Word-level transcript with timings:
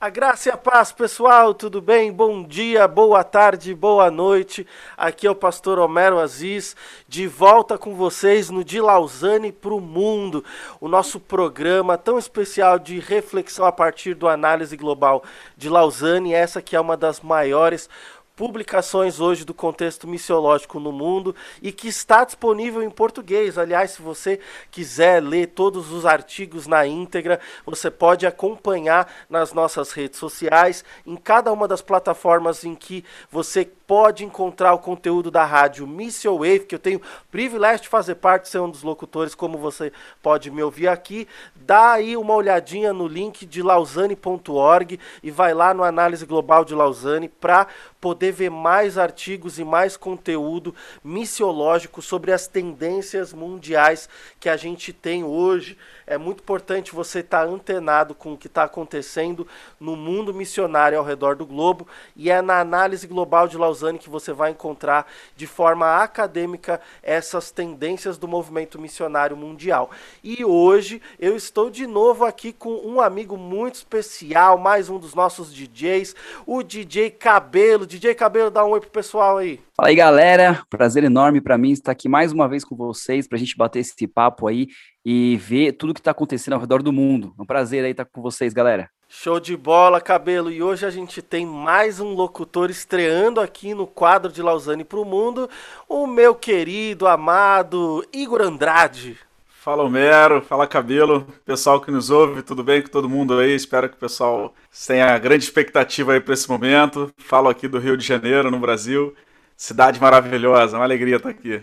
A 0.00 0.08
graça 0.08 0.48
e 0.48 0.52
a 0.52 0.56
paz, 0.56 0.92
pessoal, 0.92 1.52
tudo 1.52 1.82
bem? 1.82 2.12
Bom 2.12 2.44
dia, 2.44 2.86
boa 2.86 3.24
tarde, 3.24 3.74
boa 3.74 4.08
noite. 4.12 4.64
Aqui 4.96 5.26
é 5.26 5.30
o 5.30 5.34
pastor 5.34 5.76
Homero 5.76 6.20
Aziz, 6.20 6.76
de 7.08 7.26
volta 7.26 7.76
com 7.76 7.96
vocês 7.96 8.48
no 8.48 8.62
De 8.62 8.80
Lausanne 8.80 9.50
para 9.50 9.74
o 9.74 9.80
Mundo, 9.80 10.44
o 10.80 10.86
nosso 10.86 11.18
programa 11.18 11.98
tão 11.98 12.16
especial 12.16 12.78
de 12.78 13.00
reflexão 13.00 13.66
a 13.66 13.72
partir 13.72 14.14
do 14.14 14.28
análise 14.28 14.76
global 14.76 15.24
de 15.56 15.68
Lausanne, 15.68 16.32
essa 16.32 16.62
que 16.62 16.76
é 16.76 16.80
uma 16.80 16.96
das 16.96 17.20
maiores 17.20 17.90
publicações 18.38 19.18
hoje 19.18 19.44
do 19.44 19.52
contexto 19.52 20.06
missiológico 20.06 20.78
no 20.78 20.92
mundo 20.92 21.34
e 21.60 21.72
que 21.72 21.88
está 21.88 22.24
disponível 22.24 22.80
em 22.84 22.88
português. 22.88 23.58
Aliás, 23.58 23.90
se 23.90 24.00
você 24.00 24.38
quiser 24.70 25.20
ler 25.20 25.48
todos 25.48 25.90
os 25.90 26.06
artigos 26.06 26.68
na 26.68 26.86
íntegra, 26.86 27.40
você 27.66 27.90
pode 27.90 28.28
acompanhar 28.28 29.12
nas 29.28 29.52
nossas 29.52 29.90
redes 29.90 30.20
sociais, 30.20 30.84
em 31.04 31.16
cada 31.16 31.52
uma 31.52 31.66
das 31.66 31.82
plataformas 31.82 32.62
em 32.62 32.76
que 32.76 33.04
você 33.28 33.68
pode 33.88 34.22
encontrar 34.22 34.74
o 34.74 34.78
conteúdo 34.78 35.30
da 35.30 35.46
rádio 35.46 35.86
Missile 35.86 36.36
Wave, 36.36 36.66
que 36.66 36.74
eu 36.74 36.78
tenho 36.78 37.00
privilégio 37.30 37.84
de 37.84 37.88
fazer 37.88 38.16
parte, 38.16 38.46
ser 38.46 38.58
um 38.58 38.68
dos 38.68 38.82
locutores, 38.82 39.34
como 39.34 39.56
você 39.56 39.90
pode 40.22 40.50
me 40.50 40.62
ouvir 40.62 40.88
aqui. 40.88 41.26
Dá 41.56 41.92
aí 41.92 42.14
uma 42.14 42.34
olhadinha 42.34 42.92
no 42.92 43.08
link 43.08 43.46
de 43.46 43.62
lausanne.org 43.62 45.00
e 45.22 45.30
vai 45.30 45.54
lá 45.54 45.72
no 45.72 45.82
Análise 45.82 46.26
Global 46.26 46.66
de 46.66 46.74
Lausanne 46.74 47.30
para 47.30 47.66
poder 47.98 48.30
ver 48.30 48.50
mais 48.50 48.98
artigos 48.98 49.58
e 49.58 49.64
mais 49.64 49.96
conteúdo 49.96 50.74
missiológico 51.02 52.02
sobre 52.02 52.30
as 52.30 52.46
tendências 52.46 53.32
mundiais 53.32 54.06
que 54.38 54.50
a 54.50 54.56
gente 54.56 54.92
tem 54.92 55.24
hoje. 55.24 55.78
É 56.06 56.18
muito 56.18 56.40
importante 56.40 56.94
você 56.94 57.20
estar 57.20 57.46
tá 57.46 57.50
antenado 57.50 58.14
com 58.14 58.34
o 58.34 58.36
que 58.36 58.48
está 58.48 58.64
acontecendo 58.64 59.46
no 59.80 59.96
mundo 59.96 60.34
missionário 60.34 60.98
ao 60.98 61.04
redor 61.04 61.36
do 61.36 61.46
globo 61.46 61.88
e 62.14 62.30
é 62.30 62.42
na 62.42 62.60
análise 62.60 63.06
global 63.06 63.48
de 63.48 63.56
Lausanne 63.56 63.77
que 63.98 64.08
você 64.08 64.32
vai 64.32 64.50
encontrar 64.52 65.06
de 65.36 65.46
forma 65.46 66.02
acadêmica 66.02 66.80
essas 67.02 67.50
tendências 67.50 68.18
do 68.18 68.28
movimento 68.28 68.80
missionário 68.80 69.36
mundial. 69.36 69.90
E 70.22 70.44
hoje 70.44 71.02
eu 71.18 71.36
estou 71.36 71.70
de 71.70 71.86
novo 71.86 72.24
aqui 72.24 72.52
com 72.52 72.74
um 72.84 73.00
amigo 73.00 73.36
muito 73.36 73.76
especial, 73.76 74.58
mais 74.58 74.88
um 74.88 74.98
dos 74.98 75.14
nossos 75.14 75.52
DJs, 75.52 76.14
o 76.46 76.62
DJ 76.62 77.10
Cabelo 77.10 77.86
DJ 77.86 78.14
Cabelo, 78.14 78.50
dá 78.50 78.64
um 78.64 78.70
oi 78.70 78.80
pro 78.80 78.90
pessoal 78.90 79.38
aí. 79.38 79.60
Fala 79.74 79.88
aí, 79.88 79.94
galera. 79.94 80.62
Prazer 80.68 81.04
enorme 81.04 81.40
para 81.40 81.58
mim 81.58 81.70
estar 81.70 81.92
aqui 81.92 82.08
mais 82.08 82.32
uma 82.32 82.48
vez 82.48 82.64
com 82.64 82.76
vocês 82.76 83.26
para 83.26 83.36
a 83.36 83.38
gente 83.38 83.56
bater 83.56 83.80
esse 83.80 84.06
papo 84.06 84.46
aí 84.46 84.68
e 85.04 85.36
ver 85.36 85.72
tudo 85.72 85.94
que 85.94 86.00
está 86.00 86.10
acontecendo 86.10 86.54
ao 86.54 86.60
redor 86.60 86.82
do 86.82 86.92
mundo. 86.92 87.34
É 87.38 87.42
um 87.42 87.46
prazer 87.46 87.84
aí 87.84 87.92
estar 87.92 88.04
com 88.04 88.20
vocês, 88.20 88.52
galera. 88.52 88.90
Show 89.10 89.40
de 89.40 89.56
bola, 89.56 90.02
Cabelo. 90.02 90.50
E 90.50 90.62
hoje 90.62 90.84
a 90.84 90.90
gente 90.90 91.22
tem 91.22 91.46
mais 91.46 91.98
um 91.98 92.12
locutor 92.12 92.68
estreando 92.68 93.40
aqui 93.40 93.72
no 93.72 93.86
quadro 93.86 94.30
de 94.30 94.42
Lausanne 94.42 94.84
para 94.84 94.98
o 94.98 95.04
Mundo, 95.04 95.48
o 95.88 96.06
meu 96.06 96.34
querido, 96.34 97.06
amado 97.06 98.06
Igor 98.12 98.42
Andrade. 98.42 99.18
Fala 99.48 99.82
Homero, 99.82 100.42
fala 100.42 100.66
Cabelo, 100.66 101.26
pessoal 101.44 101.80
que 101.80 101.90
nos 101.90 102.10
ouve, 102.10 102.42
tudo 102.42 102.62
bem 102.62 102.82
com 102.82 102.88
todo 102.88 103.08
mundo 103.08 103.38
aí? 103.38 103.54
Espero 103.54 103.88
que 103.88 103.96
o 103.96 103.98
pessoal 103.98 104.54
tenha 104.86 105.18
grande 105.18 105.42
expectativa 105.42 106.12
aí 106.12 106.20
para 106.20 106.34
esse 106.34 106.48
momento. 106.48 107.10
Falo 107.16 107.48
aqui 107.48 107.66
do 107.66 107.78
Rio 107.78 107.96
de 107.96 108.06
Janeiro, 108.06 108.50
no 108.50 108.60
Brasil. 108.60 109.16
Cidade 109.56 109.98
maravilhosa, 109.98 110.76
uma 110.76 110.84
alegria 110.84 111.16
estar 111.16 111.30
aqui. 111.30 111.62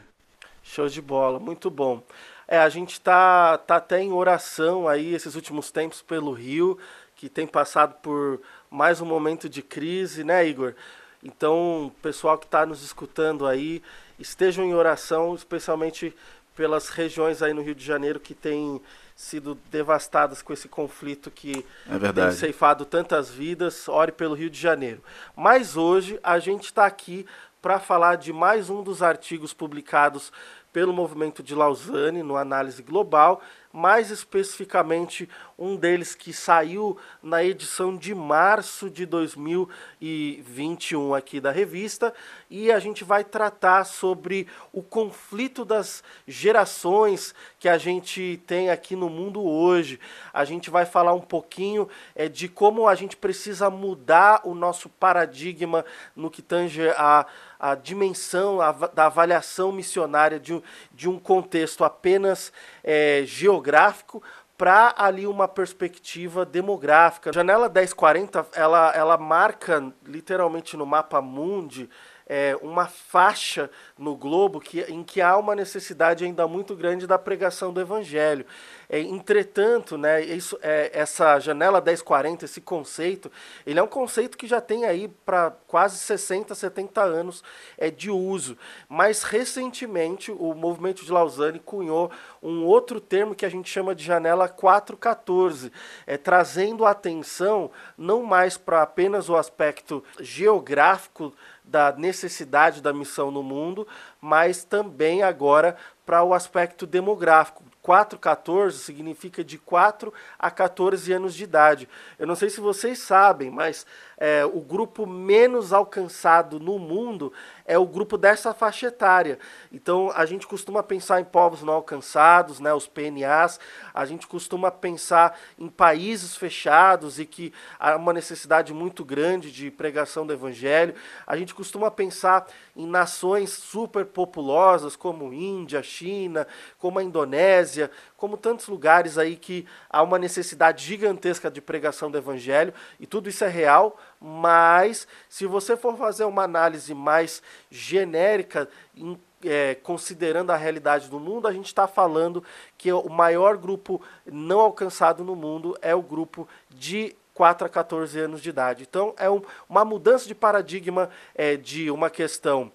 Show 0.63 0.88
de 0.88 0.99
bola, 0.99 1.39
muito 1.39 1.69
bom. 1.69 2.01
É, 2.47 2.59
a 2.59 2.69
gente 2.69 3.01
tá, 3.01 3.57
tá 3.57 3.77
até 3.77 4.01
em 4.01 4.11
oração 4.11 4.88
aí 4.88 5.16
esses 5.16 5.35
últimos 5.35 5.71
tempos 5.71 6.01
pelo 6.01 6.31
Rio, 6.31 6.77
que 7.26 7.30
tem 7.30 7.48
passado 7.48 7.95
por 8.04 8.40
mais 8.70 9.02
um 9.02 9.06
momento 9.06 9.50
de 9.50 9.64
crise, 9.64 10.23
né, 10.23 10.48
Igor? 10.48 10.76
Então, 11.24 11.91
pessoal 12.00 12.38
que 12.38 12.46
está 12.46 12.68
nos 12.68 12.84
escutando 12.84 13.47
aí, 13.47 13.81
estejam 14.19 14.63
em 14.63 14.75
oração, 14.75 15.34
especialmente 15.34 16.16
pelas 16.56 16.90
regiões 16.90 17.41
aí 17.41 17.52
no 17.52 17.64
Rio 17.64 17.74
de 17.74 17.84
Janeiro 17.84 18.19
que 18.19 18.35
têm 18.35 18.80
sido 19.16 19.58
devastadas 19.72 20.44
com 20.44 20.53
esse 20.53 20.68
conflito 20.68 21.31
que 21.31 21.66
é 21.90 22.14
tem 22.14 22.31
ceifado 22.31 22.85
tantas 22.85 23.31
vidas. 23.31 23.90
Ore 23.90 24.12
pelo 24.12 24.35
Rio 24.35 24.52
de 24.52 24.59
Janeiro. 24.59 25.02
Mas 25.35 25.75
hoje 25.75 26.19
a 26.22 26.38
gente 26.38 26.66
está 26.66 26.85
aqui 26.85 27.25
para 27.59 27.80
falar 27.80 28.18
de 28.18 28.31
mais 28.31 28.69
um 28.69 28.84
dos 28.84 29.02
artigos 29.02 29.52
publicados 29.52 30.31
pelo 30.72 30.94
movimento 30.94 31.41
de 31.41 31.56
Lausanne 31.56 32.22
no 32.22 32.35
Análise 32.35 32.84
Global, 32.84 33.41
mais 33.75 34.09
especificamente 34.09 35.30
um 35.59 35.75
deles 35.75 36.16
que 36.16 36.31
saiu 36.31 36.97
na 37.22 37.44
edição 37.44 37.97
de 37.97 38.16
março 38.16 38.90
de 38.90 39.06
2021 39.06 41.13
aqui 41.13 41.41
da 41.41 41.52
revista, 41.52 42.14
e 42.50 42.72
a 42.72 42.80
gente 42.80 43.03
vai 43.03 43.25
tratar 43.25 43.84
sobre 43.84 44.47
o 44.72 44.81
conflito 44.81 45.66
das 45.66 46.02
gerações 46.25 47.35
que 47.59 47.68
a 47.68 47.78
gente 47.78 48.41
tem 48.47 48.69
aqui 48.69 48.96
no 48.96 49.09
mundo 49.09 49.44
hoje. 49.44 50.00
A 50.34 50.46
gente 50.46 50.69
vai 50.69 50.85
falar 50.85 51.14
um 51.14 51.19
pouquinho 51.19 51.90
é, 52.16 52.30
de 52.30 52.47
como 52.47 52.88
a 52.88 52.96
gente 52.96 53.18
precisa 53.18 53.69
mudar 53.69 54.40
o 54.46 54.56
nosso 54.56 54.88
paradigma 54.88 55.84
no 56.16 56.31
que 56.31 56.41
tange 56.41 56.88
a 56.91 57.28
a 57.72 57.76
dimensão 57.76 58.62
a, 58.62 58.72
da 58.72 59.08
avaliação 59.08 59.72
missionária 59.72 60.40
de, 60.40 60.62
de 60.94 61.09
um 61.09 61.18
contexto 61.18 61.84
apenas 61.84 62.52
é, 62.84 63.24
geográfico 63.26 64.22
para 64.58 64.94
ali 64.98 65.28
uma 65.28 65.48
perspectiva 65.48 66.46
demográfica. 66.46 67.34
Janela 67.34 67.68
1040 67.68 68.48
ela, 68.53 68.92
ela 68.96 69.18
marca 69.18 69.92
literalmente 70.06 70.78
no 70.78 70.86
mapa 70.86 71.22
mundi 71.22 71.90
é, 72.28 72.58
uma 72.62 72.88
faixa 72.88 73.69
no 73.97 74.16
globo 74.16 74.59
que, 74.59 74.81
em 74.81 75.03
que 75.03 75.22
há 75.22 75.38
uma 75.38 75.56
necessidade 75.56 76.25
ainda 76.25 76.47
muito 76.47 76.75
grande 76.75 77.06
da 77.06 77.19
pregação 77.19 77.72
do 77.72 77.80
evangelho. 77.80 78.46
É, 78.90 79.00
entretanto, 79.00 79.97
né, 79.97 80.24
isso, 80.24 80.58
é, 80.62 80.91
essa 80.94 81.40
janela 81.40 81.81
1040, 81.81 82.46
esse 82.46 82.62
conceito, 82.62 83.31
ele 83.66 83.80
é 83.80 83.84
um 83.84 83.88
conceito 83.88 84.38
que 84.38 84.47
já 84.47 84.62
tem 84.62 84.85
aí 84.85 85.08
para 85.08 85.52
quase 85.68 85.97
60, 85.97 86.53
70 86.53 87.02
anos 87.02 87.44
é, 87.78 87.90
de 87.90 88.09
uso. 88.09 88.58
Mas 88.90 89.24
recentemente 89.24 90.31
o 90.31 90.53
movimento 90.53 91.03
de 91.03 91.12
Lausanne 91.12 91.59
cunhou 91.59 92.12
um 92.41 92.64
outro 92.66 93.00
termo 93.00 93.35
que 93.35 93.46
a 93.46 93.50
gente 93.50 93.69
chama 93.69 93.96
de 93.96 94.03
janela 94.03 94.47
414, 94.47 95.72
é, 96.06 96.18
trazendo 96.18 96.85
atenção 96.85 97.72
não 97.97 98.24
mais 98.24 98.58
para 98.58 98.81
apenas 98.81 99.30
o 99.30 99.35
aspecto 99.35 100.03
geográfico 100.19 101.34
da 101.68 101.92
necessidade 101.92 102.81
da 102.81 102.94
missão 102.94 103.31
no 103.31 103.44
mundo, 103.44 103.88
mas 104.22 104.64
também 104.64 105.24
agora 105.24 105.76
para 106.06 106.24
o 106.24 106.34
aspecto 106.34 106.86
demográfico. 106.86 107.64
414 107.81 108.80
significa 108.80 109.44
de 109.44 109.59
4 109.59 110.12
a 110.40 110.50
14 110.50 111.14
anos 111.14 111.36
de 111.36 111.44
idade. 111.44 111.88
Eu 112.18 112.26
não 112.26 112.36
sei 112.36 112.50
se 112.50 112.59
vocês 112.59 112.98
sabem, 112.98 113.52
mas 113.52 113.86
é, 114.18 114.46
o 114.46 114.62
grupo 114.62 115.06
menos 115.06 115.74
alcançado 115.74 116.59
no 116.59 116.80
mundo 116.80 117.34
é 117.66 117.78
o 117.78 117.86
grupo 117.86 118.18
dessa 118.18 118.53
faixa 118.53 118.88
etária. 118.88 119.40
Então 119.72 120.12
a 120.16 120.26
gente 120.26 120.48
costuma 120.48 120.84
pensar 120.84 121.20
em 121.20 121.24
povos 121.24 121.64
não 121.64 121.74
alcançados, 121.74 122.59
né, 122.59 122.74
os 122.74 122.88
PNAs, 122.88 123.59
a 123.94 124.06
gente 124.06 124.28
costuma 124.28 124.72
pensar 124.72 125.38
em 125.58 125.68
países 125.68 126.36
fechados 126.36 127.20
e 127.20 127.26
que 127.26 127.53
há 127.80 127.96
uma 127.96 128.14
necessidade 128.14 128.74
muito 128.74 129.03
grande 129.03 129.52
de 129.52 129.72
pregação 129.72 130.26
do 130.26 130.34
evangelho. 130.34 130.94
A 131.26 131.36
gente 131.36 131.53
costuma 131.53 131.90
pensar 131.90 132.47
em 132.76 132.86
nações 132.86 133.52
superpopulosas 133.52 134.96
como 134.96 135.34
Índia, 135.34 135.82
China, 135.82 136.47
como 136.78 137.00
a 137.00 137.03
Indonésia, 137.03 137.90
como 138.18 138.38
tantos 138.38 138.68
lugares 138.68 139.18
aí 139.18 139.35
que 139.35 139.66
há 139.90 140.02
uma 140.02 140.18
necessidade 140.18 140.84
gigantesca 140.84 141.50
de 141.50 141.61
pregação 141.61 142.09
do 142.09 142.18
evangelho, 142.18 142.73
e 143.00 143.06
tudo 143.06 143.29
isso 143.29 143.44
é 143.44 143.47
real, 143.47 144.00
mas 144.20 145.08
se 145.29 145.46
você 145.46 145.76
for 145.78 145.97
fazer 145.97 146.26
uma 146.26 146.44
análise 146.44 146.94
mais 146.94 147.41
genérica, 147.70 148.70
em, 148.96 149.20
é, 149.44 149.76
considerando 149.76 150.52
a 150.52 150.56
realidade 150.56 151.09
do 151.09 151.20
mundo, 151.20 151.47
a 151.47 151.53
gente 151.53 151.67
está 151.67 151.88
falando 151.88 152.44
que 152.78 152.91
o 152.91 153.09
maior 153.09 153.58
grupo 153.58 154.02
não 154.26 154.59
alcançado 154.59 155.23
no 155.23 155.35
mundo 155.35 155.78
é 155.82 155.94
o 155.94 156.02
grupo 156.02 156.47
de 156.70 157.16
4 157.34 157.67
a 157.67 157.70
14 157.70 158.20
anos 158.20 158.41
de 158.41 158.50
idade. 158.50 158.84
Então, 158.90 159.14
é 159.17 159.29
um, 159.29 159.41
uma 159.70 159.85
mudança 159.85 160.28
de 160.28 160.34
paradigma 160.34 161.09
é, 161.35 161.56
de 161.58 161.91
uma 161.91 162.09
questão 162.09 162.72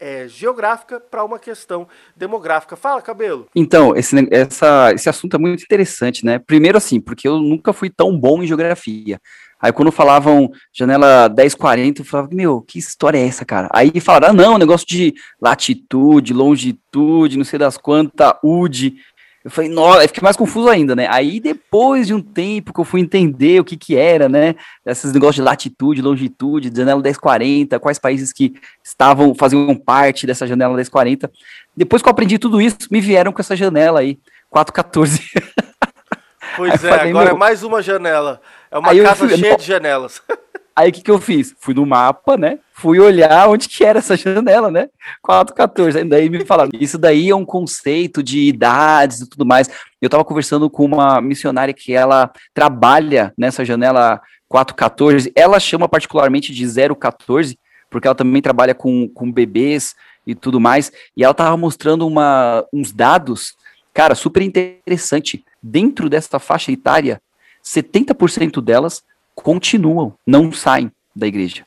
é, 0.00 0.28
geográfica 0.28 1.00
para 1.00 1.24
uma 1.24 1.38
questão 1.38 1.88
demográfica. 2.16 2.76
Fala, 2.76 3.02
Cabelo. 3.02 3.46
Então, 3.54 3.94
esse, 3.96 4.16
essa, 4.30 4.92
esse 4.92 5.08
assunto 5.08 5.36
é 5.36 5.38
muito 5.38 5.62
interessante, 5.62 6.24
né? 6.24 6.38
Primeiro, 6.38 6.78
assim, 6.78 7.00
porque 7.00 7.26
eu 7.26 7.38
nunca 7.38 7.72
fui 7.72 7.90
tão 7.90 8.18
bom 8.18 8.42
em 8.42 8.46
geografia. 8.46 9.20
Aí, 9.60 9.72
quando 9.72 9.90
falavam 9.90 10.50
janela 10.72 11.28
1040, 11.28 12.02
eu 12.02 12.04
falava, 12.04 12.28
meu, 12.32 12.60
que 12.60 12.78
história 12.78 13.18
é 13.18 13.26
essa, 13.26 13.44
cara? 13.44 13.68
Aí 13.72 13.98
falaram, 14.00 14.28
ah, 14.28 14.32
não, 14.32 14.58
negócio 14.58 14.86
de 14.86 15.14
latitude, 15.40 16.34
longitude, 16.34 17.38
não 17.38 17.44
sei 17.44 17.58
das 17.58 17.78
quantas, 17.78 18.34
UD. 18.44 18.96
Eu 19.46 19.50
falei, 19.52 19.70
nossa, 19.70 20.02
eu 20.02 20.08
fiquei 20.08 20.24
mais 20.24 20.36
confuso 20.36 20.68
ainda, 20.68 20.96
né? 20.96 21.06
Aí 21.08 21.38
depois 21.38 22.08
de 22.08 22.12
um 22.12 22.20
tempo 22.20 22.72
que 22.72 22.80
eu 22.80 22.84
fui 22.84 23.00
entender 23.00 23.60
o 23.60 23.64
que 23.64 23.76
que 23.76 23.94
era, 23.94 24.28
né? 24.28 24.56
Esses 24.84 25.12
negócios 25.12 25.36
de 25.36 25.42
latitude, 25.42 26.02
longitude, 26.02 26.72
janela 26.74 27.00
1040, 27.00 27.78
quais 27.78 27.96
países 27.96 28.32
que 28.32 28.54
estavam, 28.82 29.36
faziam 29.36 29.72
parte 29.76 30.26
dessa 30.26 30.48
janela 30.48 30.74
1040. 30.74 31.30
Depois 31.76 32.02
que 32.02 32.08
eu 32.08 32.10
aprendi 32.10 32.40
tudo 32.40 32.60
isso, 32.60 32.76
me 32.90 33.00
vieram 33.00 33.32
com 33.32 33.40
essa 33.40 33.54
janela 33.54 34.00
aí, 34.00 34.18
414. 34.50 35.30
Pois 36.56 36.74
é, 36.82 36.88
falei, 36.88 37.10
agora 37.10 37.30
é 37.30 37.34
mais 37.34 37.62
uma 37.62 37.80
janela. 37.80 38.40
É 38.68 38.76
uma 38.76 38.92
casa 38.96 39.28
fui, 39.28 39.36
cheia 39.36 39.56
de 39.56 39.64
janelas. 39.64 40.20
Aí 40.76 40.90
o 40.90 40.92
que, 40.92 41.00
que 41.00 41.10
eu 41.10 41.18
fiz? 41.18 41.56
Fui 41.58 41.72
no 41.72 41.86
mapa, 41.86 42.36
né? 42.36 42.58
Fui 42.74 43.00
olhar 43.00 43.48
onde 43.48 43.66
que 43.66 43.82
era 43.82 43.98
essa 43.98 44.14
janela, 44.14 44.70
né? 44.70 44.90
414. 45.22 46.04
Daí 46.04 46.28
me 46.28 46.44
falaram, 46.44 46.70
isso 46.78 46.98
daí 46.98 47.30
é 47.30 47.34
um 47.34 47.46
conceito 47.46 48.22
de 48.22 48.40
idades 48.40 49.22
e 49.22 49.26
tudo 49.26 49.46
mais. 49.46 49.70
Eu 50.02 50.10
tava 50.10 50.22
conversando 50.22 50.68
com 50.68 50.84
uma 50.84 51.18
missionária 51.22 51.72
que 51.72 51.94
ela 51.94 52.30
trabalha 52.52 53.32
nessa 53.38 53.64
janela 53.64 54.20
414. 54.50 55.32
Ela 55.34 55.58
chama 55.58 55.88
particularmente 55.88 56.52
de 56.52 56.66
014, 56.94 57.58
porque 57.88 58.06
ela 58.06 58.14
também 58.14 58.42
trabalha 58.42 58.74
com, 58.74 59.08
com 59.08 59.32
bebês 59.32 59.96
e 60.26 60.34
tudo 60.34 60.60
mais. 60.60 60.92
E 61.16 61.24
ela 61.24 61.32
tava 61.32 61.56
mostrando 61.56 62.06
uma, 62.06 62.62
uns 62.70 62.92
dados, 62.92 63.54
cara, 63.94 64.14
super 64.14 64.42
interessante. 64.42 65.42
Dentro 65.62 66.10
dessa 66.10 66.38
faixa 66.38 66.70
etária, 66.70 67.18
70% 67.64 68.60
delas 68.60 69.02
continuam, 69.36 70.14
não 70.26 70.50
saem 70.50 70.90
da 71.14 71.26
igreja. 71.26 71.64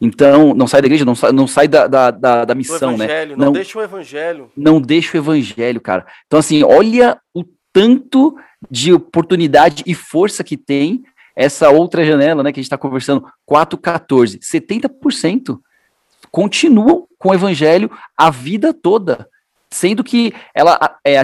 Então, 0.00 0.54
não 0.54 0.68
sai 0.68 0.80
da 0.80 0.86
igreja, 0.86 1.04
não 1.04 1.16
sai, 1.16 1.32
não 1.32 1.46
sai 1.48 1.66
da, 1.66 1.88
da, 1.88 2.10
da, 2.12 2.44
da 2.44 2.54
missão, 2.54 2.96
né? 2.96 3.26
Não, 3.26 3.36
não 3.46 3.52
deixa 3.52 3.78
o 3.78 3.82
evangelho. 3.82 4.52
Não 4.56 4.80
deixa 4.80 5.16
o 5.16 5.20
evangelho, 5.20 5.80
cara. 5.80 6.06
Então, 6.26 6.38
assim, 6.38 6.62
olha 6.62 7.18
o 7.34 7.44
tanto 7.72 8.36
de 8.70 8.92
oportunidade 8.92 9.82
e 9.86 9.94
força 9.94 10.44
que 10.44 10.56
tem 10.56 11.02
essa 11.34 11.70
outra 11.70 12.04
janela, 12.04 12.42
né, 12.42 12.52
que 12.52 12.58
a 12.58 12.62
gente 12.62 12.66
está 12.66 12.78
conversando, 12.78 13.26
414. 13.46 14.38
70% 14.38 15.58
continuam 16.30 17.06
com 17.18 17.30
o 17.30 17.34
evangelho 17.34 17.90
a 18.16 18.30
vida 18.30 18.72
toda. 18.72 19.28
Sendo 19.70 20.02
que 20.02 20.32
ela 20.54 20.98
é, 21.04 21.20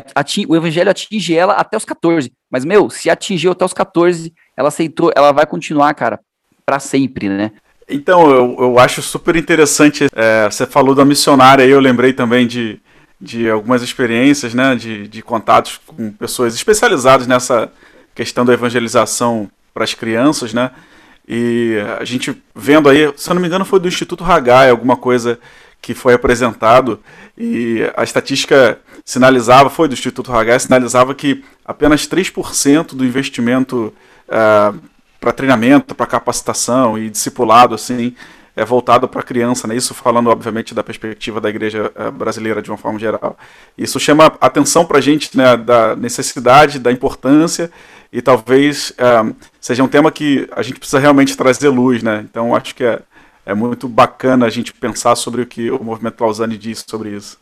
o 0.47 0.55
evangelho 0.55 0.91
atinge 0.91 1.35
ela 1.35 1.55
até 1.55 1.77
os 1.77 1.85
14. 1.85 2.33
Mas, 2.51 2.65
meu, 2.65 2.91
se 2.91 3.09
atingiu 3.09 3.53
até 3.53 3.65
os 3.65 3.73
14, 3.73 4.33
ela 4.57 4.69
aceitou, 4.69 5.11
ela 5.15 5.33
vai 5.33 5.47
continuar, 5.47 5.93
cara, 5.95 6.21
para 6.65 6.79
sempre, 6.79 7.29
né? 7.29 7.53
Então, 7.89 8.31
eu, 8.31 8.57
eu 8.59 8.79
acho 8.79 9.03
super 9.03 9.37
interessante. 9.37 10.09
É, 10.15 10.51
você 10.51 10.67
falou 10.67 10.95
da 10.95 11.05
missionária 11.05 11.65
aí, 11.65 11.71
eu 11.71 11.81
lembrei 11.81 12.13
também 12.13 12.47
de, 12.47 12.81
de 13.21 13.49
algumas 13.51 13.83
experiências, 13.83 14.55
né? 14.55 14.75
De, 14.75 15.07
de 15.07 15.23
contatos 15.23 15.81
com 15.87 16.11
pessoas 16.13 16.55
especializadas 16.55 17.27
nessa 17.27 17.71
questão 18.15 18.45
da 18.45 18.55
evangelização 18.55 19.51
para 19.73 19.85
as 19.85 19.93
crianças, 19.93 20.55
né? 20.55 20.71
E 21.27 21.77
a 21.99 22.05
gente 22.05 22.41
vendo 22.55 22.89
aí, 22.89 23.13
se 23.17 23.31
eu 23.31 23.35
não 23.35 23.43
me 23.43 23.49
engano, 23.49 23.65
foi 23.65 23.81
do 23.81 23.89
Instituto 23.89 24.25
Hagai, 24.25 24.71
alguma 24.71 24.97
coisa 24.97 25.39
que 25.81 25.95
foi 25.95 26.15
apresentado 26.15 27.01
e 27.37 27.83
a 27.95 28.05
estatística 28.05 28.79
sinalizava, 29.05 29.69
foi 29.69 29.87
do 29.89 29.93
Instituto 29.93 30.33
Hagai, 30.33 30.59
sinalizava 30.59 31.15
que 31.15 31.45
apenas 31.65 32.09
3% 32.09 32.95
do 32.95 33.05
investimento 33.05 33.93
uh, 34.29 34.79
para 35.21 35.33
treinamento, 35.33 35.95
para 35.95 36.07
capacitação 36.07 36.99
e 36.99 37.09
discipulado 37.09 37.75
assim 37.75 38.15
é 38.57 38.65
voltado 38.65 39.09
para 39.09 39.21
a 39.21 39.25
criança, 39.25 39.67
né? 39.67 39.75
Isso 39.75 39.93
falando 39.95 40.31
obviamente 40.31 40.75
da 40.75 40.85
perspectiva 40.85 41.41
da 41.41 41.51
igreja 41.51 41.91
uh, 41.97 42.13
brasileira 42.13 42.63
de 42.63 42.71
uma 42.71 42.77
forma 42.77 42.99
geral. 42.99 43.37
Isso 43.77 43.99
chama 43.99 44.27
atenção 44.41 44.85
para 44.87 44.99
a 44.99 45.01
gente, 45.01 45.37
né, 45.37 45.57
da 45.57 45.97
necessidade, 45.97 46.79
da 46.79 46.93
importância 46.93 47.71
e 48.13 48.23
talvez 48.23 48.91
uh, 48.91 49.35
seja 49.61 49.83
um 49.83 49.89
tema 49.89 50.13
que 50.13 50.49
a 50.53 50.63
gente 50.63 50.79
precisa 50.79 51.01
realmente 51.01 51.37
trazer 51.37 51.69
luz, 51.69 52.03
né? 52.03 52.25
Então 52.31 52.55
acho 52.55 52.75
que 52.75 52.85
é 52.85 53.01
é 53.47 53.55
muito 53.55 53.89
bacana 53.89 54.47
a 54.47 54.51
gente 54.51 54.73
pensar 54.73 55.15
sobre 55.17 55.43
o 55.43 55.47
que 55.47 55.71
o 55.71 55.83
movimento 55.83 56.21
Lausanne 56.21 56.57
diz 56.57 56.85
sobre 56.87 57.11
isso. 57.11 57.39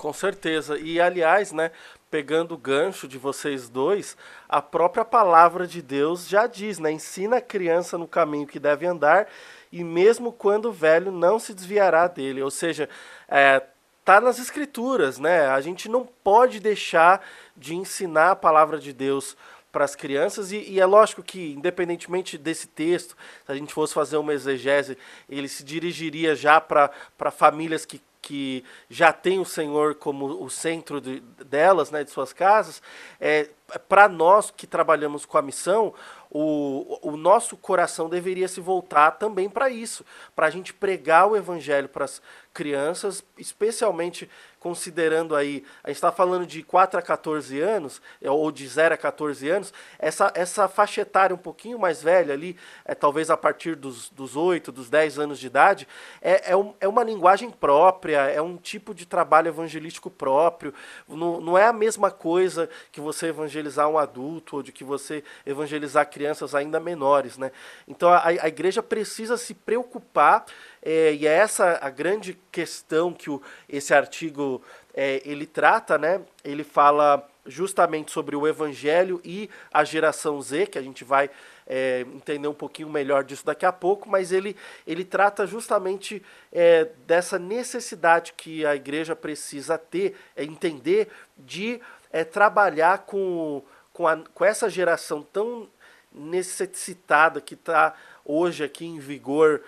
Com 0.00 0.14
certeza. 0.14 0.78
E 0.78 0.98
aliás, 0.98 1.52
né, 1.52 1.70
pegando 2.10 2.54
o 2.54 2.56
gancho 2.56 3.06
de 3.06 3.18
vocês 3.18 3.68
dois, 3.68 4.16
a 4.48 4.62
própria 4.62 5.04
palavra 5.04 5.66
de 5.66 5.82
Deus 5.82 6.26
já 6.26 6.46
diz, 6.46 6.78
né, 6.78 6.90
ensina 6.90 7.36
a 7.36 7.42
criança 7.42 7.98
no 7.98 8.08
caminho 8.08 8.46
que 8.46 8.58
deve 8.58 8.86
andar 8.86 9.28
e 9.70 9.84
mesmo 9.84 10.32
quando 10.32 10.72
velho 10.72 11.12
não 11.12 11.38
se 11.38 11.52
desviará 11.52 12.06
dele. 12.08 12.40
Ou 12.40 12.50
seja, 12.50 12.88
é, 13.28 13.62
tá 14.02 14.22
nas 14.22 14.38
escrituras, 14.38 15.18
né? 15.18 15.48
A 15.48 15.60
gente 15.60 15.86
não 15.86 16.08
pode 16.24 16.60
deixar 16.60 17.22
de 17.54 17.76
ensinar 17.76 18.30
a 18.30 18.36
palavra 18.36 18.78
de 18.78 18.94
Deus 18.94 19.36
para 19.70 19.84
as 19.84 19.94
crianças, 19.94 20.50
e, 20.50 20.56
e, 20.68 20.80
é 20.80 20.86
lógico 20.86 21.22
que, 21.22 21.52
independentemente 21.52 22.36
desse 22.36 22.66
texto, 22.66 23.16
se 23.46 23.52
a 23.52 23.54
gente 23.54 23.72
fosse 23.72 23.94
fazer 23.94 24.16
uma 24.16 24.32
exegese, 24.32 24.98
ele 25.28 25.46
se 25.46 25.62
dirigiria 25.62 26.34
já 26.34 26.60
para 26.60 26.90
famílias 27.30 27.84
que, 27.84 28.00
que 28.20 28.64
já 28.88 29.12
têm 29.12 29.38
o 29.38 29.44
Senhor 29.44 29.94
como 29.94 30.42
o 30.42 30.50
centro 30.50 31.00
de, 31.00 31.20
delas, 31.44 31.90
né, 31.90 32.04
de 32.04 32.10
suas 32.10 32.32
casas. 32.32 32.82
É, 33.20 33.48
para 33.88 34.08
nós 34.08 34.50
que 34.50 34.66
trabalhamos 34.66 35.24
com 35.24 35.38
a 35.38 35.42
missão, 35.42 35.94
o, 36.30 36.98
o 37.02 37.16
nosso 37.16 37.56
coração 37.56 38.08
deveria 38.08 38.46
se 38.46 38.60
voltar 38.60 39.12
também 39.12 39.50
para 39.50 39.68
isso, 39.68 40.04
para 40.34 40.46
a 40.46 40.50
gente 40.50 40.72
pregar 40.72 41.26
o 41.26 41.36
evangelho 41.36 41.88
para 41.88 42.04
as 42.04 42.22
crianças, 42.54 43.24
especialmente 43.36 44.28
considerando 44.60 45.34
aí, 45.34 45.64
a 45.82 45.88
gente 45.88 45.96
está 45.96 46.12
falando 46.12 46.46
de 46.46 46.62
4 46.62 46.98
a 46.98 47.02
14 47.02 47.58
anos, 47.60 48.02
é, 48.20 48.30
ou 48.30 48.52
de 48.52 48.68
0 48.68 48.94
a 48.94 48.96
14 48.96 49.48
anos, 49.48 49.72
essa, 49.98 50.30
essa 50.34 50.68
faixa 50.68 51.00
etária 51.00 51.34
um 51.34 51.38
pouquinho 51.38 51.78
mais 51.78 52.02
velha 52.02 52.34
ali, 52.34 52.56
é, 52.84 52.94
talvez 52.94 53.30
a 53.30 53.36
partir 53.36 53.74
dos, 53.74 54.10
dos 54.10 54.36
8, 54.36 54.70
dos 54.70 54.90
10 54.90 55.18
anos 55.18 55.38
de 55.38 55.46
idade, 55.46 55.88
é, 56.20 56.52
é, 56.52 56.56
um, 56.56 56.74
é 56.78 56.86
uma 56.86 57.02
linguagem 57.02 57.50
própria, 57.50 58.18
é 58.26 58.42
um 58.42 58.56
tipo 58.56 58.94
de 58.94 59.06
trabalho 59.06 59.48
evangelístico 59.48 60.10
próprio, 60.10 60.74
não, 61.08 61.40
não 61.40 61.56
é 61.56 61.66
a 61.66 61.72
mesma 61.72 62.10
coisa 62.10 62.68
que 62.92 63.00
você 63.00 63.28
evangelizar 63.28 63.59
um 63.88 63.98
adulto 63.98 64.56
ou 64.56 64.62
de 64.62 64.72
que 64.72 64.84
você 64.84 65.22
evangelizar 65.44 66.08
crianças 66.08 66.54
ainda 66.54 66.80
menores, 66.80 67.36
né? 67.36 67.50
Então 67.86 68.10
a, 68.10 68.26
a 68.26 68.48
igreja 68.48 68.82
precisa 68.82 69.36
se 69.36 69.54
preocupar 69.54 70.44
é, 70.82 71.14
e 71.14 71.26
é 71.26 71.32
essa 71.32 71.78
a 71.82 71.90
grande 71.90 72.38
questão 72.50 73.12
que 73.12 73.30
o, 73.30 73.42
esse 73.68 73.92
artigo 73.92 74.62
é, 74.94 75.22
ele 75.24 75.46
trata, 75.46 75.98
né? 75.98 76.20
Ele 76.44 76.64
fala 76.64 77.26
justamente 77.46 78.10
sobre 78.10 78.36
o 78.36 78.46
Evangelho 78.46 79.20
e 79.24 79.48
a 79.72 79.84
geração 79.84 80.40
Z, 80.40 80.66
que 80.66 80.78
a 80.78 80.82
gente 80.82 81.04
vai 81.04 81.30
é, 81.72 82.00
entender 82.00 82.48
um 82.48 82.54
pouquinho 82.54 82.90
melhor 82.90 83.22
disso 83.22 83.46
daqui 83.46 83.64
a 83.64 83.70
pouco, 83.70 84.08
mas 84.08 84.32
ele, 84.32 84.56
ele 84.84 85.04
trata 85.04 85.46
justamente 85.46 86.20
é, 86.52 86.88
dessa 87.06 87.38
necessidade 87.38 88.32
que 88.36 88.66
a 88.66 88.74
igreja 88.74 89.14
precisa 89.14 89.78
ter, 89.78 90.16
é, 90.34 90.42
entender 90.42 91.08
de 91.38 91.80
é, 92.12 92.24
trabalhar 92.24 92.98
com, 93.06 93.62
com, 93.92 94.08
a, 94.08 94.16
com 94.34 94.44
essa 94.44 94.68
geração 94.68 95.22
tão 95.22 95.68
necessitada 96.12 97.40
que 97.40 97.54
está 97.54 97.94
hoje 98.24 98.64
aqui 98.64 98.84
em 98.84 98.98
vigor 98.98 99.62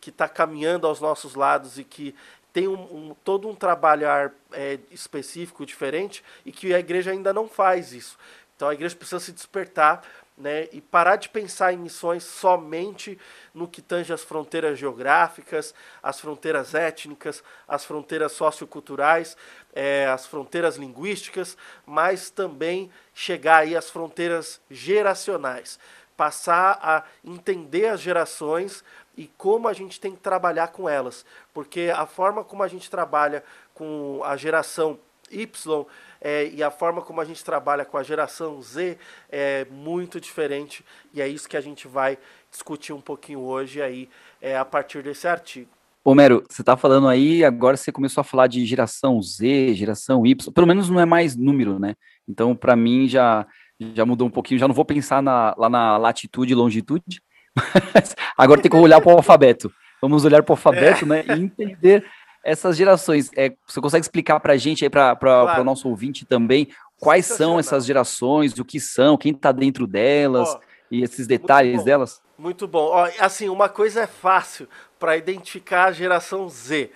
que 0.00 0.10
está 0.10 0.28
caminhando 0.28 0.86
aos 0.86 1.00
nossos 1.00 1.34
lados 1.36 1.78
e 1.78 1.84
que 1.84 2.14
tem 2.52 2.66
um, 2.66 2.74
um 2.74 3.16
todo 3.24 3.48
um 3.48 3.54
trabalhar 3.54 4.32
é, 4.52 4.78
específico 4.90 5.64
diferente 5.64 6.24
e 6.44 6.50
que 6.50 6.74
a 6.74 6.78
igreja 6.80 7.12
ainda 7.12 7.32
não 7.32 7.48
faz 7.48 7.92
isso. 7.92 8.18
Então 8.56 8.68
a 8.68 8.74
igreja 8.74 8.96
precisa 8.96 9.20
se 9.20 9.32
despertar 9.32 10.02
né, 10.40 10.68
e 10.72 10.80
parar 10.80 11.16
de 11.16 11.28
pensar 11.28 11.72
em 11.72 11.76
missões 11.76 12.24
somente 12.24 13.18
no 13.52 13.68
que 13.68 13.82
tange 13.82 14.12
as 14.12 14.24
fronteiras 14.24 14.78
geográficas, 14.78 15.74
as 16.02 16.18
fronteiras 16.18 16.74
étnicas, 16.74 17.44
as 17.68 17.84
fronteiras 17.84 18.32
socioculturais, 18.32 19.36
é, 19.74 20.06
as 20.06 20.26
fronteiras 20.26 20.76
linguísticas, 20.76 21.56
mas 21.86 22.30
também 22.30 22.90
chegar 23.12 23.58
aí 23.58 23.76
às 23.76 23.90
fronteiras 23.90 24.60
geracionais, 24.70 25.78
passar 26.16 26.78
a 26.82 27.04
entender 27.22 27.86
as 27.86 28.00
gerações 28.00 28.82
e 29.16 29.26
como 29.36 29.68
a 29.68 29.72
gente 29.74 30.00
tem 30.00 30.12
que 30.12 30.20
trabalhar 30.20 30.68
com 30.68 30.88
elas, 30.88 31.26
porque 31.52 31.92
a 31.94 32.06
forma 32.06 32.42
como 32.42 32.62
a 32.62 32.68
gente 32.68 32.90
trabalha 32.90 33.44
com 33.74 34.22
a 34.24 34.36
geração 34.36 34.98
Y 35.30 35.86
é, 36.20 36.48
e 36.48 36.62
a 36.62 36.70
forma 36.70 37.00
como 37.02 37.20
a 37.20 37.24
gente 37.24 37.44
trabalha 37.44 37.84
com 37.84 37.96
a 37.96 38.02
geração 38.02 38.60
Z 38.60 38.98
é 39.30 39.66
muito 39.70 40.20
diferente 40.20 40.84
e 41.14 41.20
é 41.20 41.28
isso 41.28 41.48
que 41.48 41.56
a 41.56 41.60
gente 41.60 41.88
vai 41.88 42.18
discutir 42.50 42.92
um 42.92 43.00
pouquinho 43.00 43.40
hoje 43.40 43.80
aí 43.80 44.08
é, 44.40 44.56
a 44.56 44.64
partir 44.64 45.02
desse 45.02 45.26
artigo. 45.28 45.70
Homero, 46.02 46.42
você 46.48 46.62
está 46.62 46.76
falando 46.76 47.08
aí, 47.08 47.44
agora 47.44 47.76
você 47.76 47.92
começou 47.92 48.22
a 48.22 48.24
falar 48.24 48.46
de 48.46 48.64
geração 48.64 49.20
Z, 49.22 49.74
geração 49.74 50.26
Y, 50.26 50.52
pelo 50.52 50.66
menos 50.66 50.88
não 50.88 50.98
é 50.98 51.04
mais 51.04 51.36
número, 51.36 51.78
né? 51.78 51.94
Então, 52.26 52.56
para 52.56 52.74
mim, 52.74 53.06
já, 53.06 53.46
já 53.94 54.06
mudou 54.06 54.26
um 54.26 54.30
pouquinho, 54.30 54.58
já 54.58 54.66
não 54.66 54.74
vou 54.74 54.84
pensar 54.84 55.22
na, 55.22 55.54
lá 55.58 55.68
na 55.68 55.98
latitude 55.98 56.52
e 56.52 56.56
longitude, 56.56 57.20
agora 58.36 58.62
tem 58.62 58.70
que 58.70 58.76
olhar 58.76 59.00
para 59.00 59.12
o 59.12 59.16
alfabeto. 59.16 59.70
Vamos 60.00 60.24
olhar 60.24 60.42
para 60.42 60.52
o 60.52 60.54
alfabeto, 60.54 61.04
é. 61.04 61.08
né? 61.08 61.24
E 61.28 61.40
entender 61.42 62.04
essas 62.44 62.76
gerações. 62.76 63.30
É, 63.36 63.52
você 63.66 63.80
consegue 63.80 64.04
explicar 64.04 64.40
para 64.40 64.54
a 64.54 64.56
gente, 64.56 64.84
aí, 64.84 64.90
para 64.90 65.16
claro. 65.16 65.60
o 65.60 65.64
nosso 65.64 65.88
ouvinte 65.88 66.24
também, 66.24 66.68
quais 66.98 67.26
são 67.26 67.58
essas 67.58 67.84
gerações, 67.84 68.58
o 68.58 68.64
que 68.64 68.80
são, 68.80 69.16
quem 69.16 69.32
está 69.32 69.52
dentro 69.52 69.86
delas 69.86 70.54
oh, 70.54 70.60
e 70.90 71.02
esses 71.02 71.26
detalhes 71.26 71.84
delas? 71.84 72.22
Muito 72.36 72.66
bom. 72.66 72.88
Ó, 72.90 73.08
assim, 73.18 73.48
uma 73.48 73.68
coisa 73.68 74.02
é 74.02 74.06
fácil 74.06 74.68
para 74.98 75.16
identificar 75.16 75.86
a 75.86 75.92
geração 75.92 76.48
Z. 76.48 76.90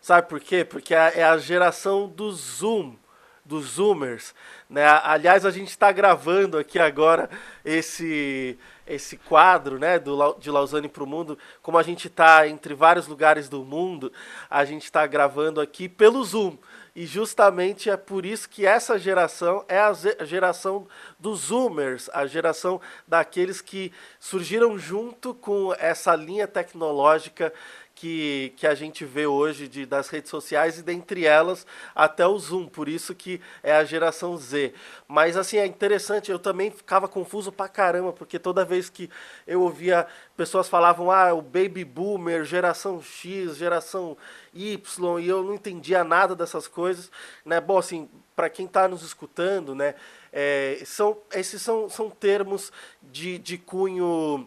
Sabe 0.00 0.28
por 0.28 0.40
quê? 0.40 0.64
Porque 0.64 0.94
é 0.94 1.24
a 1.24 1.36
geração 1.36 2.08
do 2.08 2.30
Zoom, 2.30 2.94
dos 3.46 3.74
Zoomers. 3.74 4.34
Né? 4.68 4.84
Aliás, 5.02 5.46
a 5.46 5.50
gente 5.50 5.68
está 5.68 5.92
gravando 5.92 6.58
aqui 6.58 6.78
agora 6.78 7.30
esse 7.64 8.58
esse 8.86 9.16
quadro 9.16 9.80
né, 9.80 9.98
do, 9.98 10.34
de 10.34 10.48
Lausanne 10.48 10.88
para 10.88 11.02
o 11.02 11.06
Mundo. 11.06 11.36
Como 11.60 11.76
a 11.76 11.82
gente 11.82 12.06
está 12.06 12.46
entre 12.46 12.72
vários 12.72 13.08
lugares 13.08 13.48
do 13.48 13.64
mundo, 13.64 14.12
a 14.48 14.64
gente 14.64 14.84
está 14.84 15.04
gravando 15.06 15.60
aqui 15.60 15.88
pelo 15.88 16.22
Zoom. 16.22 16.56
E 16.94 17.04
justamente 17.04 17.90
é 17.90 17.96
por 17.96 18.24
isso 18.24 18.48
que 18.48 18.64
essa 18.64 18.98
geração 18.98 19.64
é 19.68 19.78
a 19.78 19.92
geração 20.24 20.86
dos 21.18 21.40
Zoomers, 21.40 22.08
a 22.10 22.26
geração 22.26 22.80
daqueles 23.06 23.60
que 23.60 23.92
surgiram 24.18 24.78
junto 24.78 25.34
com 25.34 25.74
essa 25.78 26.14
linha 26.14 26.46
tecnológica 26.46 27.52
que, 27.96 28.52
que 28.56 28.66
a 28.66 28.74
gente 28.74 29.06
vê 29.06 29.26
hoje 29.26 29.66
de, 29.66 29.86
das 29.86 30.10
redes 30.10 30.30
sociais 30.30 30.78
e 30.78 30.82
dentre 30.82 31.24
elas 31.24 31.66
até 31.94 32.26
o 32.26 32.38
Zoom, 32.38 32.68
por 32.68 32.90
isso 32.90 33.14
que 33.14 33.40
é 33.62 33.74
a 33.74 33.84
geração 33.84 34.36
Z. 34.36 34.74
Mas 35.08 35.34
assim, 35.34 35.56
é 35.56 35.64
interessante, 35.64 36.30
eu 36.30 36.38
também 36.38 36.70
ficava 36.70 37.08
confuso 37.08 37.50
pra 37.50 37.68
caramba, 37.68 38.12
porque 38.12 38.38
toda 38.38 38.66
vez 38.66 38.90
que 38.90 39.08
eu 39.46 39.62
ouvia 39.62 40.06
pessoas 40.36 40.68
falavam, 40.68 41.10
ah, 41.10 41.32
o 41.32 41.40
Baby 41.40 41.86
Boomer, 41.86 42.44
geração 42.44 43.00
X, 43.00 43.56
geração 43.56 44.14
Y, 44.52 45.18
e 45.18 45.26
eu 45.26 45.42
não 45.42 45.54
entendia 45.54 46.04
nada 46.04 46.36
dessas 46.36 46.68
coisas, 46.68 47.10
né? 47.46 47.62
Bom, 47.62 47.78
assim, 47.78 48.10
para 48.36 48.50
quem 48.50 48.66
está 48.66 48.86
nos 48.86 49.02
escutando, 49.02 49.74
né, 49.74 49.94
é, 50.30 50.82
são, 50.84 51.16
esses 51.32 51.62
são, 51.62 51.88
são 51.88 52.10
termos 52.10 52.70
de, 53.02 53.38
de 53.38 53.56
cunho 53.56 54.46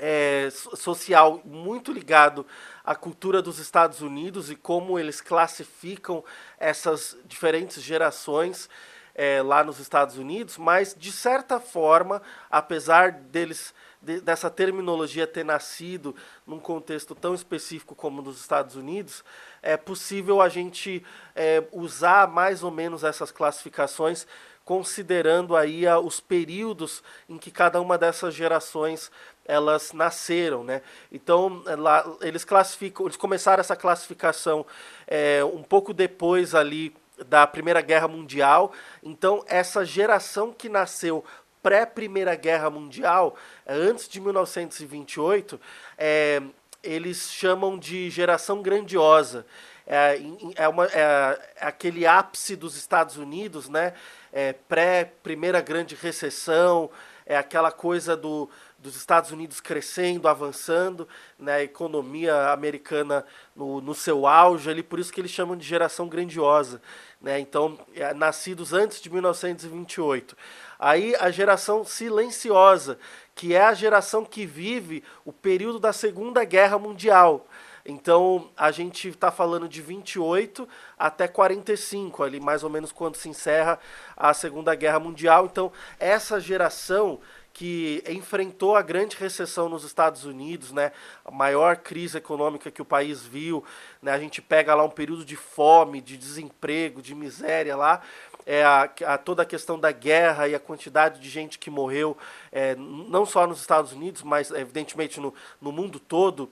é, 0.00 0.48
social 0.50 1.42
muito 1.44 1.92
ligado 1.92 2.46
à 2.90 2.94
cultura 2.96 3.40
dos 3.40 3.60
Estados 3.60 4.00
Unidos 4.00 4.50
e 4.50 4.56
como 4.56 4.98
eles 4.98 5.20
classificam 5.20 6.24
essas 6.58 7.16
diferentes 7.24 7.80
gerações 7.80 8.68
é, 9.14 9.40
lá 9.40 9.62
nos 9.62 9.78
Estados 9.78 10.16
Unidos, 10.16 10.58
mas 10.58 10.92
de 10.98 11.12
certa 11.12 11.60
forma, 11.60 12.20
apesar 12.50 13.12
deles 13.12 13.72
de, 14.02 14.20
dessa 14.20 14.50
terminologia 14.50 15.24
ter 15.24 15.44
nascido 15.44 16.16
num 16.44 16.58
contexto 16.58 17.14
tão 17.14 17.32
específico 17.32 17.94
como 17.94 18.20
nos 18.20 18.40
Estados 18.40 18.74
Unidos, 18.74 19.22
é 19.62 19.76
possível 19.76 20.40
a 20.40 20.48
gente 20.48 21.06
é, 21.36 21.62
usar 21.70 22.26
mais 22.26 22.64
ou 22.64 22.72
menos 22.72 23.04
essas 23.04 23.30
classificações 23.30 24.26
considerando 24.70 25.56
aí 25.56 25.86
a, 25.86 25.98
os 25.98 26.20
períodos 26.20 27.02
em 27.28 27.38
que 27.38 27.50
cada 27.50 27.80
uma 27.80 27.98
dessas 27.98 28.34
gerações 28.34 29.10
elas 29.44 29.92
nasceram, 29.92 30.62
né? 30.62 30.82
Então 31.10 31.62
lá, 31.78 32.04
eles 32.20 32.44
classificam, 32.44 33.06
eles 33.06 33.16
começaram 33.16 33.60
essa 33.60 33.76
classificação 33.76 34.64
é, 35.06 35.42
um 35.44 35.62
pouco 35.62 35.92
depois 35.92 36.54
ali 36.54 36.94
da 37.26 37.46
Primeira 37.46 37.80
Guerra 37.80 38.08
Mundial. 38.08 38.72
Então 39.02 39.44
essa 39.46 39.84
geração 39.84 40.52
que 40.52 40.68
nasceu 40.68 41.24
pré 41.62 41.84
Primeira 41.84 42.34
Guerra 42.34 42.70
Mundial, 42.70 43.36
antes 43.66 44.08
de 44.08 44.20
1928, 44.20 45.60
é, 45.98 46.42
eles 46.82 47.30
chamam 47.30 47.78
de 47.78 48.10
geração 48.10 48.62
grandiosa. 48.62 49.46
É, 49.86 50.20
é, 50.54 50.68
uma, 50.68 50.86
é, 50.86 51.38
é 51.56 51.66
aquele 51.66 52.06
ápice 52.06 52.54
dos 52.56 52.76
Estados 52.76 53.16
Unidos, 53.16 53.68
né? 53.68 53.92
É, 54.32 54.52
pré 54.52 55.12
Primeira 55.22 55.60
Grande 55.60 55.96
Recessão, 55.96 56.90
é 57.26 57.36
aquela 57.36 57.72
coisa 57.72 58.16
do 58.16 58.48
dos 58.80 58.96
Estados 58.96 59.30
Unidos 59.30 59.60
crescendo, 59.60 60.26
avançando, 60.26 61.06
né, 61.38 61.56
a 61.56 61.62
economia 61.62 62.50
americana 62.50 63.24
no, 63.54 63.80
no 63.80 63.94
seu 63.94 64.26
auge 64.26 64.70
ali, 64.70 64.82
por 64.82 64.98
isso 64.98 65.12
que 65.12 65.20
eles 65.20 65.30
chamam 65.30 65.56
de 65.56 65.66
geração 65.66 66.08
grandiosa, 66.08 66.80
né, 67.20 67.38
então, 67.38 67.78
é, 67.94 68.14
nascidos 68.14 68.72
antes 68.72 69.00
de 69.00 69.10
1928. 69.10 70.36
Aí 70.78 71.14
a 71.16 71.30
geração 71.30 71.84
silenciosa, 71.84 72.98
que 73.34 73.54
é 73.54 73.62
a 73.62 73.74
geração 73.74 74.24
que 74.24 74.46
vive 74.46 75.04
o 75.26 75.32
período 75.32 75.78
da 75.78 75.92
Segunda 75.92 76.42
Guerra 76.44 76.78
Mundial. 76.78 77.46
Então 77.84 78.50
a 78.56 78.70
gente 78.70 79.08
está 79.08 79.30
falando 79.30 79.68
de 79.68 79.80
28 79.80 80.68
até 80.98 81.26
45, 81.26 82.22
ali 82.22 82.38
mais 82.38 82.62
ou 82.62 82.70
menos 82.70 82.92
quando 82.92 83.16
se 83.16 83.28
encerra 83.28 83.78
a 84.16 84.32
Segunda 84.34 84.74
Guerra 84.74 85.00
Mundial. 85.00 85.46
Então 85.46 85.72
essa 85.98 86.38
geração 86.38 87.20
que 87.52 88.02
enfrentou 88.08 88.76
a 88.76 88.82
grande 88.82 89.16
recessão 89.16 89.68
nos 89.68 89.84
Estados 89.84 90.24
Unidos, 90.24 90.72
né, 90.72 90.92
a 91.24 91.30
maior 91.30 91.76
crise 91.76 92.18
econômica 92.18 92.70
que 92.70 92.80
o 92.80 92.84
país 92.84 93.22
viu, 93.22 93.64
né, 94.00 94.12
a 94.12 94.18
gente 94.18 94.40
pega 94.40 94.74
lá 94.74 94.84
um 94.84 94.90
período 94.90 95.24
de 95.24 95.36
fome, 95.36 96.00
de 96.00 96.16
desemprego, 96.16 97.02
de 97.02 97.14
miséria 97.14 97.76
lá, 97.76 98.00
é 98.46 98.64
a, 98.64 98.90
a 99.06 99.18
toda 99.18 99.42
a 99.42 99.46
questão 99.46 99.78
da 99.78 99.92
guerra 99.92 100.48
e 100.48 100.54
a 100.54 100.60
quantidade 100.60 101.20
de 101.20 101.28
gente 101.28 101.58
que 101.58 101.70
morreu, 101.70 102.16
é, 102.50 102.74
não 102.76 103.26
só 103.26 103.46
nos 103.46 103.60
Estados 103.60 103.92
Unidos, 103.92 104.22
mas 104.22 104.50
evidentemente 104.50 105.20
no, 105.20 105.34
no 105.60 105.70
mundo 105.70 106.00
todo, 106.00 106.50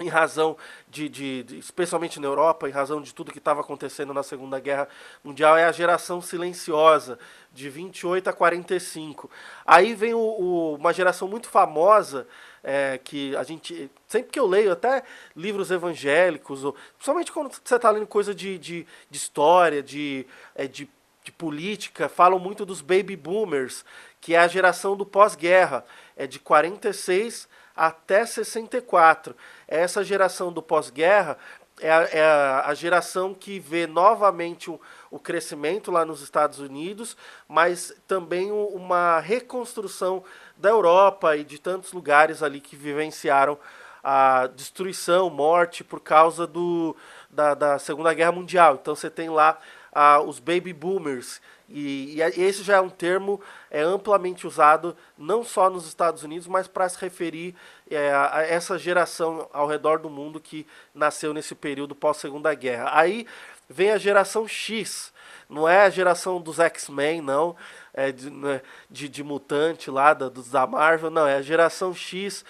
em 0.00 0.08
razão 0.08 0.56
de, 0.88 1.08
de, 1.08 1.42
de, 1.44 1.58
especialmente 1.58 2.18
na 2.18 2.26
Europa, 2.26 2.68
em 2.68 2.72
razão 2.72 3.00
de 3.00 3.14
tudo 3.14 3.30
que 3.30 3.38
estava 3.38 3.60
acontecendo 3.60 4.12
na 4.12 4.24
Segunda 4.24 4.58
Guerra 4.58 4.88
Mundial, 5.22 5.56
é 5.56 5.64
a 5.64 5.72
geração 5.72 6.20
silenciosa, 6.20 7.18
de 7.52 7.70
28 7.70 8.28
a 8.28 8.32
45. 8.32 9.30
Aí 9.64 9.94
vem 9.94 10.12
o, 10.12 10.18
o, 10.18 10.74
uma 10.74 10.92
geração 10.92 11.28
muito 11.28 11.48
famosa, 11.48 12.26
é, 12.62 12.98
que 12.98 13.36
a 13.36 13.44
gente, 13.44 13.88
sempre 14.08 14.32
que 14.32 14.40
eu 14.40 14.46
leio, 14.46 14.72
até 14.72 15.04
livros 15.36 15.70
evangélicos, 15.70 16.64
ou, 16.64 16.74
principalmente 16.96 17.30
quando 17.30 17.52
você 17.52 17.76
está 17.76 17.90
lendo 17.90 18.06
coisa 18.08 18.34
de, 18.34 18.58
de, 18.58 18.86
de 19.08 19.16
história, 19.16 19.80
de, 19.80 20.26
é, 20.56 20.66
de, 20.66 20.90
de 21.22 21.30
política, 21.30 22.08
falam 22.08 22.40
muito 22.40 22.66
dos 22.66 22.80
baby 22.80 23.14
boomers, 23.14 23.84
que 24.20 24.34
é 24.34 24.38
a 24.38 24.48
geração 24.48 24.96
do 24.96 25.06
pós-guerra, 25.06 25.84
é 26.16 26.26
de 26.26 26.40
46 26.40 27.48
até 27.76 28.24
64. 28.24 29.36
Essa 29.66 30.04
geração 30.04 30.52
do 30.52 30.62
pós-guerra 30.62 31.38
é, 31.80 31.90
a, 31.90 32.02
é 32.02 32.22
a 32.66 32.74
geração 32.74 33.34
que 33.34 33.58
vê 33.58 33.86
novamente 33.86 34.70
o, 34.70 34.80
o, 35.10 35.18
crescimento 35.18 35.90
lá 35.90 36.04
nos 36.04 36.22
Estados 36.22 36.60
Unidos, 36.60 37.16
mas 37.48 37.92
também 38.06 38.52
uma 38.52 39.18
reconstrução 39.18 40.22
da 40.56 40.68
Europa 40.68 41.36
e 41.36 41.42
de 41.42 41.58
tantos 41.58 41.92
lugares 41.92 42.42
ali 42.42 42.60
que 42.60 42.76
vivenciaram 42.76 43.58
a 44.02 44.46
destruição, 44.48 45.30
morte 45.30 45.82
por 45.82 45.98
causa 45.98 46.46
do, 46.46 46.94
da, 47.30 47.54
da 47.54 47.78
Segunda 47.78 48.12
Guerra 48.12 48.32
Mundial. 48.32 48.78
Então 48.80 48.94
você 48.94 49.10
tem 49.10 49.30
lá 49.30 49.58
ah, 49.90 50.20
os 50.20 50.38
baby 50.38 50.72
boomers, 50.72 51.40
e, 51.76 52.20
e, 52.20 52.22
esse 52.40 52.62
já 52.62 52.76
é 52.76 52.80
um 52.80 52.88
termo 52.88 53.40
é, 53.68 53.82
amplamente 53.82 54.46
usado 54.46 54.96
não 55.18 55.42
só 55.42 55.68
nos 55.68 55.88
Estados 55.88 56.22
Unidos, 56.22 56.46
mas 56.46 56.68
para 56.68 56.88
se 56.88 57.00
referir 57.00 57.56
é, 57.90 58.12
a 58.12 58.44
essa 58.48 58.78
geração 58.78 59.48
ao 59.52 59.66
redor 59.66 59.98
do 59.98 60.08
mundo 60.08 60.38
que 60.38 60.64
nasceu 60.94 61.34
nesse 61.34 61.52
período 61.52 61.92
pós-segunda 61.92 62.54
guerra. 62.54 62.90
Aí 62.92 63.26
vem 63.68 63.90
a 63.90 63.98
geração 63.98 64.46
X, 64.46 65.12
não 65.50 65.68
é 65.68 65.80
a 65.80 65.90
geração 65.90 66.40
dos 66.40 66.60
X-Men, 66.60 67.20
não, 67.20 67.56
é 67.92 68.12
de, 68.12 68.30
né, 68.30 68.62
de, 68.88 69.08
de, 69.08 69.24
mutante 69.24 69.90
lá, 69.90 70.14
da, 70.14 70.28
dos 70.28 70.50
da 70.50 70.64
Marvel, 70.68 71.10
não, 71.10 71.26
é 71.26 71.34
a 71.34 71.42
geração 71.42 71.92
X, 71.92 72.44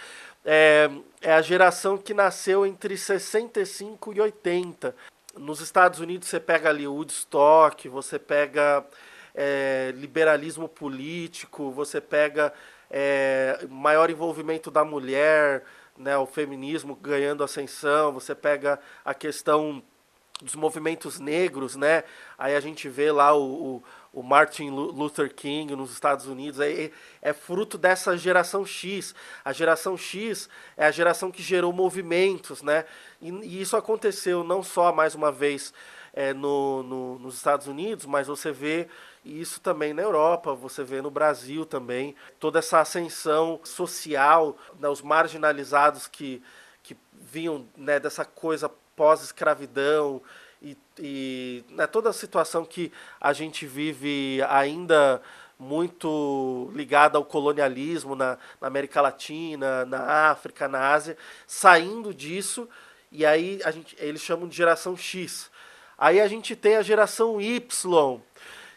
é, 0.45 0.91
é 1.23 1.33
a 1.33 1.41
geração 1.41 1.97
que 1.97 2.13
nasceu 2.13 2.67
entre 2.67 2.95
65 2.95 4.13
e 4.13 4.21
80 4.21 4.95
nos 5.39 5.61
Estados 5.61 6.01
Unidos 6.01 6.29
você 6.29 6.39
pega 6.39 6.69
ali 6.69 6.87
Woodstock, 6.87 7.89
você 7.89 8.19
pega 8.19 8.85
é, 9.35 9.93
liberalismo 9.97 10.69
político, 10.69 11.71
você 11.71 12.01
pega 12.01 12.53
é, 12.91 13.67
maior 13.69 14.11
envolvimento 14.11 14.71
da 14.71 14.85
mulher, 14.85 15.65
né, 15.97 16.17
o 16.17 16.27
feminismo 16.27 16.95
ganhando 16.95 17.45
ascensão, 17.45 18.13
você 18.13 18.35
pega 18.35 18.79
a 19.05 19.15
questão 19.15 19.83
dos 20.43 20.55
movimentos 20.55 21.21
negros, 21.21 21.77
né? 21.77 22.03
Aí 22.37 22.57
a 22.57 22.61
gente 22.61 22.89
vê 22.89 23.13
lá 23.13 23.33
o, 23.35 23.77
o 23.77 23.85
o 24.15 24.23
Martin 24.23 24.71
Luther 24.71 25.35
King 25.35 25.75
nos 25.75 25.91
Estados 25.91 26.27
Unidos 26.27 26.61
é, 26.61 26.93
é, 27.21 27.33
fruto 27.33 27.77
dessa 27.77 28.17
geração 28.17 28.65
X. 28.65 29.13
A 29.45 29.53
geração 29.53 29.97
X 29.97 30.49
é 30.77 30.87
a 30.87 30.91
geração 30.93 31.33
que 31.33 31.43
gerou 31.43 31.73
movimentos, 31.73 32.63
né? 32.63 32.85
E, 33.21 33.31
e 33.31 33.61
isso 33.61 33.77
aconteceu 33.77 34.45
não 34.45 34.63
só 34.63 34.93
mais 34.93 35.17
uma 35.17 35.33
vez 35.33 35.75
é, 36.13 36.33
no, 36.33 36.85
no, 36.85 37.19
nos 37.19 37.35
Estados 37.35 37.67
Unidos, 37.67 38.07
mas 38.07 38.29
você 38.29 38.53
vê 38.53 38.89
isso 39.25 39.61
também 39.61 39.95
na 39.95 40.03
Europa, 40.03 40.55
você 40.55 40.85
vê 40.85 41.01
no 41.01 41.11
Brasil 41.11 41.65
também 41.65 42.15
toda 42.39 42.59
essa 42.59 42.81
ascensão 42.81 43.59
social, 43.65 44.57
né, 44.79 44.89
os 44.89 45.01
marginalizados 45.01 46.07
que, 46.07 46.43
que 46.83 46.97
vinham 47.13 47.67
né, 47.77 47.99
dessa 47.99 48.25
coisa 48.25 48.69
pós-escravidão 48.95 50.21
e, 50.61 50.77
e 50.99 51.65
né, 51.71 51.87
toda 51.87 52.11
a 52.11 52.13
situação 52.13 52.65
que 52.65 52.93
a 53.21 53.33
gente 53.33 53.67
vive 53.67 54.41
ainda 54.49 55.23
muito 55.59 56.71
ligada 56.75 57.17
ao 57.17 57.25
colonialismo 57.25 58.15
na, 58.15 58.37
na, 58.61 58.67
América 58.67 59.01
Latina, 59.01 59.85
na 59.87 60.31
África, 60.31 60.69
na 60.69 60.91
Ásia, 60.93 61.17
saindo 61.47 62.13
disso, 62.13 62.69
e 63.11 63.25
aí 63.25 63.61
a 63.65 63.71
gente, 63.71 63.97
eles 63.99 64.21
chamam 64.21 64.49
de 64.49 64.57
geração 64.57 64.97
X. 64.97 65.51
Aí 65.97 66.21
a 66.21 66.27
gente 66.27 66.57
tem 66.57 66.77
a 66.77 66.83
geração 66.83 67.41
Y, 67.41 68.21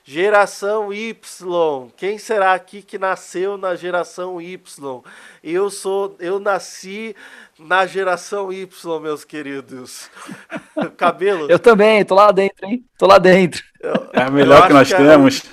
Geração 0.09 0.93
Y. 0.93 1.91
Quem 1.97 2.17
será 2.17 2.53
aqui 2.53 2.81
que 2.81 2.97
nasceu 2.97 3.57
na 3.57 3.75
geração 3.75 4.41
Y? 4.41 5.01
Eu 5.43 5.69
sou, 5.69 6.15
eu 6.21 6.39
nasci 6.39 7.13
na 7.59 7.85
geração 7.85 8.53
Y, 8.53 9.01
meus 9.01 9.25
queridos. 9.25 10.09
Cabelo. 10.95 11.51
Eu 11.51 11.59
também, 11.59 12.05
tô 12.05 12.15
lá 12.15 12.31
dentro, 12.31 12.65
hein? 12.65 12.85
Tô 12.97 13.05
lá 13.05 13.17
dentro. 13.17 13.61
Eu, 13.81 14.09
é 14.13 14.21
a 14.21 14.31
melhor 14.31 14.67
que 14.67 14.73
nós 14.73 14.87
que 14.87 14.95
temos. 14.95 15.43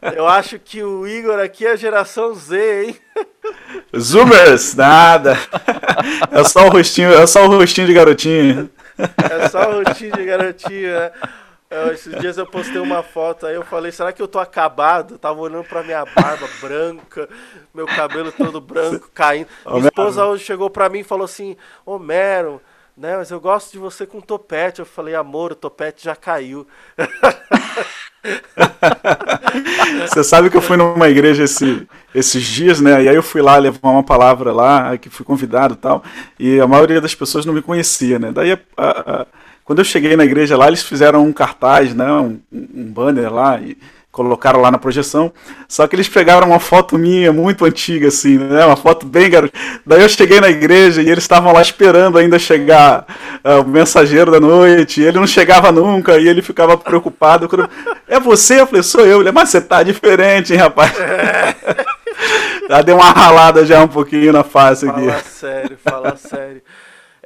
É, 0.00 0.16
eu 0.18 0.26
acho 0.26 0.58
que 0.58 0.82
o 0.82 1.06
Igor 1.06 1.38
aqui 1.38 1.66
é 1.66 1.72
a 1.72 1.76
geração 1.76 2.34
Z, 2.34 2.86
hein? 2.86 2.96
Zoomers, 3.94 4.74
nada. 4.74 5.36
É 6.30 6.42
só 6.42 6.68
o 6.68 6.70
rostinho, 6.70 7.12
é 7.12 7.26
só 7.26 7.44
o 7.44 7.48
rostinho 7.48 7.86
de 7.86 7.92
garotinho. 7.92 8.70
É 8.96 9.46
só 9.50 9.70
o 9.70 9.84
rostinho 9.84 10.12
de 10.12 10.24
garotinho, 10.24 10.88
né? 10.88 11.12
Eu, 11.74 11.92
esses 11.92 12.14
dias 12.20 12.38
eu 12.38 12.46
postei 12.46 12.80
uma 12.80 13.02
foto 13.02 13.46
aí, 13.46 13.56
eu 13.56 13.64
falei, 13.64 13.90
será 13.90 14.12
que 14.12 14.22
eu 14.22 14.28
tô 14.28 14.38
acabado? 14.38 15.14
Eu 15.14 15.18
tava 15.18 15.40
olhando 15.40 15.64
pra 15.64 15.82
minha 15.82 16.04
barba 16.04 16.48
branca, 16.62 17.28
meu 17.74 17.84
cabelo 17.84 18.30
todo 18.30 18.60
branco, 18.60 19.10
caindo. 19.12 19.48
Minha 19.66 19.88
esposa 19.88 20.24
hoje 20.24 20.44
chegou 20.44 20.70
pra 20.70 20.88
mim 20.88 21.00
e 21.00 21.04
falou 21.04 21.24
assim, 21.24 21.56
Homero, 21.84 22.62
né, 22.96 23.16
mas 23.16 23.32
eu 23.32 23.40
gosto 23.40 23.72
de 23.72 23.78
você 23.78 24.06
com 24.06 24.20
topete. 24.20 24.78
Eu 24.78 24.86
falei, 24.86 25.16
amor, 25.16 25.50
o 25.52 25.56
topete 25.56 26.04
já 26.04 26.14
caiu. 26.14 26.64
Você 30.08 30.24
sabe 30.24 30.48
que 30.48 30.56
eu 30.56 30.62
fui 30.62 30.78
numa 30.78 31.08
igreja 31.10 31.44
esse, 31.44 31.86
esses 32.14 32.42
dias, 32.42 32.80
né? 32.80 33.02
E 33.02 33.08
aí 33.08 33.14
eu 33.14 33.22
fui 33.22 33.42
lá 33.42 33.58
levar 33.58 33.90
uma 33.90 34.02
palavra 34.02 34.50
lá, 34.50 34.96
que 34.96 35.10
fui 35.10 35.26
convidado 35.26 35.74
e 35.74 35.76
tal, 35.76 36.02
e 36.38 36.58
a 36.58 36.66
maioria 36.66 37.02
das 37.02 37.14
pessoas 37.14 37.44
não 37.44 37.52
me 37.52 37.60
conhecia, 37.60 38.18
né? 38.18 38.32
Daí 38.32 38.52
a, 38.52 38.58
a, 38.76 39.22
a 39.22 39.26
quando 39.64 39.78
eu 39.78 39.84
cheguei 39.84 40.16
na 40.16 40.24
igreja 40.24 40.56
lá, 40.56 40.68
eles 40.68 40.82
fizeram 40.82 41.24
um 41.24 41.32
cartaz, 41.32 41.94
né, 41.94 42.10
um, 42.12 42.38
um 42.52 42.84
banner 42.84 43.32
lá 43.32 43.58
e 43.58 43.76
colocaram 44.14 44.60
lá 44.60 44.70
na 44.70 44.78
projeção. 44.78 45.32
Só 45.66 45.86
que 45.86 45.96
eles 45.96 46.08
pegaram 46.08 46.46
uma 46.46 46.60
foto 46.60 46.96
minha 46.96 47.32
muito 47.32 47.64
antiga, 47.64 48.08
assim, 48.08 48.38
né? 48.38 48.64
Uma 48.64 48.76
foto 48.76 49.04
bem 49.04 49.28
garoto. 49.28 49.52
Daí 49.84 50.02
eu 50.02 50.08
cheguei 50.08 50.40
na 50.40 50.48
igreja 50.48 51.02
e 51.02 51.10
eles 51.10 51.24
estavam 51.24 51.52
lá 51.52 51.60
esperando 51.60 52.16
ainda 52.16 52.38
chegar 52.38 53.04
uh, 53.44 53.62
o 53.62 53.66
mensageiro 53.66 54.30
da 54.30 54.38
noite. 54.38 55.02
ele 55.02 55.18
não 55.18 55.26
chegava 55.26 55.72
nunca 55.72 56.16
e 56.16 56.28
ele 56.28 56.42
ficava 56.42 56.78
preocupado. 56.78 57.48
Quando... 57.48 57.68
É 58.06 58.20
você? 58.20 58.60
Eu 58.60 58.66
falei, 58.68 58.82
sou 58.84 59.04
eu. 59.04 59.20
Ele, 59.20 59.32
mas 59.32 59.48
você 59.48 59.60
tá 59.60 59.82
diferente, 59.82 60.52
hein, 60.52 60.60
rapaz? 60.60 60.92
já 62.70 62.82
deu 62.82 62.94
uma 62.94 63.10
ralada 63.10 63.66
já 63.66 63.82
um 63.82 63.88
pouquinho 63.88 64.32
na 64.32 64.44
face 64.44 64.86
fala 64.86 64.98
aqui. 64.98 65.08
Fala 65.08 65.22
sério, 65.24 65.78
fala 65.82 66.16
sério 66.16 66.62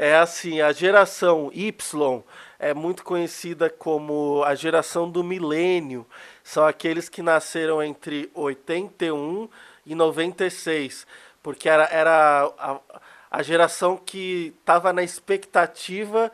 é 0.01 0.15
assim, 0.15 0.61
a 0.61 0.71
geração 0.71 1.51
Y 1.53 2.23
é 2.57 2.73
muito 2.73 3.03
conhecida 3.03 3.69
como 3.69 4.45
a 4.45 4.55
geração 4.55 5.11
do 5.11 5.25
milênio. 5.25 6.07
São 6.45 6.65
aqueles 6.65 7.09
que 7.09 7.21
nasceram 7.21 7.83
entre 7.83 8.31
81 8.33 9.49
e 9.85 9.97
96, 9.97 11.05
porque 11.43 11.69
era, 11.69 11.89
era 11.91 12.49
a, 12.57 12.81
a 13.29 13.43
geração 13.43 13.97
que 13.97 14.55
estava 14.61 14.93
na 14.93 15.03
expectativa 15.03 16.31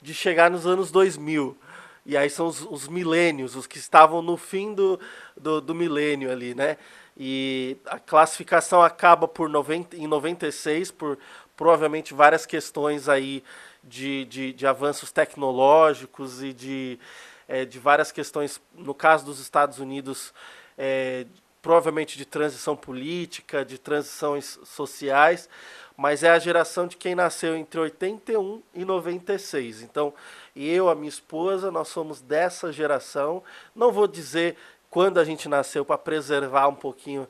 de 0.00 0.14
chegar 0.14 0.48
nos 0.48 0.64
anos 0.64 0.92
2000. 0.92 1.58
E 2.06 2.16
aí 2.16 2.30
são 2.30 2.46
os, 2.46 2.60
os 2.60 2.86
milênios, 2.86 3.56
os 3.56 3.66
que 3.66 3.78
estavam 3.78 4.22
no 4.22 4.36
fim 4.36 4.72
do, 4.72 4.98
do, 5.36 5.60
do 5.60 5.74
milênio 5.74 6.30
ali, 6.30 6.54
né? 6.54 6.76
E 7.20 7.76
a 7.86 7.98
classificação 7.98 8.80
acaba 8.80 9.26
por 9.26 9.48
90, 9.48 9.96
em 9.96 10.06
96 10.06 10.92
por, 10.92 11.18
provavelmente 11.58 12.14
várias 12.14 12.46
questões 12.46 13.08
aí 13.08 13.42
de, 13.82 14.24
de, 14.26 14.52
de 14.52 14.64
avanços 14.64 15.10
tecnológicos 15.10 16.40
e 16.40 16.52
de, 16.52 17.00
é, 17.48 17.64
de 17.64 17.80
várias 17.80 18.12
questões, 18.12 18.60
no 18.72 18.94
caso 18.94 19.24
dos 19.24 19.40
Estados 19.40 19.80
Unidos, 19.80 20.32
é, 20.78 21.26
provavelmente 21.60 22.16
de 22.16 22.24
transição 22.24 22.76
política, 22.76 23.64
de 23.64 23.76
transições 23.76 24.60
sociais, 24.64 25.48
mas 25.96 26.22
é 26.22 26.30
a 26.30 26.38
geração 26.38 26.86
de 26.86 26.96
quem 26.96 27.16
nasceu 27.16 27.56
entre 27.56 27.80
81 27.80 28.62
e 28.72 28.84
96. 28.84 29.82
Então, 29.82 30.14
eu, 30.54 30.88
a 30.88 30.94
minha 30.94 31.08
esposa, 31.08 31.72
nós 31.72 31.88
somos 31.88 32.20
dessa 32.20 32.72
geração. 32.72 33.42
Não 33.74 33.90
vou 33.90 34.06
dizer 34.06 34.56
quando 34.88 35.18
a 35.18 35.24
gente 35.24 35.48
nasceu 35.48 35.84
para 35.84 35.98
preservar 35.98 36.68
um 36.68 36.74
pouquinho 36.76 37.28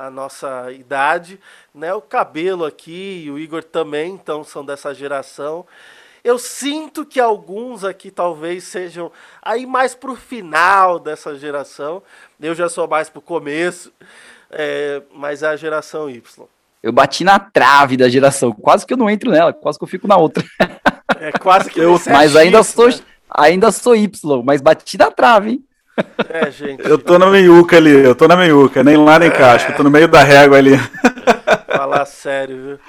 a 0.00 0.10
nossa 0.10 0.72
idade, 0.72 1.38
né? 1.74 1.92
O 1.92 2.00
cabelo 2.00 2.64
aqui 2.64 3.24
e 3.24 3.30
o 3.30 3.38
Igor 3.38 3.62
também, 3.62 4.14
então 4.14 4.42
são 4.42 4.64
dessa 4.64 4.94
geração. 4.94 5.66
Eu 6.24 6.38
sinto 6.38 7.04
que 7.04 7.20
alguns 7.20 7.84
aqui 7.84 8.10
talvez 8.10 8.64
sejam 8.64 9.12
aí 9.42 9.66
mais 9.66 9.94
pro 9.94 10.14
final 10.14 10.98
dessa 10.98 11.36
geração. 11.36 12.02
Eu 12.40 12.54
já 12.54 12.68
sou 12.68 12.88
mais 12.88 13.10
pro 13.10 13.20
começo, 13.20 13.92
é, 14.50 15.02
mas 15.14 15.42
é 15.42 15.48
a 15.48 15.56
geração 15.56 16.08
Y. 16.08 16.46
Eu 16.82 16.92
bati 16.92 17.22
na 17.22 17.38
trave 17.38 17.96
da 17.96 18.08
geração, 18.08 18.52
quase 18.52 18.86
que 18.86 18.94
eu 18.94 18.98
não 18.98 19.10
entro 19.10 19.30
nela, 19.30 19.52
quase 19.52 19.78
que 19.78 19.84
eu 19.84 19.88
fico 19.88 20.08
na 20.08 20.16
outra. 20.16 20.42
É 21.18 21.32
quase 21.32 21.70
que 21.70 21.78
eu, 21.78 22.00
mas 22.10 22.34
ainda 22.34 22.62
sou 22.62 22.88
né? 22.88 22.94
ainda 23.28 23.70
sou 23.70 23.94
Y, 23.94 24.42
mas 24.42 24.62
bati 24.62 24.96
na 24.96 25.10
trave, 25.10 25.50
hein? 25.50 25.64
É, 26.28 26.50
gente. 26.50 26.88
Eu 26.88 26.98
tô 26.98 27.18
na 27.18 27.26
meiuca 27.26 27.76
ali, 27.76 27.90
eu 27.90 28.14
tô 28.14 28.28
na 28.28 28.36
meiuca, 28.36 28.82
nem 28.82 28.96
lá 28.96 29.18
nem 29.18 29.28
é. 29.28 29.32
cá, 29.32 29.52
acho 29.52 29.66
que 29.66 29.72
eu 29.72 29.76
tô 29.76 29.82
no 29.82 29.90
meio 29.90 30.08
da 30.08 30.22
régua 30.22 30.58
ali. 30.58 30.78
Falar 31.66 32.04
sério, 32.04 32.56
viu? 32.56 32.78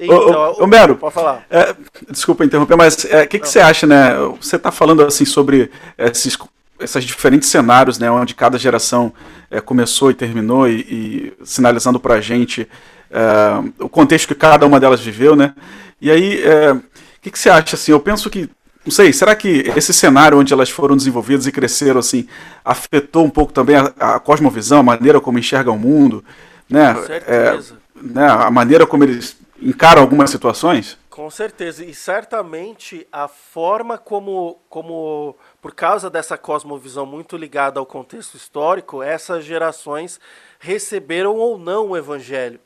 Então, 0.00 0.54
ô, 0.56 0.62
ô, 0.62 0.66
Mero, 0.68 0.94
pode 0.94 1.12
falar. 1.12 1.44
É, 1.50 1.74
desculpa 2.08 2.44
interromper, 2.44 2.76
mas 2.76 3.02
o 3.02 3.08
é, 3.08 3.26
que, 3.26 3.40
que 3.40 3.48
você 3.48 3.58
acha, 3.58 3.84
né? 3.84 4.14
Você 4.40 4.56
tá 4.56 4.70
falando 4.70 5.02
assim 5.02 5.24
sobre 5.24 5.72
esses, 5.98 6.38
esses 6.78 7.02
diferentes 7.02 7.48
cenários, 7.48 7.98
né? 7.98 8.08
Onde 8.08 8.32
cada 8.32 8.56
geração 8.56 9.12
é, 9.50 9.60
começou 9.60 10.08
e 10.08 10.14
terminou 10.14 10.68
e, 10.68 10.80
e 10.80 11.32
sinalizando 11.44 11.98
pra 11.98 12.20
gente 12.20 12.68
é, 13.10 13.82
o 13.82 13.88
contexto 13.88 14.28
que 14.28 14.34
cada 14.36 14.64
uma 14.66 14.78
delas 14.78 15.00
viveu, 15.00 15.34
né? 15.34 15.52
E 16.00 16.12
aí, 16.12 16.40
é, 16.44 16.72
o 16.72 16.82
que, 17.20 17.30
que 17.30 17.38
você 17.38 17.50
acha, 17.50 17.74
assim? 17.74 17.90
Eu 17.90 17.98
penso 17.98 18.30
que 18.30 18.48
não 18.88 18.90
sei, 18.90 19.12
será 19.12 19.36
que 19.36 19.70
esse 19.76 19.92
cenário 19.92 20.38
onde 20.38 20.50
elas 20.50 20.70
foram 20.70 20.96
desenvolvidas 20.96 21.46
e 21.46 21.52
cresceram 21.52 22.00
assim 22.00 22.26
afetou 22.64 23.22
um 23.22 23.28
pouco 23.28 23.52
também 23.52 23.76
a, 23.76 24.14
a 24.14 24.18
cosmovisão, 24.18 24.80
a 24.80 24.82
maneira 24.82 25.20
como 25.20 25.38
enxergam 25.38 25.76
o 25.76 25.78
mundo, 25.78 26.24
né? 26.70 26.94
Com 26.94 27.02
certeza. 27.04 27.74
É, 27.74 28.02
né? 28.02 28.26
A 28.26 28.50
maneira 28.50 28.86
como 28.86 29.04
eles 29.04 29.36
encaram 29.60 30.00
algumas 30.00 30.30
situações? 30.30 30.96
Com 31.10 31.28
certeza, 31.28 31.84
e 31.84 31.92
certamente 31.92 33.06
a 33.12 33.28
forma 33.28 33.98
como, 33.98 34.58
como 34.70 35.36
por 35.60 35.74
causa 35.74 36.08
dessa 36.08 36.38
cosmovisão 36.38 37.04
muito 37.04 37.36
ligada 37.36 37.78
ao 37.78 37.84
contexto 37.84 38.36
histórico, 38.36 39.02
essas 39.02 39.44
gerações 39.44 40.18
receberam 40.58 41.36
ou 41.36 41.58
não 41.58 41.88
o 41.88 41.96
evangelho. 41.96 42.58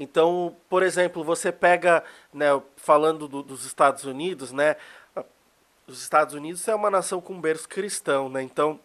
Então, 0.00 0.56
por 0.66 0.82
exemplo, 0.82 1.22
você 1.22 1.52
pega, 1.52 2.02
né, 2.32 2.46
falando 2.74 3.28
do, 3.28 3.42
dos 3.42 3.66
Estados 3.66 4.04
Unidos, 4.04 4.50
né, 4.50 4.76
os 5.90 6.02
Estados 6.02 6.34
Unidos 6.34 6.66
é 6.68 6.74
uma 6.74 6.90
nação 6.90 7.20
com 7.20 7.40
berço 7.40 7.68
cristão, 7.68 8.28
né? 8.28 8.42
Então, 8.42 8.78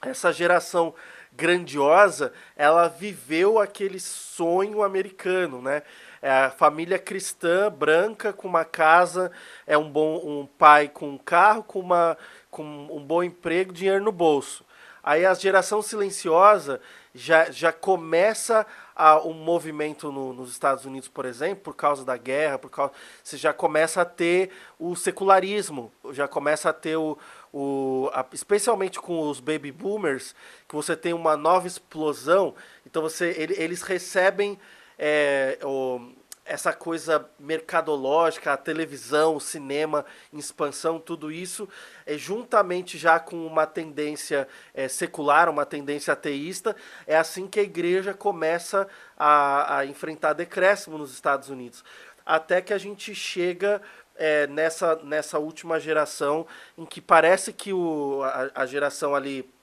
essa 0.00 0.32
geração 0.32 0.94
grandiosa, 1.32 2.32
ela 2.56 2.86
viveu 2.88 3.58
aquele 3.58 3.98
sonho 3.98 4.82
americano, 4.82 5.60
né? 5.60 5.82
É 6.22 6.30
a 6.30 6.50
família 6.50 6.98
cristã 6.98 7.70
branca 7.70 8.32
com 8.32 8.46
uma 8.46 8.64
casa, 8.64 9.32
é 9.66 9.76
um 9.76 9.90
bom 9.90 10.16
um 10.24 10.46
pai 10.46 10.88
com 10.88 11.10
um 11.10 11.18
carro, 11.18 11.62
com 11.64 11.80
uma 11.80 12.16
com 12.50 12.62
um 12.62 13.04
bom 13.04 13.22
emprego, 13.22 13.72
dinheiro 13.72 14.02
no 14.02 14.12
bolso. 14.12 14.64
Aí 15.02 15.26
a 15.26 15.34
geração 15.34 15.82
silenciosa 15.82 16.80
já, 17.12 17.50
já 17.50 17.72
começa 17.72 18.64
a, 18.94 19.20
um 19.26 19.32
movimento 19.32 20.12
no, 20.12 20.32
nos 20.32 20.50
Estados 20.50 20.84
Unidos, 20.84 21.08
por 21.08 21.24
exemplo, 21.24 21.64
por 21.64 21.74
causa 21.74 22.04
da 22.04 22.16
guerra, 22.16 22.58
por 22.58 22.70
causa, 22.70 22.92
você 23.22 23.36
já 23.36 23.52
começa 23.52 24.02
a 24.02 24.04
ter 24.04 24.50
o 24.78 24.94
secularismo, 24.94 25.92
já 26.12 26.28
começa 26.28 26.70
a 26.70 26.72
ter 26.72 26.96
o, 26.96 27.18
o 27.52 28.10
a, 28.12 28.24
especialmente 28.32 29.00
com 29.00 29.28
os 29.28 29.40
baby 29.40 29.72
boomers, 29.72 30.34
que 30.68 30.74
você 30.74 30.96
tem 30.96 31.12
uma 31.12 31.36
nova 31.36 31.66
explosão. 31.66 32.54
Então 32.86 33.02
você, 33.02 33.34
ele, 33.36 33.54
eles 33.58 33.82
recebem 33.82 34.58
é, 34.98 35.58
o, 35.62 36.12
essa 36.44 36.72
coisa 36.72 37.28
mercadológica, 37.38 38.52
a 38.52 38.56
televisão, 38.56 39.36
o 39.36 39.40
cinema 39.40 40.04
em 40.32 40.38
expansão, 40.38 40.98
tudo 40.98 41.32
isso, 41.32 41.68
é, 42.04 42.18
juntamente 42.18 42.98
já 42.98 43.18
com 43.18 43.46
uma 43.46 43.66
tendência 43.66 44.46
é, 44.74 44.86
secular, 44.86 45.48
uma 45.48 45.64
tendência 45.64 46.12
ateísta, 46.12 46.76
é 47.06 47.16
assim 47.16 47.46
que 47.46 47.58
a 47.58 47.62
igreja 47.62 48.12
começa 48.12 48.86
a, 49.16 49.78
a 49.78 49.86
enfrentar 49.86 50.34
decréscimo 50.34 50.98
nos 50.98 51.12
Estados 51.12 51.48
Unidos. 51.48 51.82
Até 52.26 52.60
que 52.60 52.74
a 52.74 52.78
gente 52.78 53.14
chega 53.14 53.80
é, 54.16 54.46
nessa, 54.46 54.96
nessa 54.96 55.38
última 55.38 55.80
geração, 55.80 56.46
em 56.76 56.84
que 56.84 57.00
parece 57.00 57.52
que 57.52 57.72
o, 57.72 58.22
a, 58.22 58.62
a 58.62 58.66
geração 58.66 59.14
ali 59.14 59.53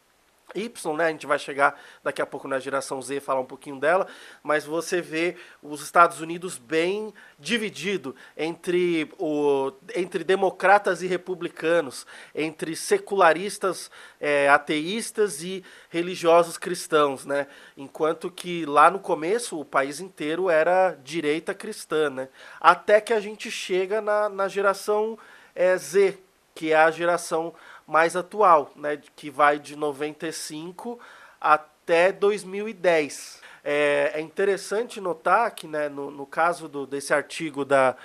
Y, 0.56 0.94
né? 0.96 1.06
A 1.06 1.12
gente 1.12 1.26
vai 1.26 1.40
chegar 1.40 1.80
daqui 2.04 2.22
a 2.22 2.26
pouco 2.26 2.48
na 2.48 2.60
geração 2.60 3.02
Z 3.02 3.20
falar 3.20 3.40
um 3.40 3.46
pouquinho 3.46 3.80
dela, 3.80 4.08
mas 4.44 4.66
você 4.66 5.02
vê 5.02 5.36
os 5.62 5.82
Estados 5.82 6.22
Unidos 6.22 6.58
bem 6.58 7.14
dividido 7.40 8.16
entre 8.36 9.12
o 9.18 9.72
entre 9.96 10.24
democratas 10.24 11.02
e 11.02 11.08
republicanos, 11.08 12.06
entre 12.34 12.76
secularistas, 12.76 13.90
é, 14.20 14.50
ateístas 14.50 15.42
e 15.44 15.64
religiosos 15.90 16.58
cristãos, 16.58 17.26
né? 17.26 17.48
Enquanto 17.76 18.30
que 18.30 18.66
lá 18.66 18.90
no 18.90 19.00
começo 19.00 19.60
o 19.60 19.66
país 19.66 20.00
inteiro 20.00 20.50
era 20.50 20.98
direita 21.04 21.54
cristã, 21.54 22.10
né? 22.10 22.30
Até 22.60 23.02
que 23.02 23.14
a 23.14 23.20
gente 23.20 23.50
chega 23.50 24.02
na, 24.02 24.30
na 24.30 24.48
geração 24.48 25.18
é, 25.56 25.76
Z, 25.78 26.18
que 26.54 26.72
é 26.72 26.76
a 26.76 26.92
geração 26.92 27.54
mais 27.88 28.16
atual, 28.16 28.72
né, 28.76 29.00
que 29.16 29.30
vai 29.30 29.60
de 29.60 29.76
95 29.76 31.00
até 31.40 32.12
2010. 32.12 33.42
É, 33.64 34.12
é 34.16 34.22
interessante 34.22 35.00
notar 35.00 35.52
que, 35.52 35.68
né, 35.68 35.90
no, 35.90 36.10
no 36.10 36.26
caso 36.26 36.68
do, 36.68 36.88
desse 36.88 37.14
artigo 37.14 37.64
da, 37.64 37.96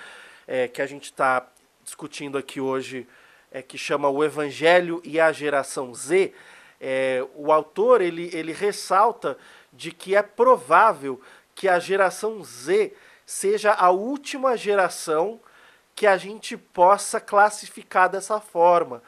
é, 0.47 0.67
que 0.67 0.81
a 0.81 0.85
gente 0.85 1.05
está 1.05 1.47
discutindo 1.83 2.37
aqui 2.37 2.59
hoje, 2.59 3.07
é, 3.51 3.61
que 3.61 3.77
chama 3.77 4.09
O 4.09 4.23
Evangelho 4.23 5.01
e 5.03 5.19
a 5.19 5.31
Geração 5.31 5.93
Z, 5.93 6.33
é, 6.79 7.25
o 7.35 7.51
autor 7.51 8.01
ele, 8.01 8.29
ele 8.33 8.51
ressalta 8.51 9.37
de 9.73 9.91
que 9.91 10.15
é 10.15 10.21
provável 10.21 11.19
que 11.55 11.67
a 11.67 11.79
geração 11.79 12.43
Z 12.43 12.93
seja 13.25 13.73
a 13.73 13.89
última 13.89 14.55
geração 14.55 15.39
que 15.95 16.05
a 16.05 16.17
gente 16.17 16.55
possa 16.55 17.19
classificar 17.19 18.09
dessa 18.09 18.39
forma 18.39 19.01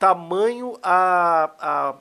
tamanho 0.00 0.78
a, 0.82 1.50
a, 1.60 1.94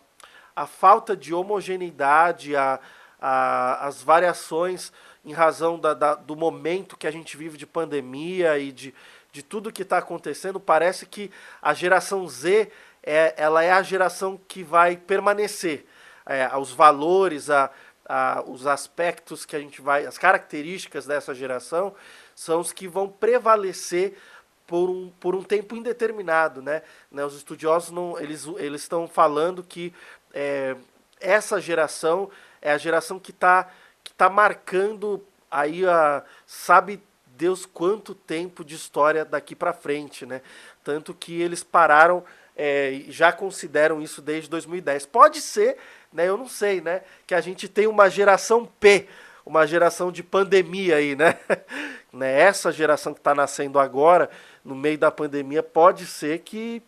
a 0.55 0.65
falta 0.65 1.17
de 1.17 1.33
homogeneidade, 1.33 2.55
a, 2.55 2.79
a, 3.19 3.85
as 3.85 4.01
variações 4.01 4.93
em 5.25 5.33
razão 5.33 5.77
da, 5.77 5.93
da, 5.93 6.15
do 6.15 6.33
momento 6.33 6.95
que 6.95 7.05
a 7.05 7.11
gente 7.11 7.35
vive 7.35 7.57
de 7.57 7.67
pandemia 7.67 8.57
e 8.57 8.71
de, 8.71 8.95
de 9.33 9.43
tudo 9.43 9.71
que 9.71 9.81
está 9.81 9.97
acontecendo, 9.97 10.61
parece 10.61 11.05
que 11.05 11.29
a 11.61 11.73
geração 11.73 12.25
Z 12.25 12.71
é, 13.03 13.33
ela 13.35 13.63
é 13.63 13.71
a 13.71 13.83
geração 13.83 14.39
que 14.47 14.63
vai 14.63 14.95
permanecer. 14.95 15.85
É, 16.25 16.55
os 16.55 16.71
valores, 16.71 17.49
a, 17.49 17.69
a, 18.07 18.41
os 18.47 18.65
aspectos 18.65 19.45
que 19.45 19.57
a 19.57 19.59
gente 19.59 19.81
vai, 19.81 20.05
as 20.05 20.17
características 20.17 21.05
dessa 21.05 21.35
geração 21.35 21.93
são 22.33 22.61
os 22.61 22.71
que 22.71 22.87
vão 22.87 23.09
prevalecer 23.09 24.17
por 24.69 24.87
um, 24.87 25.09
por 25.19 25.35
um 25.35 25.41
tempo 25.41 25.75
indeterminado, 25.75 26.61
né? 26.61 26.83
né? 27.11 27.25
Os 27.25 27.35
estudiosos 27.35 27.89
não, 27.89 28.19
eles 28.19 28.45
eles 28.59 28.83
estão 28.83 29.07
falando 29.07 29.63
que 29.63 29.91
é, 30.31 30.75
essa 31.19 31.59
geração 31.59 32.29
é 32.61 32.71
a 32.71 32.77
geração 32.77 33.17
que 33.17 33.31
está 33.31 33.67
que 34.03 34.13
tá 34.13 34.29
marcando 34.29 35.25
aí 35.49 35.87
a 35.87 36.23
sabe 36.45 37.01
Deus 37.25 37.65
quanto 37.65 38.13
tempo 38.13 38.63
de 38.63 38.75
história 38.75 39.25
daqui 39.25 39.55
para 39.55 39.73
frente, 39.73 40.23
né? 40.23 40.43
Tanto 40.83 41.15
que 41.15 41.41
eles 41.41 41.63
pararam 41.63 42.23
é, 42.55 43.05
já 43.07 43.31
consideram 43.31 43.99
isso 44.03 44.21
desde 44.21 44.51
2010. 44.51 45.07
Pode 45.07 45.41
ser, 45.41 45.77
né? 46.13 46.29
Eu 46.29 46.37
não 46.37 46.47
sei, 46.47 46.79
né? 46.79 47.01
Que 47.25 47.33
a 47.33 47.41
gente 47.41 47.67
tem 47.67 47.87
uma 47.87 48.07
geração 48.07 48.67
P, 48.79 49.07
uma 49.43 49.65
geração 49.65 50.11
de 50.11 50.21
pandemia 50.21 50.97
aí, 50.97 51.15
né? 51.15 51.39
né? 52.13 52.39
Essa 52.39 52.71
geração 52.71 53.15
que 53.15 53.19
está 53.19 53.33
nascendo 53.33 53.79
agora 53.79 54.29
no 54.63 54.75
meio 54.75 54.97
da 54.97 55.11
pandemia, 55.11 55.63
pode 55.63 56.05
ser 56.05 56.39
que, 56.39 56.81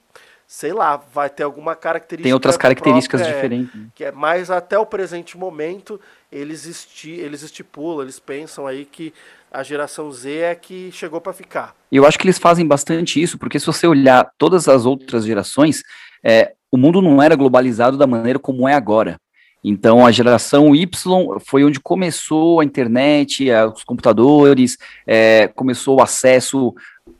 sei 0.47 0.73
lá, 0.73 0.97
vai 1.13 1.29
ter 1.29 1.43
alguma 1.43 1.75
característica. 1.75 2.23
Tem 2.23 2.33
outras 2.33 2.57
características 2.57 3.21
própria, 3.21 3.35
diferentes. 3.35 3.75
É, 3.75 3.85
que 3.95 4.03
é, 4.05 4.11
mas 4.11 4.51
até 4.51 4.77
o 4.77 4.85
presente 4.85 5.37
momento, 5.37 5.99
eles, 6.31 6.65
esti, 6.65 7.11
eles 7.11 7.41
estipulam, 7.43 8.03
eles 8.03 8.19
pensam 8.19 8.67
aí 8.67 8.85
que 8.85 9.13
a 9.51 9.63
geração 9.63 10.11
Z 10.11 10.29
é 10.31 10.55
que 10.55 10.91
chegou 10.93 11.19
para 11.19 11.33
ficar. 11.33 11.75
Eu 11.91 12.05
acho 12.05 12.17
que 12.17 12.25
eles 12.25 12.39
fazem 12.39 12.65
bastante 12.65 13.21
isso, 13.21 13.37
porque 13.37 13.59
se 13.59 13.65
você 13.65 13.85
olhar 13.85 14.31
todas 14.37 14.67
as 14.69 14.85
outras 14.85 15.25
gerações, 15.25 15.83
é, 16.23 16.53
o 16.71 16.77
mundo 16.77 17.01
não 17.01 17.21
era 17.21 17.35
globalizado 17.35 17.97
da 17.97 18.07
maneira 18.07 18.39
como 18.39 18.67
é 18.67 18.73
agora. 18.73 19.19
Então, 19.63 20.05
a 20.05 20.11
geração 20.11 20.75
Y 20.75 20.89
foi 21.45 21.63
onde 21.63 21.79
começou 21.79 22.59
a 22.59 22.65
internet, 22.65 23.47
os 23.75 23.83
computadores, 23.83 24.77
é, 25.05 25.47
começou 25.49 25.99
o 25.99 26.01
acesso 26.01 26.73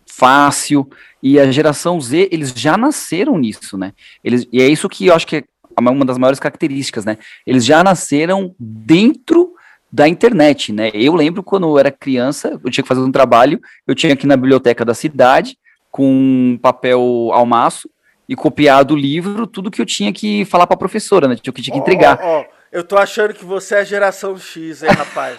fácil. 0.06 0.90
E 1.22 1.40
a 1.40 1.52
geração 1.52 2.00
Z, 2.00 2.30
eles 2.32 2.52
já 2.52 2.78
nasceram 2.78 3.38
nisso, 3.38 3.78
né? 3.78 3.94
Eles, 4.24 4.48
e 4.52 4.62
é 4.62 4.68
isso 4.68 4.90
que 4.90 5.08
eu 5.08 5.16
acho 5.16 5.28
que 5.28 5.38
é 5.38 5.44
uma 5.78 6.06
das 6.06 6.18
maiores 6.18 6.40
características, 6.40 7.06
né? 7.06 7.18
Eles 7.46 7.66
já 7.66 7.84
nasceram 7.84 8.56
dentro 8.60 9.54
da 9.92 10.08
internet, 10.08 10.72
né? 10.72 10.90
Eu 10.94 11.14
lembro 11.16 11.44
quando 11.44 11.68
eu 11.68 11.78
era 11.78 11.92
criança, 11.92 12.60
eu 12.64 12.72
tinha 12.72 12.84
que 12.84 12.88
fazer 12.88 13.02
um 13.02 13.12
trabalho, 13.12 13.60
eu 13.86 13.94
tinha 13.94 14.14
aqui 14.14 14.26
na 14.26 14.38
biblioteca 14.38 14.86
da 14.86 14.94
cidade, 14.94 15.58
com 15.92 16.58
papel 16.62 17.30
almaço, 17.34 17.90
e 18.28 18.36
copiar 18.36 18.86
do 18.86 18.96
livro 18.96 19.46
tudo 19.46 19.70
que 19.70 19.82
eu 19.82 19.86
tinha 19.86 20.14
que 20.14 20.46
falar 20.46 20.66
para 20.66 20.76
a 20.76 20.80
professora, 20.80 21.28
né? 21.28 21.36
Que 21.36 21.50
eu 21.50 21.54
tinha 21.54 21.74
que 21.74 21.80
entregar. 21.80 22.18
Oh, 22.24 22.28
oh, 22.28 22.40
oh. 22.42 22.61
Eu 22.72 22.86
tô 22.86 22.98
achando 22.98 23.34
que 23.34 23.44
você 23.44 23.76
é 23.76 23.86
geração 23.86 24.38
X, 24.38 24.82
hein, 24.82 24.90
rapaz? 24.90 25.36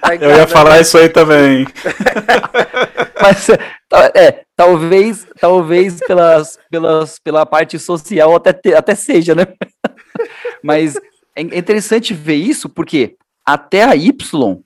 Tá 0.00 0.16
eu 0.20 0.30
ia 0.30 0.46
falar 0.46 0.80
isso 0.80 0.98
aí 0.98 1.08
também. 1.08 1.66
Mas 3.22 3.48
é, 4.12 4.44
talvez, 4.56 5.26
talvez 5.38 6.00
pelas, 6.00 6.58
pelas, 6.68 7.18
pela 7.20 7.46
parte 7.46 7.78
social 7.78 8.34
até, 8.34 8.76
até 8.76 8.94
seja, 8.96 9.36
né? 9.36 9.46
Mas 10.64 10.96
é 11.36 11.42
interessante 11.42 12.12
ver 12.12 12.36
isso 12.36 12.68
porque 12.68 13.16
até 13.46 13.84
a 13.84 13.94
Y, 13.94 14.60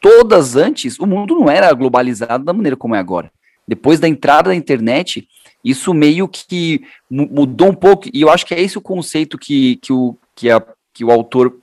todas 0.00 0.56
antes, 0.56 0.98
o 0.98 1.06
mundo 1.06 1.36
não 1.36 1.48
era 1.48 1.72
globalizado 1.72 2.44
da 2.44 2.52
maneira 2.52 2.76
como 2.76 2.96
é 2.96 2.98
agora. 2.98 3.30
Depois 3.66 4.00
da 4.00 4.08
entrada 4.08 4.50
da 4.50 4.56
internet, 4.56 5.26
isso 5.64 5.94
meio 5.94 6.28
que 6.28 6.82
mudou 7.10 7.68
um 7.68 7.74
pouco, 7.74 8.08
e 8.12 8.20
eu 8.20 8.28
acho 8.28 8.44
que 8.44 8.54
é 8.54 8.60
esse 8.60 8.76
o 8.76 8.82
conceito 8.82 9.38
que, 9.38 9.76
que, 9.76 9.92
o, 9.92 10.16
que, 10.34 10.50
a, 10.50 10.62
que 10.94 11.04
o 11.04 11.10
autor 11.10 11.54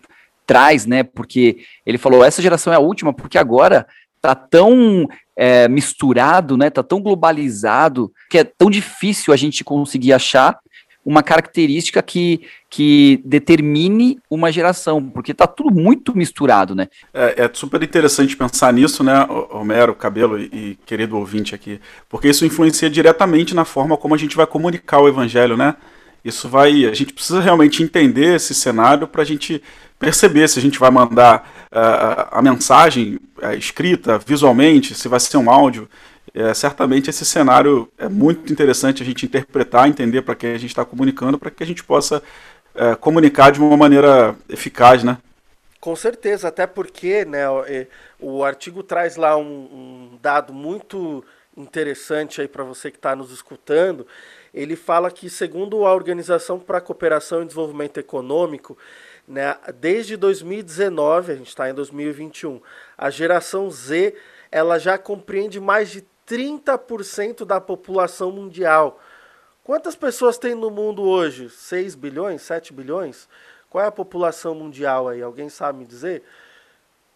traz, 0.45 0.85
né? 0.85 1.01
Porque 1.01 1.59
ele 1.85 1.97
falou, 1.97 2.23
essa 2.23 2.41
geração 2.41 2.73
é 2.73 2.75
a 2.75 2.79
última, 2.79 3.13
porque 3.13 3.37
agora 3.37 3.87
tá 4.21 4.35
tão 4.35 5.07
é, 5.35 5.67
misturado, 5.67 6.57
né? 6.57 6.69
Tá 6.69 6.83
tão 6.83 7.01
globalizado 7.01 8.11
que 8.29 8.37
é 8.37 8.43
tão 8.43 8.69
difícil 8.69 9.33
a 9.33 9.37
gente 9.37 9.63
conseguir 9.63 10.13
achar 10.13 10.59
uma 11.03 11.23
característica 11.23 12.01
que, 12.01 12.41
que 12.69 13.21
determine 13.25 14.19
uma 14.29 14.51
geração, 14.51 15.03
porque 15.09 15.31
está 15.31 15.47
tudo 15.47 15.73
muito 15.73 16.15
misturado, 16.15 16.75
né? 16.75 16.87
É, 17.13 17.45
é, 17.45 17.49
super 17.51 17.81
interessante 17.81 18.37
pensar 18.37 18.71
nisso, 18.71 19.03
né, 19.03 19.25
Homero, 19.49 19.95
Cabelo 19.95 20.37
e, 20.37 20.43
e, 20.53 20.77
querido 20.85 21.17
ouvinte 21.17 21.55
aqui, 21.55 21.81
porque 22.07 22.29
isso 22.29 22.45
influencia 22.45 22.89
diretamente 22.89 23.55
na 23.55 23.65
forma 23.65 23.97
como 23.97 24.13
a 24.13 24.17
gente 24.17 24.35
vai 24.35 24.45
comunicar 24.45 24.99
o 24.99 25.07
evangelho, 25.07 25.57
né? 25.57 25.75
Isso 26.23 26.47
vai, 26.47 26.85
a 26.85 26.93
gente 26.93 27.13
precisa 27.13 27.39
realmente 27.41 27.81
entender 27.81 28.35
esse 28.35 28.53
cenário 28.53 29.07
para 29.07 29.21
a 29.21 29.25
gente 29.25 29.61
perceber 29.97 30.47
se 30.47 30.59
a 30.59 30.61
gente 30.61 30.79
vai 30.79 30.91
mandar 30.91 31.67
uh, 31.71 32.27
a 32.31 32.41
mensagem 32.41 33.19
uh, 33.41 33.53
escrita, 33.53 34.17
visualmente, 34.17 34.95
se 34.95 35.07
vai 35.07 35.19
ser 35.19 35.37
um 35.37 35.49
áudio. 35.49 35.89
É, 36.33 36.53
certamente 36.53 37.09
esse 37.09 37.25
cenário 37.25 37.91
é 37.97 38.07
muito 38.07 38.53
interessante 38.53 39.03
a 39.03 39.05
gente 39.05 39.25
interpretar, 39.25 39.87
entender 39.89 40.21
para 40.21 40.35
quem 40.35 40.51
a 40.51 40.57
gente 40.57 40.69
está 40.69 40.85
comunicando, 40.85 41.37
para 41.37 41.51
que 41.51 41.61
a 41.61 41.65
gente 41.65 41.83
possa 41.83 42.23
é, 42.73 42.95
comunicar 42.95 43.51
de 43.51 43.59
uma 43.59 43.75
maneira 43.75 44.35
eficaz, 44.47 45.03
né? 45.03 45.17
Com 45.81 45.93
certeza, 45.95 46.47
até 46.47 46.65
porque 46.65 47.25
né, 47.25 47.49
o, 47.49 47.65
o 48.19 48.43
artigo 48.45 48.81
traz 48.81 49.17
lá 49.17 49.35
um, 49.35 49.43
um 49.43 50.19
dado 50.21 50.53
muito 50.53 51.23
interessante 51.57 52.39
aí 52.39 52.47
para 52.47 52.63
você 52.63 52.89
que 52.89 52.97
está 52.97 53.13
nos 53.15 53.31
escutando. 53.31 54.07
Ele 54.53 54.75
fala 54.75 55.09
que, 55.09 55.29
segundo 55.29 55.85
a 55.85 55.93
Organização 55.93 56.59
para 56.59 56.79
a 56.79 56.81
Cooperação 56.81 57.41
e 57.41 57.45
Desenvolvimento 57.45 57.99
Econômico, 57.99 58.77
né, 59.27 59.55
desde 59.75 60.17
2019, 60.17 61.31
a 61.31 61.35
gente 61.35 61.47
está 61.47 61.69
em 61.69 61.73
2021, 61.73 62.61
a 62.97 63.09
geração 63.09 63.69
Z 63.69 64.15
ela 64.51 64.77
já 64.77 64.97
compreende 64.97 65.59
mais 65.59 65.89
de 65.89 66.05
30% 66.27 67.45
da 67.45 67.61
população 67.61 68.31
mundial. 68.31 68.99
Quantas 69.63 69.95
pessoas 69.95 70.37
tem 70.37 70.53
no 70.53 70.69
mundo 70.69 71.03
hoje? 71.03 71.49
6 71.49 71.95
bilhões? 71.95 72.41
7 72.41 72.73
bilhões? 72.73 73.29
Qual 73.69 73.83
é 73.83 73.87
a 73.87 73.91
população 73.91 74.53
mundial 74.53 75.07
aí? 75.07 75.21
Alguém 75.21 75.47
sabe 75.47 75.79
me 75.79 75.85
dizer? 75.85 76.23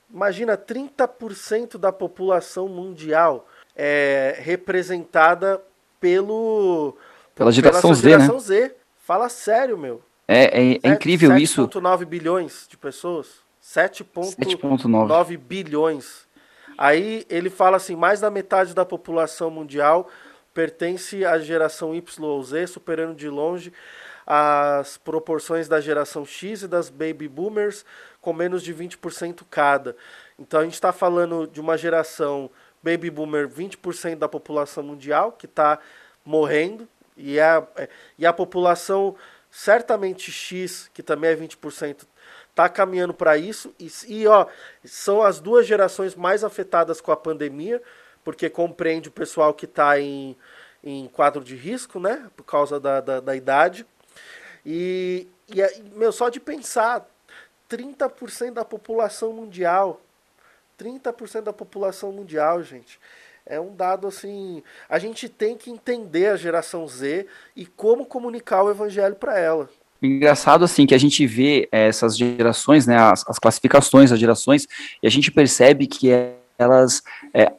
Imagina 0.10 0.58
30% 0.58 1.78
da 1.78 1.91
população 1.91 2.69
mundial 2.69 3.48
é 3.76 4.38
representada 4.39 5.62
pelo 6.00 6.95
pela 7.36 7.52
geração, 7.52 7.82
pela 7.82 7.95
geração 7.95 8.39
Z, 8.39 8.62
né? 8.62 8.69
Z. 8.69 8.76
Fala 8.98 9.30
sério, 9.30 9.78
meu. 9.78 10.02
É, 10.28 10.45
é, 10.45 10.80
é 10.82 10.88
incrível 10.89 11.30
7. 11.32 11.43
isso. 11.43 11.67
7,9 11.67 12.06
bilhões 12.06 12.65
de 12.67 12.78
pessoas. 12.78 13.28
7,9 13.62 15.38
bilhões. 15.38 16.26
Aí 16.78 17.26
ele 17.30 17.50
fala 17.50 17.78
assim: 17.78 17.95
mais 17.95 18.21
da 18.21 18.32
metade 18.32 18.74
da 18.74 18.86
população 18.86 19.52
mundial 19.52 20.10
pertence 20.54 21.26
à 21.26 21.38
geração 21.38 21.93
Y 21.93 22.26
ou 22.26 22.41
Z, 22.41 22.67
superando 22.67 23.13
de 23.13 23.28
longe 23.28 23.74
as 24.26 24.98
proporções 24.98 25.67
da 25.67 25.80
geração 25.80 26.26
X 26.26 26.63
e 26.63 26.67
das 26.67 26.89
baby 26.89 27.28
boomers, 27.28 27.86
com 28.19 28.34
menos 28.34 28.63
de 28.63 28.74
20% 28.74 29.41
cada. 29.50 29.95
Então 30.39 30.62
a 30.62 30.63
gente 30.63 30.74
está 30.74 30.91
falando 30.91 31.45
de 31.45 31.62
uma 31.62 31.78
geração 31.78 32.50
baby 32.82 33.10
boomer, 33.10 33.48
20% 33.48 34.15
da 34.15 34.28
população 34.28 34.84
mundial, 34.84 35.32
que 35.32 35.45
está 35.45 35.80
morrendo, 36.24 36.88
e 37.15 37.39
a, 37.39 37.65
é, 37.75 37.89
e 38.17 38.25
a 38.25 38.34
população 38.34 39.15
certamente 39.49 40.32
X, 40.32 40.89
que 40.93 41.01
também 41.01 41.32
é 41.32 41.36
20%, 41.36 42.06
está 42.49 42.67
caminhando 42.67 43.13
para 43.13 43.38
isso. 43.38 43.73
E, 43.80 43.89
e 44.08 44.28
ó, 44.28 44.47
são 44.84 45.21
as 45.21 45.39
duas 45.39 45.65
gerações 45.65 46.15
mais 46.15 46.43
afetadas 46.43 46.99
com 46.99 47.12
a 47.12 47.17
pandemia, 47.17 47.82
porque 48.23 48.49
compreende 48.49 49.10
o 49.10 49.12
pessoal 49.12 49.54
que 49.54 49.65
está 49.65 49.99
em, 49.99 50.36
em 50.84 51.08
quadro 51.08 51.43
de 51.43 51.56
risco, 51.56 51.99
né? 51.99 52.30
Por 52.36 52.43
causa 52.43 52.80
da, 52.80 52.99
da, 52.99 53.19
da 53.19 53.36
idade. 53.36 53.86
E, 54.65 55.28
e, 55.47 55.62
meu, 55.93 56.12
só 56.12 56.30
de 56.30 56.39
pensar, 56.39 57.06
30% 57.69 58.54
da 58.54 58.65
população 58.65 59.32
mundial. 59.32 60.01
30% 60.80 61.41
da 61.41 61.54
população 61.54 62.12
mundial, 62.12 62.62
gente. 62.62 62.99
É 63.45 63.60
um 63.60 63.75
dado 63.75 64.08
assim. 64.08 64.63
A 64.89 64.97
gente 64.97 65.29
tem 65.29 65.55
que 65.55 65.69
entender 65.69 66.27
a 66.27 66.36
geração 66.36 66.88
Z 66.88 67.27
e 67.55 67.65
como 67.65 68.05
comunicar 68.05 68.63
o 68.63 68.71
evangelho 68.71 69.15
para 69.15 69.38
ela. 69.38 69.69
Engraçado 70.01 70.65
assim 70.65 70.86
que 70.86 70.95
a 70.95 70.97
gente 70.97 71.25
vê 71.25 71.67
essas 71.71 72.17
gerações, 72.17 72.86
né, 72.86 72.97
as, 72.97 73.23
as 73.27 73.39
classificações 73.39 74.10
das 74.10 74.19
gerações, 74.19 74.67
e 75.01 75.08
a 75.08 75.10
gente 75.10 75.31
percebe 75.31 75.88
que 75.88 76.12
é 76.12 76.36
elas, 76.58 77.03
é, 77.34 77.51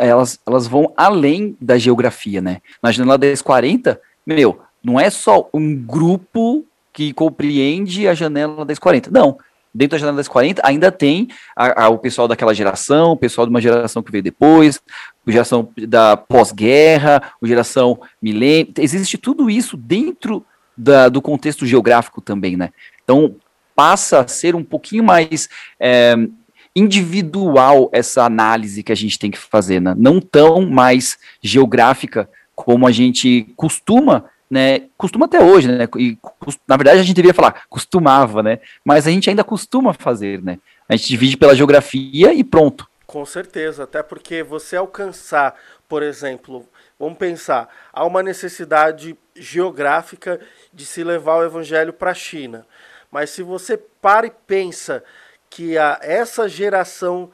elas, 0.00 0.38
elas 0.46 0.66
vão 0.66 0.92
além 0.96 1.56
da 1.60 1.76
geografia, 1.76 2.40
né? 2.40 2.60
Na 2.82 2.92
janela 2.92 3.18
1040, 3.18 4.00
meu, 4.24 4.60
não 4.82 4.98
é 4.98 5.10
só 5.10 5.48
um 5.52 5.74
grupo 5.74 6.64
que 6.92 7.12
compreende 7.12 8.06
a 8.06 8.14
janela 8.14 8.64
1040. 8.64 9.10
Não. 9.10 9.38
Dentro 9.74 9.96
da 9.96 9.98
janela 9.98 10.16
1040 10.16 10.62
ainda 10.64 10.92
tem 10.92 11.28
a, 11.56 11.84
a, 11.84 11.88
o 11.88 11.98
pessoal 11.98 12.28
daquela 12.28 12.54
geração, 12.54 13.12
o 13.12 13.16
pessoal 13.16 13.46
de 13.46 13.50
uma 13.50 13.60
geração 13.60 14.02
que 14.02 14.12
veio 14.12 14.22
depois, 14.22 14.80
a 15.26 15.30
geração 15.30 15.68
da 15.88 16.16
pós-guerra, 16.16 17.22
a 17.42 17.46
geração 17.46 18.00
milênio. 18.22 18.72
Existe 18.78 19.18
tudo 19.18 19.50
isso 19.50 19.76
dentro 19.76 20.44
da, 20.76 21.08
do 21.08 21.20
contexto 21.20 21.66
geográfico 21.66 22.20
também, 22.20 22.56
né? 22.56 22.70
Então 23.02 23.36
passa 23.74 24.20
a 24.20 24.28
ser 24.28 24.54
um 24.54 24.62
pouquinho 24.62 25.02
mais 25.02 25.48
é, 25.80 26.14
individual 26.74 27.88
essa 27.92 28.24
análise 28.24 28.82
que 28.82 28.92
a 28.92 28.96
gente 28.96 29.18
tem 29.18 29.30
que 29.30 29.38
fazer, 29.38 29.80
né? 29.80 29.94
não 29.96 30.20
tão 30.20 30.68
mais 30.68 31.18
geográfica 31.42 32.28
como 32.54 32.86
a 32.86 32.92
gente 32.92 33.52
costuma, 33.56 34.24
né? 34.50 34.82
Costuma 34.96 35.26
até 35.26 35.42
hoje, 35.42 35.68
né? 35.68 35.88
E, 35.96 36.18
na 36.66 36.76
verdade 36.76 37.00
a 37.00 37.02
gente 37.02 37.16
deveria 37.16 37.34
falar 37.34 37.62
costumava, 37.68 38.42
né? 38.42 38.60
Mas 38.84 39.06
a 39.06 39.10
gente 39.10 39.28
ainda 39.28 39.44
costuma 39.44 39.92
fazer, 39.92 40.42
né? 40.42 40.58
A 40.88 40.96
gente 40.96 41.08
divide 41.08 41.36
pela 41.36 41.54
geografia 41.54 42.32
e 42.32 42.44
pronto. 42.44 42.88
Com 43.06 43.24
certeza, 43.24 43.84
até 43.84 44.02
porque 44.02 44.42
você 44.42 44.76
alcançar, 44.76 45.54
por 45.88 46.02
exemplo, 46.02 46.68
vamos 46.98 47.18
pensar, 47.18 47.68
há 47.92 48.04
uma 48.04 48.22
necessidade 48.22 49.16
geográfica 49.36 50.40
de 50.72 50.84
se 50.84 51.04
levar 51.04 51.36
o 51.36 51.44
evangelho 51.44 51.92
para 51.92 52.10
a 52.10 52.14
China. 52.14 52.66
Mas 53.10 53.30
se 53.30 53.42
você 53.42 53.76
para 53.76 54.26
e 54.26 54.32
pensa 54.46 55.04
que 55.48 55.78
a, 55.78 55.98
essa 56.02 56.48
geração 56.48 57.30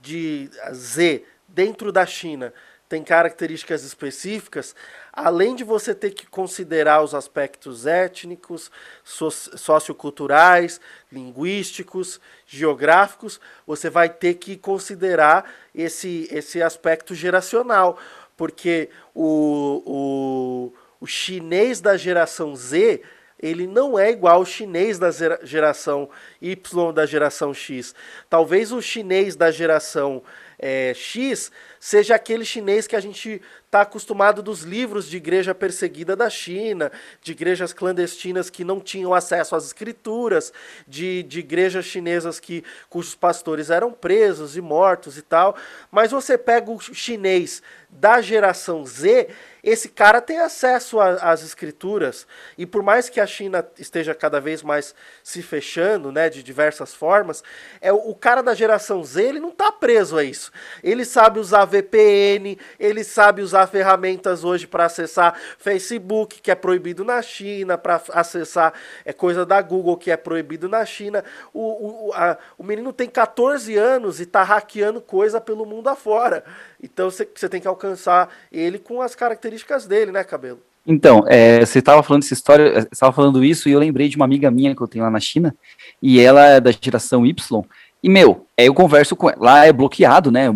de 0.00 0.50
Z 0.72 1.24
dentro 1.46 1.92
da 1.92 2.04
China 2.04 2.52
tem 2.88 3.02
características 3.02 3.82
específicas, 3.82 4.74
além 5.12 5.54
de 5.54 5.64
você 5.64 5.94
ter 5.94 6.10
que 6.10 6.26
considerar 6.26 7.02
os 7.02 7.14
aspectos 7.14 7.86
étnicos, 7.86 8.70
socioculturais, 9.02 10.80
linguísticos, 11.10 12.20
geográficos, 12.46 13.40
você 13.66 13.88
vai 13.88 14.08
ter 14.08 14.34
que 14.34 14.56
considerar 14.56 15.50
esse, 15.74 16.28
esse 16.30 16.62
aspecto 16.62 17.14
geracional, 17.14 17.98
porque 18.36 18.90
o, 19.14 19.82
o, 19.86 20.72
o 21.00 21.06
chinês 21.06 21.80
da 21.80 21.96
geração 21.96 22.54
Z 22.54 23.02
ele 23.38 23.66
não 23.66 23.98
é 23.98 24.10
igual 24.10 24.36
ao 24.36 24.46
chinês 24.46 24.98
da 24.98 25.10
geração 25.42 26.08
Y 26.40 26.92
da 26.94 27.04
geração 27.04 27.52
X. 27.52 27.94
Talvez 28.30 28.72
o 28.72 28.80
chinês 28.80 29.36
da 29.36 29.50
geração 29.50 30.22
é, 30.66 30.94
X 30.94 31.52
seja 31.78 32.14
aquele 32.14 32.42
chinês 32.42 32.86
que 32.86 32.96
a 32.96 33.00
gente 33.00 33.42
está 33.66 33.82
acostumado 33.82 34.42
dos 34.42 34.62
livros 34.62 35.10
de 35.10 35.18
igreja 35.18 35.54
perseguida 35.54 36.16
da 36.16 36.30
China, 36.30 36.90
de 37.20 37.32
igrejas 37.32 37.74
clandestinas 37.74 38.48
que 38.48 38.64
não 38.64 38.80
tinham 38.80 39.12
acesso 39.12 39.54
às 39.54 39.66
escrituras, 39.66 40.54
de, 40.88 41.22
de 41.24 41.40
igrejas 41.40 41.84
chinesas 41.84 42.40
que, 42.40 42.64
cujos 42.88 43.14
pastores 43.14 43.68
eram 43.68 43.92
presos 43.92 44.56
e 44.56 44.62
mortos 44.62 45.18
e 45.18 45.22
tal. 45.22 45.54
Mas 45.90 46.12
você 46.12 46.38
pega 46.38 46.70
o 46.70 46.80
chinês 46.80 47.62
da 47.90 48.22
geração 48.22 48.86
Z, 48.86 49.28
esse 49.64 49.88
cara 49.88 50.20
tem 50.20 50.38
acesso 50.40 51.00
às 51.00 51.42
escrituras 51.42 52.26
e 52.58 52.66
por 52.66 52.82
mais 52.82 53.08
que 53.08 53.18
a 53.18 53.26
China 53.26 53.66
esteja 53.78 54.14
cada 54.14 54.38
vez 54.38 54.62
mais 54.62 54.94
se 55.22 55.40
fechando, 55.42 56.12
né, 56.12 56.28
de 56.28 56.42
diversas 56.42 56.92
formas, 56.92 57.42
é 57.80 57.90
o 57.90 58.14
cara 58.14 58.42
da 58.42 58.54
geração 58.54 59.02
Z 59.02 59.24
ele 59.24 59.40
não 59.40 59.48
está 59.48 59.72
preso 59.72 60.18
a 60.18 60.22
isso. 60.22 60.52
Ele 60.82 61.02
sabe 61.02 61.38
usar 61.38 61.64
VPN, 61.64 62.58
ele 62.78 63.02
sabe 63.02 63.40
usar 63.40 63.66
ferramentas 63.66 64.44
hoje 64.44 64.66
para 64.66 64.84
acessar 64.84 65.40
Facebook 65.58 66.42
que 66.42 66.50
é 66.50 66.54
proibido 66.54 67.02
na 67.02 67.22
China, 67.22 67.78
para 67.78 68.02
acessar 68.12 68.74
é 69.02 69.14
coisa 69.14 69.46
da 69.46 69.62
Google 69.62 69.96
que 69.96 70.10
é 70.10 70.16
proibido 70.16 70.68
na 70.68 70.84
China. 70.84 71.24
O, 71.54 72.08
o, 72.08 72.12
a, 72.12 72.36
o 72.58 72.62
menino 72.62 72.92
tem 72.92 73.08
14 73.08 73.74
anos 73.78 74.20
e 74.20 74.24
está 74.24 74.42
hackeando 74.42 75.00
coisa 75.00 75.40
pelo 75.40 75.64
mundo 75.64 75.88
afora. 75.88 76.44
Então 76.82 77.10
você 77.10 77.48
tem 77.48 77.62
que 77.62 77.68
alcançar 77.68 78.28
ele 78.52 78.78
com 78.78 79.00
as 79.00 79.14
características 79.14 79.53
dele, 79.88 80.12
né, 80.12 80.24
Cabelo? 80.24 80.60
Então, 80.86 81.24
é, 81.26 81.64
você 81.64 81.78
estava 81.78 82.02
falando 82.02 82.22
essa 82.22 82.34
história, 82.34 82.86
estava 82.92 83.12
falando 83.12 83.42
isso 83.42 83.68
e 83.68 83.72
eu 83.72 83.78
lembrei 83.78 84.08
de 84.08 84.16
uma 84.16 84.24
amiga 84.24 84.50
minha 84.50 84.74
que 84.74 84.82
eu 84.82 84.88
tenho 84.88 85.04
lá 85.04 85.10
na 85.10 85.20
China 85.20 85.54
e 86.02 86.20
ela 86.20 86.44
é 86.44 86.60
da 86.60 86.70
geração 86.70 87.24
Y. 87.24 87.64
E 88.02 88.08
meu, 88.08 88.46
é, 88.56 88.68
eu 88.68 88.74
converso 88.74 89.16
com 89.16 89.30
ela, 89.30 89.38
lá 89.40 89.64
é 89.64 89.72
bloqueado, 89.72 90.30
né? 90.30 90.50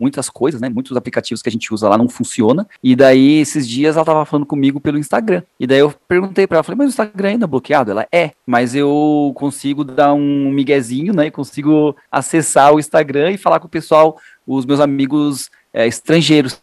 Muitas 0.00 0.28
coisas, 0.28 0.60
né? 0.60 0.68
Muitos 0.68 0.96
aplicativos 0.96 1.42
que 1.42 1.48
a 1.48 1.52
gente 1.52 1.72
usa 1.72 1.88
lá 1.88 1.96
não 1.96 2.08
funciona. 2.08 2.66
E 2.82 2.96
daí, 2.96 3.38
esses 3.40 3.68
dias, 3.68 3.96
ela 3.96 4.04
tava 4.04 4.24
falando 4.24 4.46
comigo 4.46 4.80
pelo 4.80 4.98
Instagram. 4.98 5.42
E 5.60 5.66
daí 5.66 5.78
eu 5.78 5.94
perguntei 6.08 6.46
para 6.46 6.56
ela, 6.56 6.64
falei, 6.64 6.78
mas 6.78 6.88
o 6.88 6.90
Instagram 6.90 7.28
ainda 7.28 7.44
é 7.44 7.48
bloqueado? 7.48 7.92
Ela 7.92 8.06
é, 8.12 8.32
mas 8.44 8.74
eu 8.74 9.32
consigo 9.36 9.84
dar 9.84 10.12
um 10.12 10.50
miguezinho, 10.50 11.12
né? 11.12 11.30
Consigo 11.30 11.96
acessar 12.10 12.74
o 12.74 12.80
Instagram 12.80 13.30
e 13.30 13.38
falar 13.38 13.60
com 13.60 13.66
o 13.66 13.70
pessoal, 13.70 14.18
os 14.44 14.66
meus 14.66 14.80
amigos 14.80 15.50
é, 15.72 15.86
estrangeiros. 15.86 16.60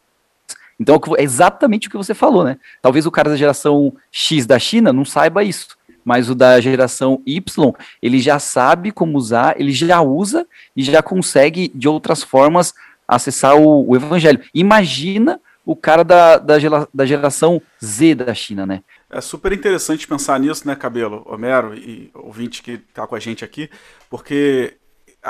Então 0.79 0.99
é 1.17 1.23
exatamente 1.23 1.88
o 1.88 1.91
que 1.91 1.97
você 1.97 2.13
falou, 2.13 2.43
né? 2.43 2.57
Talvez 2.81 3.05
o 3.05 3.11
cara 3.11 3.29
da 3.29 3.38
geração 3.38 3.93
X 4.11 4.45
da 4.45 4.59
China 4.59 4.91
não 4.91 5.05
saiba 5.05 5.43
isso, 5.43 5.77
mas 6.03 6.29
o 6.29 6.35
da 6.35 6.59
geração 6.59 7.21
Y, 7.25 7.73
ele 8.01 8.19
já 8.19 8.39
sabe 8.39 8.91
como 8.91 9.17
usar, 9.17 9.59
ele 9.59 9.71
já 9.71 10.01
usa 10.01 10.45
e 10.75 10.83
já 10.83 11.01
consegue 11.01 11.71
de 11.73 11.88
outras 11.88 12.21
formas 12.21 12.73
acessar 13.07 13.55
o, 13.55 13.89
o 13.89 13.95
evangelho. 13.95 14.41
Imagina 14.53 15.39
o 15.65 15.75
cara 15.75 16.03
da, 16.03 16.38
da, 16.38 16.57
da 16.93 17.05
geração 17.05 17.61
Z 17.83 18.15
da 18.15 18.33
China, 18.33 18.65
né? 18.65 18.83
É 19.09 19.21
super 19.21 19.51
interessante 19.51 20.07
pensar 20.07 20.39
nisso, 20.39 20.67
né, 20.67 20.75
Cabelo, 20.75 21.23
Homero 21.25 21.73
e 21.73 22.11
ouvinte 22.13 22.61
que 22.61 22.71
está 22.71 23.07
com 23.07 23.15
a 23.15 23.19
gente 23.19 23.43
aqui, 23.43 23.69
porque 24.09 24.75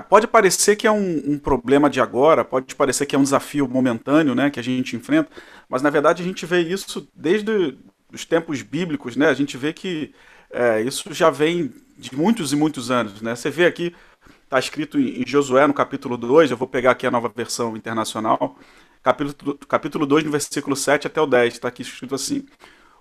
pode 0.01 0.27
parecer 0.27 0.75
que 0.75 0.87
é 0.87 0.91
um, 0.91 1.33
um, 1.33 1.39
problema 1.39 1.89
de 1.89 2.01
agora, 2.01 2.43
pode 2.43 2.75
parecer 2.75 3.05
que 3.05 3.15
é 3.15 3.19
um 3.19 3.23
desafio 3.23 3.67
momentâneo, 3.67 4.35
né, 4.35 4.49
que 4.49 4.59
a 4.59 4.63
gente 4.63 4.95
enfrenta, 4.95 5.29
mas 5.69 5.81
na 5.81 5.89
verdade 5.89 6.21
a 6.21 6.25
gente 6.25 6.45
vê 6.45 6.59
isso 6.61 7.07
desde 7.15 7.77
os 8.11 8.25
tempos 8.25 8.61
bíblicos, 8.61 9.15
né? 9.15 9.27
A 9.27 9.33
gente 9.33 9.57
vê 9.57 9.73
que 9.73 10.13
é, 10.51 10.81
isso 10.81 11.13
já 11.13 11.29
vem 11.29 11.71
de 11.97 12.15
muitos 12.15 12.53
e 12.53 12.55
muitos 12.55 12.91
anos, 12.91 13.21
né? 13.21 13.35
Você 13.35 13.49
vê 13.49 13.65
aqui, 13.65 13.95
está 14.43 14.59
escrito 14.59 14.99
em, 14.99 15.21
em 15.21 15.27
Josué 15.27 15.67
no 15.67 15.73
capítulo 15.73 16.17
2, 16.17 16.51
eu 16.51 16.57
vou 16.57 16.67
pegar 16.67 16.91
aqui 16.91 17.05
a 17.05 17.11
nova 17.11 17.31
versão 17.33 17.75
internacional, 17.75 18.57
capítulo, 19.03 19.57
capítulo 19.67 20.05
2, 20.05 20.23
no 20.23 20.31
versículo 20.31 20.75
7 20.75 21.07
até 21.07 21.21
o 21.21 21.27
10, 21.27 21.53
está 21.53 21.67
aqui 21.67 21.81
escrito 21.81 22.15
assim: 22.15 22.45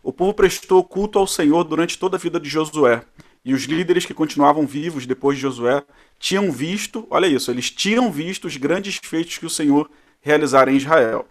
O 0.02 0.12
povo 0.12 0.34
prestou 0.34 0.82
culto 0.84 1.18
ao 1.18 1.26
Senhor 1.26 1.64
durante 1.64 1.98
toda 1.98 2.16
a 2.16 2.20
vida 2.20 2.40
de 2.40 2.48
Josué 2.48 3.02
e 3.44 3.52
os 3.52 3.64
líderes 3.64 4.06
que 4.06 4.14
continuavam 4.14 4.66
vivos 4.66 5.06
depois 5.06 5.36
de 5.36 5.42
Josué 5.42 5.82
tinham 6.18 6.50
visto, 6.50 7.06
olha 7.10 7.26
isso, 7.26 7.50
eles 7.50 7.70
tinham 7.70 8.10
visto 8.10 8.46
os 8.46 8.56
grandes 8.56 8.98
feitos 9.02 9.36
que 9.36 9.44
o 9.44 9.50
Senhor 9.50 9.90
realizara 10.22 10.72
em 10.72 10.76
Israel. 10.76 11.26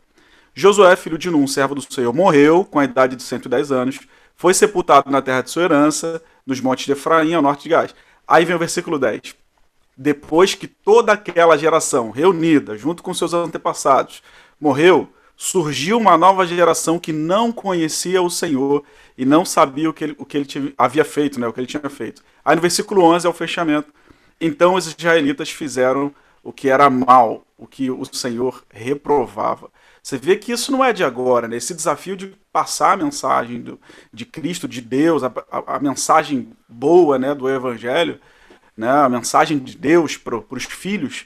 Josué, 0.53 0.95
filho 0.95 1.17
de 1.17 1.31
Num, 1.31 1.47
servo 1.47 1.73
do 1.73 1.81
Senhor, 1.81 2.13
morreu 2.13 2.63
com 2.63 2.77
a 2.77 2.85
idade 2.85 3.15
de 3.15 3.23
110 3.23 3.71
anos, 3.71 3.99
foi 4.35 4.53
sepultado 4.53 5.09
na 5.09 5.21
terra 5.21 5.41
de 5.41 5.49
sua 5.49 5.63
herança, 5.63 6.21
nos 6.45 6.61
montes 6.61 6.85
de 6.85 6.91
Efraim, 6.91 7.33
ao 7.33 7.41
norte 7.41 7.63
de 7.63 7.69
Gás. 7.69 7.95
Aí 8.27 8.45
vem 8.45 8.55
o 8.55 8.59
versículo 8.59 8.99
10. 8.99 9.35
Depois 9.97 10.53
que 10.53 10.67
toda 10.67 11.13
aquela 11.13 11.57
geração 11.57 12.11
reunida, 12.11 12.77
junto 12.77 13.01
com 13.01 13.13
seus 13.13 13.33
antepassados, 13.33 14.21
morreu, 14.59 15.09
surgiu 15.35 15.97
uma 15.97 16.17
nova 16.17 16.45
geração 16.45 16.99
que 16.99 17.11
não 17.11 17.51
conhecia 17.51 18.21
o 18.21 18.29
Senhor 18.29 18.83
e 19.17 19.25
não 19.25 19.43
sabia 19.43 19.89
o 19.89 19.93
que 19.93 20.03
ele, 20.03 20.15
o 20.17 20.25
que 20.25 20.37
ele 20.37 20.45
tinha, 20.45 20.73
havia 20.77 21.03
feito, 21.03 21.39
né, 21.39 21.47
o 21.47 21.53
que 21.53 21.59
ele 21.59 21.67
tinha 21.67 21.89
feito. 21.89 22.23
Aí 22.43 22.55
no 22.55 22.61
versículo 22.61 23.03
11 23.03 23.25
é 23.25 23.29
o 23.29 23.33
fechamento. 23.33 23.93
Então 24.39 24.75
os 24.75 24.87
israelitas 24.87 25.49
fizeram 25.49 26.13
o 26.43 26.51
que 26.51 26.69
era 26.69 26.89
mal, 26.89 27.45
o 27.57 27.65
que 27.65 27.89
o 27.89 28.03
Senhor 28.05 28.63
reprovava. 28.69 29.71
Você 30.01 30.17
vê 30.17 30.35
que 30.35 30.51
isso 30.51 30.71
não 30.71 30.83
é 30.83 30.91
de 30.91 31.03
agora, 31.03 31.47
né? 31.47 31.55
Esse 31.55 31.73
desafio 31.73 32.17
de 32.17 32.35
passar 32.51 32.91
a 32.91 32.97
mensagem 32.97 33.61
do, 33.61 33.79
de 34.11 34.25
Cristo, 34.25 34.67
de 34.67 34.81
Deus, 34.81 35.23
a, 35.23 35.31
a, 35.49 35.77
a, 35.77 35.79
mensagem 35.79 36.51
boa 36.67 37.17
né, 37.17 37.33
do 37.33 37.49
Evangelho, 37.49 38.19
né, 38.75 38.89
a 38.89 39.07
mensagem 39.07 39.57
de 39.57 39.77
Deus 39.77 40.17
para 40.17 40.37
os 40.37 40.65
filhos, 40.65 41.25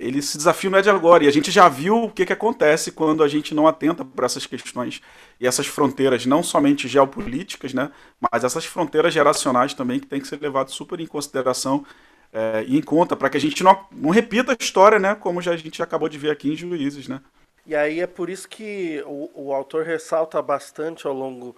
ele, 0.00 0.18
esse 0.18 0.36
desafio 0.36 0.70
não 0.70 0.78
é 0.78 0.82
de 0.82 0.90
agora. 0.90 1.24
E 1.24 1.28
a 1.28 1.30
gente 1.30 1.50
já 1.50 1.68
viu 1.68 2.04
o 2.04 2.10
que, 2.10 2.24
que 2.24 2.32
acontece 2.32 2.90
quando 2.90 3.22
a 3.22 3.28
gente 3.28 3.54
não 3.54 3.68
atenta 3.68 4.04
para 4.04 4.26
essas 4.26 4.46
questões 4.46 5.00
e 5.38 5.46
essas 5.46 5.66
fronteiras, 5.66 6.24
não 6.26 6.42
somente 6.42 6.88
geopolíticas, 6.88 7.74
né, 7.74 7.90
mas 8.18 8.42
essas 8.42 8.64
fronteiras 8.64 9.12
geracionais 9.12 9.74
também 9.74 10.00
que 10.00 10.06
tem 10.06 10.20
que 10.20 10.26
ser 10.26 10.40
levado 10.40 10.70
super 10.70 10.98
em 11.00 11.06
consideração 11.06 11.84
é, 12.32 12.64
e 12.66 12.78
em 12.78 12.82
conta, 12.82 13.16
para 13.16 13.28
que 13.28 13.36
a 13.36 13.40
gente 13.40 13.62
não, 13.62 13.86
não 13.92 14.10
repita 14.10 14.52
a 14.52 14.56
história, 14.58 14.98
né, 14.98 15.14
como 15.14 15.42
já, 15.42 15.52
a 15.52 15.56
gente 15.56 15.82
acabou 15.82 16.08
de 16.08 16.18
ver 16.18 16.30
aqui 16.30 16.52
em 16.52 16.56
Juízes. 16.56 17.08
Né. 17.08 17.20
E 17.66 17.74
aí 17.74 18.00
é 18.00 18.06
por 18.06 18.30
isso 18.30 18.48
que 18.48 19.02
o, 19.06 19.30
o 19.34 19.52
autor 19.52 19.84
ressalta 19.84 20.40
bastante 20.40 21.06
ao 21.06 21.12
longo 21.12 21.54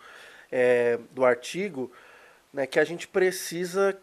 é, 0.50 0.98
do 1.12 1.24
artigo 1.24 1.90
né, 2.52 2.66
que 2.66 2.78
a 2.78 2.84
gente 2.84 3.06
precisa 3.06 3.96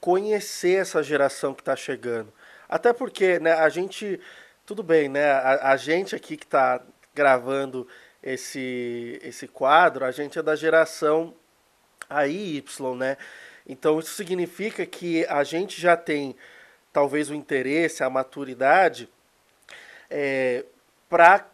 conhecer 0.00 0.80
essa 0.80 1.02
geração 1.02 1.54
que 1.54 1.62
está 1.62 1.74
chegando. 1.74 2.32
Até 2.68 2.92
porque 2.92 3.38
né, 3.38 3.52
a 3.52 3.68
gente, 3.68 4.20
tudo 4.64 4.82
bem, 4.82 5.08
né, 5.08 5.30
a, 5.30 5.72
a 5.72 5.76
gente 5.76 6.14
aqui 6.14 6.36
que 6.36 6.44
está 6.44 6.80
gravando 7.14 7.86
esse, 8.22 9.18
esse 9.22 9.46
quadro, 9.46 10.04
a 10.04 10.10
gente 10.10 10.38
é 10.38 10.42
da 10.42 10.56
geração 10.56 11.34
AI 12.08 12.56
Y, 12.58 12.96
né? 12.96 13.16
Então 13.66 13.98
isso 13.98 14.10
significa 14.10 14.84
que 14.86 15.24
a 15.26 15.42
gente 15.42 15.80
já 15.80 15.96
tem 15.96 16.36
talvez 16.92 17.30
o 17.30 17.34
interesse, 17.34 18.02
a 18.02 18.10
maturidade 18.10 19.08
é, 20.08 20.64
para 21.08 21.46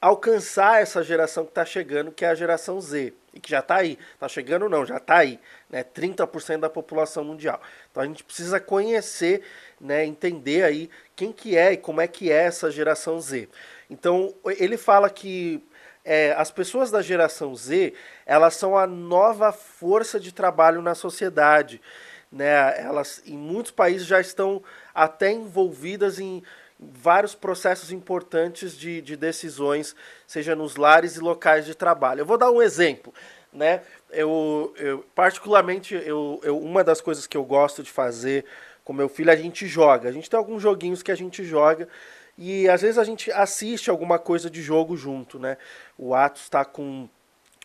alcançar 0.00 0.80
essa 0.80 1.02
geração 1.02 1.44
que 1.44 1.50
está 1.50 1.64
chegando, 1.64 2.10
que 2.10 2.24
é 2.24 2.28
a 2.28 2.34
geração 2.34 2.80
Z, 2.80 3.12
e 3.34 3.38
que 3.38 3.50
já 3.50 3.60
está 3.60 3.76
aí. 3.76 3.98
Está 4.14 4.28
chegando 4.28 4.68
não, 4.68 4.86
já 4.86 4.96
está 4.96 5.18
aí, 5.18 5.38
né? 5.68 5.84
30% 5.84 6.60
da 6.60 6.70
população 6.70 7.22
mundial. 7.24 7.60
Então 7.90 8.02
a 8.02 8.06
gente 8.06 8.24
precisa 8.24 8.58
conhecer, 8.58 9.42
né, 9.80 10.04
entender 10.04 10.64
aí 10.64 10.90
quem 11.14 11.32
que 11.32 11.56
é 11.56 11.72
e 11.72 11.76
como 11.76 12.00
é 12.00 12.08
que 12.08 12.32
é 12.32 12.44
essa 12.44 12.70
geração 12.70 13.20
Z. 13.20 13.48
Então 13.88 14.34
ele 14.58 14.76
fala 14.76 15.10
que 15.10 15.62
é, 16.04 16.32
as 16.32 16.50
pessoas 16.50 16.90
da 16.90 17.02
geração 17.02 17.54
Z, 17.54 17.92
elas 18.24 18.54
são 18.54 18.76
a 18.76 18.86
nova 18.86 19.52
força 19.52 20.18
de 20.18 20.32
trabalho 20.32 20.80
na 20.80 20.94
sociedade. 20.94 21.80
Né? 22.32 22.46
Elas, 22.80 23.22
em 23.26 23.36
muitos 23.36 23.72
países, 23.72 24.06
já 24.06 24.20
estão 24.20 24.62
até 24.94 25.30
envolvidas 25.30 26.18
em 26.18 26.42
vários 26.80 27.34
processos 27.34 27.92
importantes 27.92 28.76
de, 28.76 29.02
de 29.02 29.16
decisões, 29.16 29.94
seja 30.26 30.56
nos 30.56 30.76
lares 30.76 31.16
e 31.16 31.20
locais 31.20 31.66
de 31.66 31.74
trabalho. 31.74 32.20
Eu 32.20 32.26
vou 32.26 32.38
dar 32.38 32.50
um 32.50 32.62
exemplo. 32.62 33.12
Né? 33.52 33.82
Eu, 34.10 34.72
eu 34.78 35.04
particularmente, 35.14 35.94
eu, 35.94 36.40
eu, 36.42 36.58
uma 36.58 36.82
das 36.82 37.00
coisas 37.00 37.26
que 37.26 37.36
eu 37.36 37.44
gosto 37.44 37.82
de 37.82 37.90
fazer 37.90 38.44
com 38.84 38.92
meu 38.92 39.08
filho, 39.08 39.30
a 39.30 39.36
gente 39.36 39.66
joga. 39.66 40.08
A 40.08 40.12
gente 40.12 40.30
tem 40.30 40.38
alguns 40.38 40.62
joguinhos 40.62 41.02
que 41.02 41.12
a 41.12 41.16
gente 41.16 41.44
joga 41.44 41.86
e 42.38 42.68
às 42.68 42.80
vezes 42.80 42.96
a 42.96 43.04
gente 43.04 43.30
assiste 43.30 43.90
alguma 43.90 44.18
coisa 44.18 44.48
de 44.48 44.62
jogo 44.62 44.96
junto, 44.96 45.38
né? 45.38 45.58
O 45.98 46.14
Atos 46.14 46.42
está 46.42 46.64
com 46.64 47.08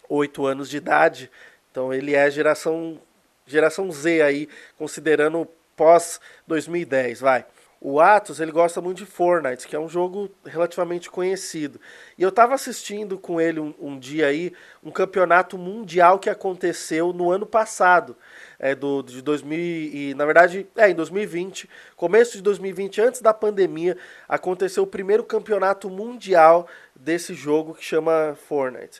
8 0.09 0.45
anos 0.45 0.69
de 0.69 0.77
idade, 0.77 1.31
então 1.71 1.93
ele 1.93 2.13
é 2.13 2.29
geração 2.29 2.99
geração 3.47 3.91
Z 3.91 4.21
aí, 4.23 4.49
considerando 4.77 5.47
pós 5.75 6.19
2010, 6.47 7.21
vai. 7.21 7.45
O 7.87 7.99
Atos, 7.99 8.39
ele 8.39 8.51
gosta 8.51 8.81
muito 8.81 8.97
de 8.97 9.05
Fortnite, 9.05 9.67
que 9.67 9.75
é 9.75 9.79
um 9.79 9.87
jogo 9.87 10.27
relativamente 10.43 11.07
conhecido. 11.07 11.79
E 12.17 12.23
eu 12.23 12.29
estava 12.29 12.55
assistindo 12.55 13.19
com 13.19 13.39
ele 13.39 13.59
um, 13.59 13.75
um, 13.79 13.99
dia 13.99 14.25
aí, 14.25 14.51
um 14.83 14.89
campeonato 14.89 15.55
mundial 15.55 16.17
que 16.17 16.27
aconteceu 16.27 17.13
no 17.13 17.29
ano 17.29 17.45
passado, 17.45 18.17
é, 18.57 18.73
do, 18.73 19.03
de 19.03 19.21
2000 19.21 19.59
e, 19.59 20.15
na 20.15 20.25
verdade, 20.25 20.65
é, 20.75 20.89
em 20.89 20.95
2020, 20.95 21.69
começo 21.95 22.37
de 22.37 22.41
2020, 22.41 23.01
antes 23.01 23.21
da 23.21 23.35
pandemia, 23.35 23.95
aconteceu 24.27 24.81
o 24.81 24.87
primeiro 24.87 25.23
campeonato 25.23 25.87
mundial 25.87 26.67
desse 26.95 27.35
jogo 27.35 27.75
que 27.75 27.85
chama 27.85 28.35
Fortnite. 28.47 28.99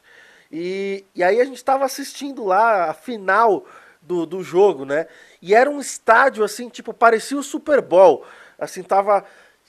E, 0.51 1.03
e 1.15 1.23
aí 1.23 1.41
a 1.41 1.45
gente 1.45 1.57
estava 1.57 1.85
assistindo 1.85 2.45
lá 2.45 2.91
a 2.91 2.93
final 2.93 3.65
do, 3.99 4.27
do 4.27 4.43
jogo, 4.43 4.85
né? 4.85 5.07
E 5.41 5.55
era 5.55 5.71
um 5.71 5.79
estádio 5.79 6.43
assim, 6.43 6.69
tipo, 6.69 6.93
parecia 6.93 7.35
o 7.35 7.41
Super 7.41 7.81
Bowl 7.81 8.23
assim, 8.59 8.83
tava, 8.83 9.25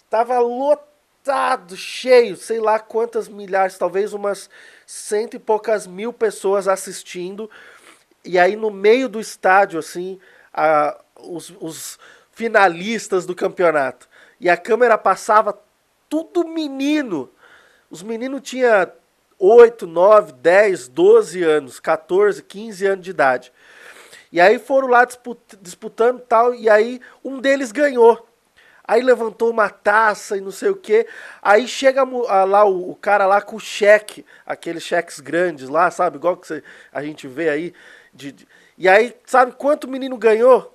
tava 0.08 0.38
lotado, 0.38 1.76
cheio, 1.76 2.36
sei 2.36 2.60
lá 2.60 2.78
quantas 2.78 3.28
milhares, 3.28 3.78
talvez 3.78 4.12
umas 4.12 4.48
cento 4.86 5.34
e 5.34 5.38
poucas 5.38 5.86
mil 5.86 6.12
pessoas 6.12 6.68
assistindo. 6.68 7.50
E 8.24 8.38
aí 8.38 8.56
no 8.56 8.70
meio 8.70 9.08
do 9.08 9.20
estádio, 9.20 9.78
assim, 9.78 10.18
a, 10.52 11.00
os, 11.20 11.52
os 11.60 11.98
finalistas 12.32 13.24
do 13.24 13.34
campeonato. 13.34 14.08
E 14.40 14.50
a 14.50 14.56
câmera 14.56 14.98
passava 14.98 15.58
tudo 16.08 16.46
menino. 16.46 17.30
Os 17.90 18.02
meninos 18.02 18.42
tinham 18.42 18.90
8, 19.38 19.86
9, 19.86 20.32
10, 20.32 20.88
12 20.88 21.42
anos, 21.42 21.80
14, 21.80 22.42
15 22.42 22.86
anos 22.86 23.04
de 23.04 23.10
idade. 23.10 23.52
E 24.32 24.40
aí 24.40 24.58
foram 24.58 24.88
lá 24.88 25.06
disputando 25.60 26.20
tal, 26.20 26.54
e 26.54 26.68
aí 26.68 27.00
um 27.24 27.40
deles 27.40 27.72
ganhou. 27.72 28.25
Aí 28.86 29.02
levantou 29.02 29.50
uma 29.50 29.68
taça 29.68 30.36
e 30.36 30.40
não 30.40 30.50
sei 30.50 30.70
o 30.70 30.76
que. 30.76 31.06
Aí 31.42 31.66
chega 31.66 32.04
lá 32.04 32.64
o, 32.64 32.90
o, 32.90 32.94
cara 32.94 33.26
lá 33.26 33.40
com 33.40 33.56
o 33.56 33.60
cheque, 33.60 34.24
aqueles 34.44 34.82
cheques 34.82 35.20
grandes 35.20 35.68
lá, 35.68 35.90
sabe? 35.90 36.16
Igual 36.16 36.36
que 36.36 36.46
você, 36.46 36.62
a 36.92 37.02
gente 37.02 37.26
vê 37.26 37.48
aí. 37.48 37.74
De, 38.14 38.32
de, 38.32 38.48
e 38.78 38.88
aí, 38.88 39.14
sabe 39.24 39.52
quanto 39.52 39.84
o 39.84 39.90
menino 39.90 40.16
ganhou? 40.16 40.72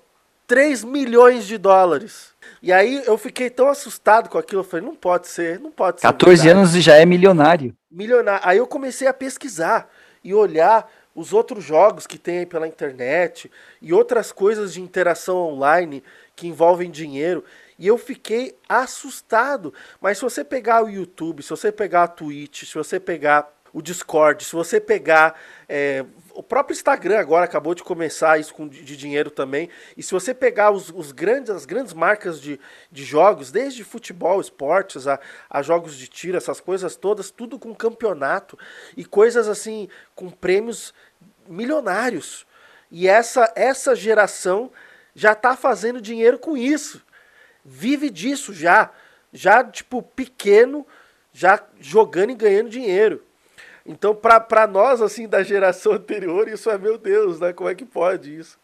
3 0.47 0.83
milhões 0.83 1.45
de 1.45 1.57
dólares. 1.57 2.33
E 2.61 2.73
aí 2.73 3.01
eu 3.05 3.17
fiquei 3.17 3.49
tão 3.49 3.69
assustado 3.69 4.29
com 4.29 4.37
aquilo, 4.37 4.59
eu 4.59 4.65
falei, 4.65 4.85
não 4.85 4.95
pode 4.95 5.27
ser, 5.27 5.59
não 5.59 5.71
pode 5.71 6.01
ser. 6.01 6.07
14 6.07 6.43
verdade. 6.43 6.59
anos 6.59 6.75
e 6.75 6.81
já 6.81 6.97
é 6.97 7.05
milionário. 7.05 7.73
Milionário. 7.89 8.41
Aí 8.43 8.57
eu 8.57 8.67
comecei 8.67 9.07
a 9.07 9.13
pesquisar 9.13 9.89
e 10.23 10.33
olhar 10.33 10.89
os 11.15 11.33
outros 11.33 11.63
jogos 11.63 12.05
que 12.05 12.17
tem 12.17 12.39
aí 12.39 12.45
pela 12.45 12.67
internet 12.67 13.51
e 13.81 13.93
outras 13.93 14.31
coisas 14.31 14.73
de 14.73 14.81
interação 14.81 15.37
online 15.37 16.03
que 16.35 16.47
envolvem 16.47 16.91
dinheiro. 16.91 17.43
E 17.81 17.87
eu 17.87 17.97
fiquei 17.97 18.55
assustado. 18.69 19.73
Mas 19.99 20.19
se 20.19 20.23
você 20.23 20.43
pegar 20.43 20.83
o 20.83 20.87
YouTube, 20.87 21.41
se 21.41 21.49
você 21.49 21.71
pegar 21.71 22.03
a 22.03 22.07
Twitch, 22.07 22.65
se 22.65 22.75
você 22.75 22.99
pegar 22.99 23.51
o 23.73 23.81
Discord, 23.81 24.45
se 24.45 24.51
você 24.51 24.79
pegar 24.79 25.33
é, 25.67 26.05
o 26.35 26.43
próprio 26.43 26.75
Instagram 26.75 27.17
agora 27.17 27.45
acabou 27.45 27.73
de 27.73 27.81
começar 27.81 28.39
isso 28.39 28.53
com 28.53 28.67
de 28.67 28.95
dinheiro 28.95 29.31
também. 29.31 29.67
E 29.97 30.03
se 30.03 30.11
você 30.11 30.31
pegar 30.31 30.69
os, 30.69 30.91
os 30.91 31.11
grandes, 31.11 31.49
as 31.49 31.65
grandes 31.65 31.91
marcas 31.91 32.39
de, 32.39 32.59
de 32.91 33.03
jogos, 33.03 33.51
desde 33.51 33.83
futebol, 33.83 34.39
esportes, 34.39 35.07
a, 35.07 35.19
a 35.49 35.63
jogos 35.63 35.97
de 35.97 36.07
tiro, 36.07 36.37
essas 36.37 36.59
coisas 36.59 36.95
todas, 36.95 37.31
tudo 37.31 37.57
com 37.57 37.73
campeonato 37.73 38.59
e 38.95 39.03
coisas 39.03 39.47
assim 39.47 39.89
com 40.13 40.29
prêmios 40.29 40.93
milionários. 41.47 42.45
E 42.91 43.07
essa 43.07 43.51
essa 43.55 43.95
geração 43.95 44.71
já 45.15 45.31
está 45.31 45.57
fazendo 45.57 45.99
dinheiro 45.99 46.37
com 46.37 46.55
isso 46.55 47.01
vive 47.63 48.09
disso 48.09 48.53
já, 48.53 48.89
já 49.31 49.63
tipo 49.63 50.01
pequeno, 50.01 50.85
já 51.31 51.61
jogando 51.79 52.31
e 52.31 52.35
ganhando 52.35 52.69
dinheiro. 52.69 53.23
Então, 53.85 54.15
para 54.15 54.67
nós, 54.67 55.01
assim, 55.01 55.27
da 55.27 55.43
geração 55.43 55.93
anterior, 55.93 56.47
isso 56.47 56.69
é, 56.69 56.77
meu 56.77 56.97
Deus, 56.97 57.39
né? 57.39 57.53
Como 57.53 57.69
é 57.69 57.75
que 57.75 57.85
pode 57.85 58.35
isso? 58.35 58.59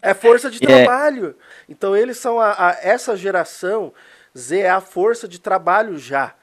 é 0.00 0.14
força 0.14 0.50
de 0.50 0.58
é. 0.64 0.66
trabalho. 0.66 1.36
Então, 1.68 1.96
eles 1.96 2.18
são 2.18 2.40
a, 2.40 2.52
a, 2.52 2.70
essa 2.82 3.16
geração 3.16 3.92
Z 4.36 4.60
é 4.60 4.70
a 4.70 4.80
força 4.80 5.26
de 5.26 5.40
trabalho 5.40 5.98
já. 5.98 6.34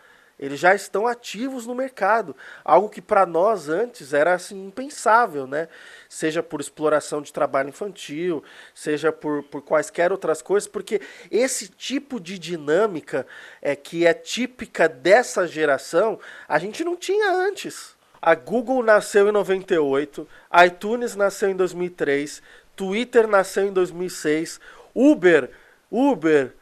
Eles 0.43 0.59
já 0.59 0.75
estão 0.75 1.07
ativos 1.07 1.65
no 1.65 1.73
mercado, 1.73 2.35
algo 2.65 2.89
que 2.89 3.01
para 3.01 3.25
nós 3.25 3.69
antes 3.69 4.13
era 4.13 4.33
assim 4.33 4.65
impensável, 4.65 5.47
né? 5.47 5.69
Seja 6.09 6.43
por 6.43 6.59
exploração 6.59 7.21
de 7.21 7.31
trabalho 7.31 7.69
infantil, 7.69 8.43
seja 8.75 9.09
por, 9.09 9.43
por 9.43 9.61
quaisquer 9.61 10.11
outras 10.11 10.41
coisas, 10.41 10.67
porque 10.67 10.99
esse 11.31 11.69
tipo 11.69 12.19
de 12.19 12.37
dinâmica 12.37 13.25
é 13.61 13.73
que 13.73 14.05
é 14.05 14.13
típica 14.13 14.89
dessa 14.89 15.47
geração, 15.47 16.19
a 16.45 16.59
gente 16.59 16.83
não 16.83 16.97
tinha 16.97 17.31
antes. 17.31 17.95
A 18.21 18.35
Google 18.35 18.83
nasceu 18.83 19.29
em 19.29 19.31
98, 19.31 20.27
a 20.51 20.65
iTunes 20.65 21.15
nasceu 21.15 21.51
em 21.51 21.55
2003, 21.55 22.43
Twitter 22.75 23.29
nasceu 23.29 23.63
em 23.63 23.71
2006, 23.71 24.59
Uber, 24.93 25.49
Uber, 25.89 26.53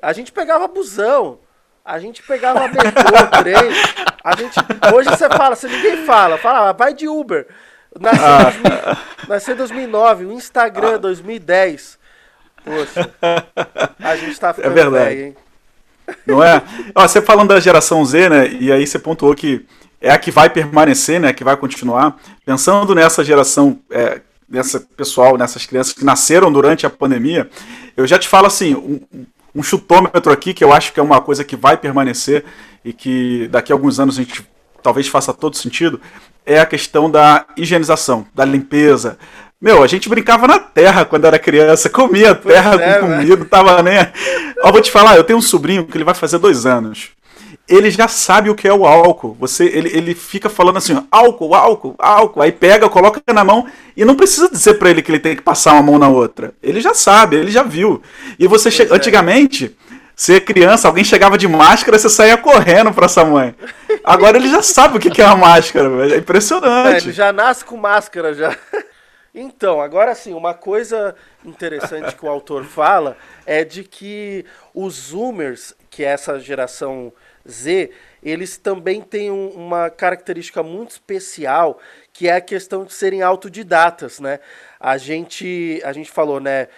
a 0.00 0.12
gente 0.12 0.30
pegava 0.30 0.68
busão, 0.68 1.40
A 1.84 1.98
gente 1.98 2.22
pegava 2.22 2.66
metrô, 2.66 3.40
trem. 3.42 3.54
A 4.24 4.34
gente, 4.36 4.58
hoje 4.94 5.10
você 5.10 5.28
fala, 5.28 5.54
se 5.54 5.68
ninguém 5.68 6.06
fala, 6.06 6.38
fala, 6.38 6.70
ah, 6.70 6.72
vai 6.72 6.94
de 6.94 7.06
Uber. 7.06 7.46
Nasceu, 8.00 8.24
ah. 8.24 8.42
2000, 8.42 9.28
nasceu 9.28 9.54
em 9.54 9.58
2009, 9.58 10.24
o 10.24 10.32
Instagram 10.32 10.94
ah. 10.94 10.98
2010. 10.98 11.98
Poxa, 12.64 13.10
a 14.02 14.16
gente 14.16 14.40
tá 14.40 14.54
ficando 14.54 14.72
é 14.72 14.74
verdade. 14.74 15.04
velho, 15.04 15.26
hein? 15.26 15.36
Não 16.26 16.42
é? 16.42 16.62
Ó, 16.94 17.06
você 17.06 17.20
falando 17.20 17.50
da 17.50 17.60
geração 17.60 18.02
Z, 18.02 18.30
né? 18.30 18.48
E 18.48 18.72
aí 18.72 18.86
você 18.86 18.98
pontuou 18.98 19.34
que 19.34 19.66
é 20.00 20.10
a 20.10 20.18
que 20.18 20.30
vai 20.30 20.48
permanecer, 20.48 21.20
né? 21.20 21.34
Que 21.34 21.44
vai 21.44 21.56
continuar. 21.56 22.18
Pensando 22.46 22.94
nessa 22.94 23.22
geração, 23.22 23.78
é, 23.90 24.22
nessa 24.48 24.80
pessoal, 24.80 25.36
nessas 25.36 25.66
crianças 25.66 25.92
que 25.92 26.04
nasceram 26.04 26.50
durante 26.50 26.86
a 26.86 26.90
pandemia, 26.90 27.50
eu 27.94 28.06
já 28.06 28.18
te 28.18 28.26
falo 28.26 28.46
assim, 28.46 28.74
um, 28.74 29.00
um 29.54 29.62
chutômetro 29.62 30.32
aqui 30.32 30.52
que 30.52 30.64
eu 30.64 30.72
acho 30.72 30.92
que 30.92 31.00
é 31.00 31.02
uma 31.02 31.20
coisa 31.20 31.44
que 31.44 31.56
vai 31.56 31.76
permanecer 31.76 32.44
e 32.84 32.92
que 32.92 33.48
daqui 33.48 33.72
a 33.72 33.74
alguns 33.74 34.00
anos 34.00 34.18
a 34.18 34.22
gente 34.22 34.46
talvez 34.82 35.08
faça 35.08 35.32
todo 35.32 35.56
sentido, 35.56 36.00
é 36.44 36.60
a 36.60 36.66
questão 36.66 37.10
da 37.10 37.46
higienização, 37.56 38.26
da 38.34 38.44
limpeza. 38.44 39.18
Meu, 39.58 39.82
a 39.82 39.86
gente 39.86 40.10
brincava 40.10 40.46
na 40.46 40.58
terra 40.58 41.06
quando 41.06 41.24
era 41.24 41.38
criança, 41.38 41.88
comia 41.88 42.34
terra 42.34 42.74
é, 42.74 42.98
com 42.98 43.06
comida, 43.06 43.44
tava 43.46 43.82
nem. 43.82 43.98
Ó, 44.62 44.70
vou 44.70 44.82
te 44.82 44.90
falar, 44.90 45.16
eu 45.16 45.24
tenho 45.24 45.38
um 45.38 45.42
sobrinho 45.42 45.86
que 45.86 45.96
ele 45.96 46.04
vai 46.04 46.14
fazer 46.14 46.38
dois 46.38 46.66
anos 46.66 47.12
ele 47.66 47.90
já 47.90 48.06
sabe 48.08 48.50
o 48.50 48.54
que 48.54 48.68
é 48.68 48.72
o 48.72 48.86
álcool. 48.86 49.36
Você, 49.40 49.64
ele, 49.64 49.88
ele 49.96 50.14
fica 50.14 50.50
falando 50.50 50.76
assim, 50.76 51.02
álcool, 51.10 51.54
álcool, 51.54 51.94
álcool. 51.98 52.42
Aí 52.42 52.52
pega, 52.52 52.88
coloca 52.88 53.22
na 53.32 53.42
mão 53.42 53.66
e 53.96 54.04
não 54.04 54.14
precisa 54.14 54.50
dizer 54.50 54.74
para 54.74 54.90
ele 54.90 55.02
que 55.02 55.10
ele 55.10 55.18
tem 55.18 55.34
que 55.34 55.42
passar 55.42 55.72
uma 55.72 55.82
mão 55.82 55.98
na 55.98 56.08
outra. 56.08 56.52
Ele 56.62 56.80
já 56.80 56.92
sabe, 56.92 57.36
ele 57.36 57.50
já 57.50 57.62
viu. 57.62 58.02
E 58.38 58.46
você 58.46 58.70
che... 58.70 58.82
é. 58.82 58.94
antigamente, 58.94 59.74
ser 60.14 60.42
criança, 60.42 60.88
alguém 60.88 61.04
chegava 61.04 61.38
de 61.38 61.48
máscara, 61.48 61.98
você 61.98 62.10
saía 62.10 62.36
correndo 62.36 62.92
para 62.92 63.06
essa 63.06 63.24
mãe. 63.24 63.54
Agora 64.04 64.36
ele 64.36 64.48
já 64.48 64.60
sabe 64.60 64.98
o 64.98 65.00
que 65.00 65.22
é 65.22 65.26
uma 65.26 65.36
máscara, 65.36 66.14
é 66.14 66.18
impressionante. 66.18 66.96
É, 66.96 66.98
ele 66.98 67.12
já 67.12 67.32
nasce 67.32 67.64
com 67.64 67.76
máscara 67.76 68.34
já. 68.34 68.54
Então, 69.36 69.80
agora 69.80 70.14
sim, 70.14 70.32
uma 70.32 70.54
coisa 70.54 71.16
interessante 71.44 72.14
que 72.14 72.24
o 72.24 72.28
autor 72.28 72.62
fala 72.62 73.16
é 73.44 73.64
de 73.64 73.82
que 73.82 74.46
os 74.72 75.08
Zoomers, 75.08 75.74
que 75.90 76.04
é 76.04 76.10
essa 76.10 76.38
geração 76.38 77.12
Z, 77.48 77.90
eles 78.22 78.56
também 78.56 79.00
têm 79.02 79.30
um, 79.30 79.48
uma 79.50 79.90
característica 79.90 80.62
muito 80.62 80.92
especial, 80.92 81.78
que 82.12 82.28
é 82.28 82.36
a 82.36 82.40
questão 82.40 82.84
de 82.84 82.92
serem 82.92 83.22
autodidatas, 83.22 84.18
né? 84.18 84.40
A 84.80 84.96
gente, 84.96 85.80
a 85.84 85.92
gente 85.92 86.10
falou, 86.10 86.40
né, 86.40 86.68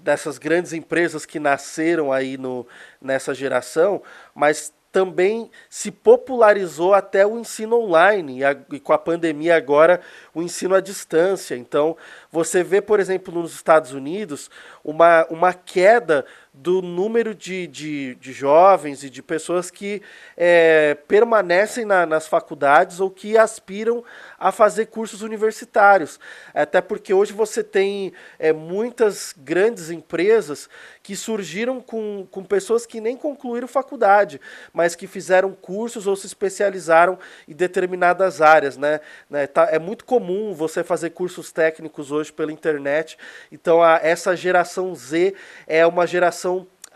dessas 0.00 0.38
grandes 0.38 0.72
empresas 0.72 1.24
que 1.24 1.38
nasceram 1.38 2.12
aí 2.12 2.36
no, 2.36 2.66
nessa 3.00 3.34
geração, 3.34 4.02
mas 4.34 4.72
também 4.94 5.50
se 5.68 5.90
popularizou 5.90 6.94
até 6.94 7.26
o 7.26 7.36
ensino 7.36 7.80
online 7.80 8.38
e, 8.38 8.44
a, 8.44 8.56
e, 8.70 8.78
com 8.78 8.92
a 8.92 8.98
pandemia 8.98 9.56
agora 9.56 10.00
o 10.32 10.40
ensino 10.40 10.72
à 10.72 10.80
distância. 10.80 11.56
Então 11.56 11.96
você 12.30 12.62
vê, 12.62 12.80
por 12.80 13.00
exemplo, 13.00 13.34
nos 13.34 13.52
Estados 13.54 13.92
Unidos 13.92 14.48
uma, 14.84 15.26
uma 15.28 15.52
queda 15.52 16.24
do 16.56 16.80
número 16.80 17.34
de, 17.34 17.66
de, 17.66 18.14
de 18.14 18.32
jovens 18.32 19.02
e 19.02 19.10
de 19.10 19.20
pessoas 19.20 19.72
que 19.72 20.00
é, 20.36 20.94
permanecem 21.08 21.84
na, 21.84 22.06
nas 22.06 22.28
faculdades 22.28 23.00
ou 23.00 23.10
que 23.10 23.36
aspiram 23.36 24.04
a 24.38 24.52
fazer 24.52 24.86
cursos 24.86 25.20
universitários. 25.20 26.20
Até 26.54 26.80
porque 26.80 27.12
hoje 27.12 27.32
você 27.32 27.64
tem 27.64 28.12
é, 28.38 28.52
muitas 28.52 29.34
grandes 29.36 29.90
empresas 29.90 30.68
que 31.02 31.16
surgiram 31.16 31.80
com, 31.80 32.26
com 32.30 32.44
pessoas 32.44 32.86
que 32.86 33.00
nem 33.00 33.16
concluíram 33.16 33.66
faculdade, 33.66 34.40
mas 34.72 34.94
que 34.94 35.08
fizeram 35.08 35.52
cursos 35.52 36.06
ou 36.06 36.14
se 36.14 36.26
especializaram 36.26 37.18
em 37.48 37.52
determinadas 37.52 38.40
áreas. 38.40 38.76
Né? 38.76 39.00
né 39.28 39.48
tá, 39.48 39.68
é 39.72 39.78
muito 39.78 40.04
comum 40.04 40.54
você 40.54 40.84
fazer 40.84 41.10
cursos 41.10 41.50
técnicos 41.50 42.12
hoje 42.12 42.32
pela 42.32 42.52
internet. 42.52 43.18
Então, 43.50 43.82
a, 43.82 43.98
essa 44.02 44.36
geração 44.36 44.94
Z 44.94 45.34
é 45.66 45.84
uma 45.84 46.06
geração 46.06 46.43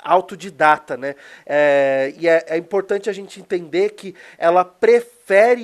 autodidata, 0.02 0.96
né? 0.96 1.14
É, 1.44 2.14
e 2.18 2.28
é, 2.28 2.44
é, 2.48 2.56
importante 2.56 3.10
a 3.10 3.12
gente 3.12 3.40
entender 3.40 3.90
que 3.90 4.14
ela 4.38 4.64
prefere 4.64 5.17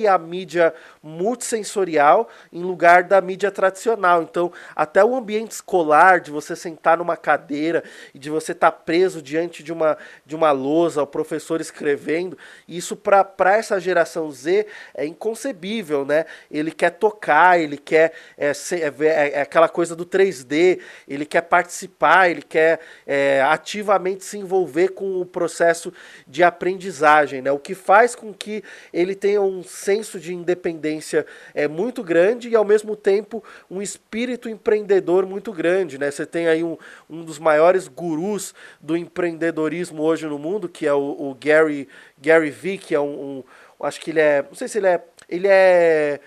a 0.07 0.17
mídia 0.17 0.73
multissensorial 1.01 2.29
em 2.51 2.61
lugar 2.61 3.03
da 3.03 3.21
mídia 3.21 3.51
tradicional. 3.51 4.23
Então, 4.23 4.51
até 4.75 5.03
o 5.03 5.15
ambiente 5.15 5.51
escolar, 5.51 6.19
de 6.19 6.31
você 6.31 6.55
sentar 6.55 6.97
numa 6.97 7.17
cadeira 7.17 7.83
e 8.13 8.19
de 8.19 8.29
você 8.29 8.51
estar 8.51 8.71
tá 8.71 8.77
preso 8.77 9.21
diante 9.21 9.63
de 9.63 9.71
uma, 9.71 9.97
de 10.25 10.35
uma 10.35 10.51
lousa, 10.51 11.01
o 11.01 11.07
professor 11.07 11.61
escrevendo, 11.61 12.37
isso 12.67 12.95
para 12.95 13.55
essa 13.55 13.79
geração 13.79 14.31
Z 14.31 14.67
é 14.93 15.05
inconcebível, 15.05 16.05
né? 16.05 16.25
Ele 16.49 16.71
quer 16.71 16.91
tocar, 16.91 17.59
ele 17.59 17.77
quer 17.77 18.13
é, 18.37 18.53
ser, 18.53 18.81
é, 18.81 19.05
é, 19.05 19.31
é 19.35 19.41
aquela 19.41 19.69
coisa 19.69 19.95
do 19.95 20.05
3D, 20.05 20.79
ele 21.07 21.25
quer 21.25 21.41
participar, 21.41 22.29
ele 22.29 22.41
quer 22.41 22.79
é, 23.05 23.41
ativamente 23.41 24.23
se 24.23 24.37
envolver 24.37 24.89
com 24.89 25.19
o 25.19 25.25
processo 25.25 25.93
de 26.27 26.43
aprendizagem, 26.43 27.41
né? 27.41 27.51
O 27.51 27.59
que 27.59 27.75
faz 27.75 28.15
com 28.15 28.33
que 28.33 28.63
ele 28.93 29.15
tenha 29.15 29.41
um 29.41 29.54
senso 29.63 30.19
de 30.19 30.33
independência 30.33 31.25
é 31.53 31.67
muito 31.67 32.03
grande 32.03 32.49
e 32.49 32.55
ao 32.55 32.65
mesmo 32.65 32.95
tempo 32.95 33.43
um 33.69 33.81
espírito 33.81 34.49
empreendedor 34.49 35.25
muito 35.25 35.51
grande, 35.51 35.97
né? 35.97 36.11
Você 36.11 36.25
tem 36.25 36.47
aí 36.47 36.63
um, 36.63 36.77
um 37.09 37.23
dos 37.23 37.39
maiores 37.39 37.87
gurus 37.87 38.53
do 38.81 38.95
empreendedorismo 38.95 40.01
hoje 40.01 40.25
no 40.25 40.39
mundo, 40.39 40.69
que 40.69 40.85
é 40.87 40.93
o, 40.93 40.99
o 40.99 41.37
Gary 41.39 41.87
Gary 42.17 42.49
Vee, 42.49 42.77
que 42.77 42.95
é 42.95 42.99
um, 42.99 43.43
um, 43.79 43.85
acho 43.85 43.99
que 43.99 44.11
ele 44.11 44.19
é, 44.19 44.43
não 44.43 44.55
sei 44.55 44.67
se 44.67 44.77
ele 44.77 44.87
é, 44.87 45.03
ele 45.29 45.47
é 45.47 46.19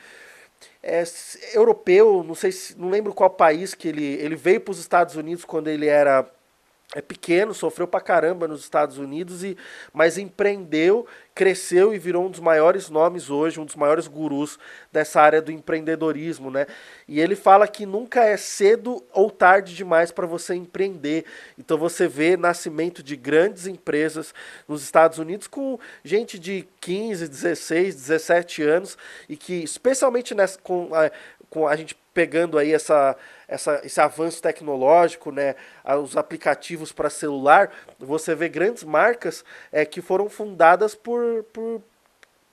é, 0.83 1.03
europeu, 1.55 2.23
não 2.27 2.35
sei 2.35 2.53
se, 2.53 2.79
não 2.79 2.89
lembro 2.89 3.13
qual 3.13 3.31
país 3.31 3.75
que 3.75 3.89
ele, 3.89 4.05
ele 4.05 4.37
veio 4.37 4.61
para 4.61 4.73
os 4.73 4.79
Estados 4.79 5.17
Unidos 5.17 5.45
quando 5.45 5.69
ele 5.69 5.87
era 5.87 6.29
é 6.95 7.03
pequeno, 7.03 7.53
sofreu 7.53 7.87
pra 7.87 8.01
caramba 8.01 8.49
nos 8.49 8.63
Estados 8.63 8.97
Unidos, 8.97 9.45
e 9.45 9.59
mas 9.93 10.17
empreendeu, 10.17 11.07
cresceu 11.35 11.93
e 11.93 11.99
virou 11.99 12.27
um 12.27 12.31
dos 12.31 12.41
maiores 12.41 12.89
nomes 12.89 13.29
hoje, 13.29 13.61
um 13.61 13.67
dos 13.67 13.77
maiores 13.77 14.09
gurus 14.09 14.59
dessa 14.91 15.21
área 15.21 15.43
do 15.43 15.53
empreendedorismo, 15.53 16.51
né? 16.51 16.67
E 17.07 17.21
ele 17.21 17.37
fala 17.37 17.69
que 17.69 17.85
nunca 17.85 18.25
é 18.25 18.39
cedo 18.39 19.05
ou 19.13 19.31
tarde 19.31 19.75
demais 19.75 20.11
para 20.11 20.27
você 20.27 20.55
empreender. 20.55 21.27
Então 21.59 21.77
você 21.77 22.09
vê 22.09 22.39
nascimento 22.39 23.03
de 23.03 23.17
grandes 23.17 23.67
empresas 23.67 24.33
nos 24.67 24.83
Estados 24.83 25.19
Unidos 25.19 25.47
com 25.47 25.79
gente 26.03 26.39
de 26.39 26.67
15, 26.81 27.29
16, 27.29 27.95
17 27.97 28.63
anos 28.63 28.97
e 29.29 29.37
que 29.37 29.63
especialmente 29.63 30.35
nessa 30.35 30.59
com 30.59 30.89
a, 30.95 31.11
com 31.51 31.67
a 31.67 31.77
gente 31.77 31.95
pegando 32.13 32.59
aí 32.59 32.73
essa, 32.73 33.17
essa, 33.47 33.81
esse 33.85 34.01
avanço 34.01 34.43
tecnológico, 34.43 35.31
né, 35.31 35.55
os 36.03 36.17
aplicativos 36.17 36.91
para 36.91 37.09
celular, 37.09 37.71
você 37.99 38.35
vê 38.35 38.49
grandes 38.49 38.83
marcas 38.83 39.45
é, 39.71 39.85
que 39.85 40.03
foram 40.03 40.29
fundadas 40.29 40.95
por, 40.95 41.45
por 41.53 41.81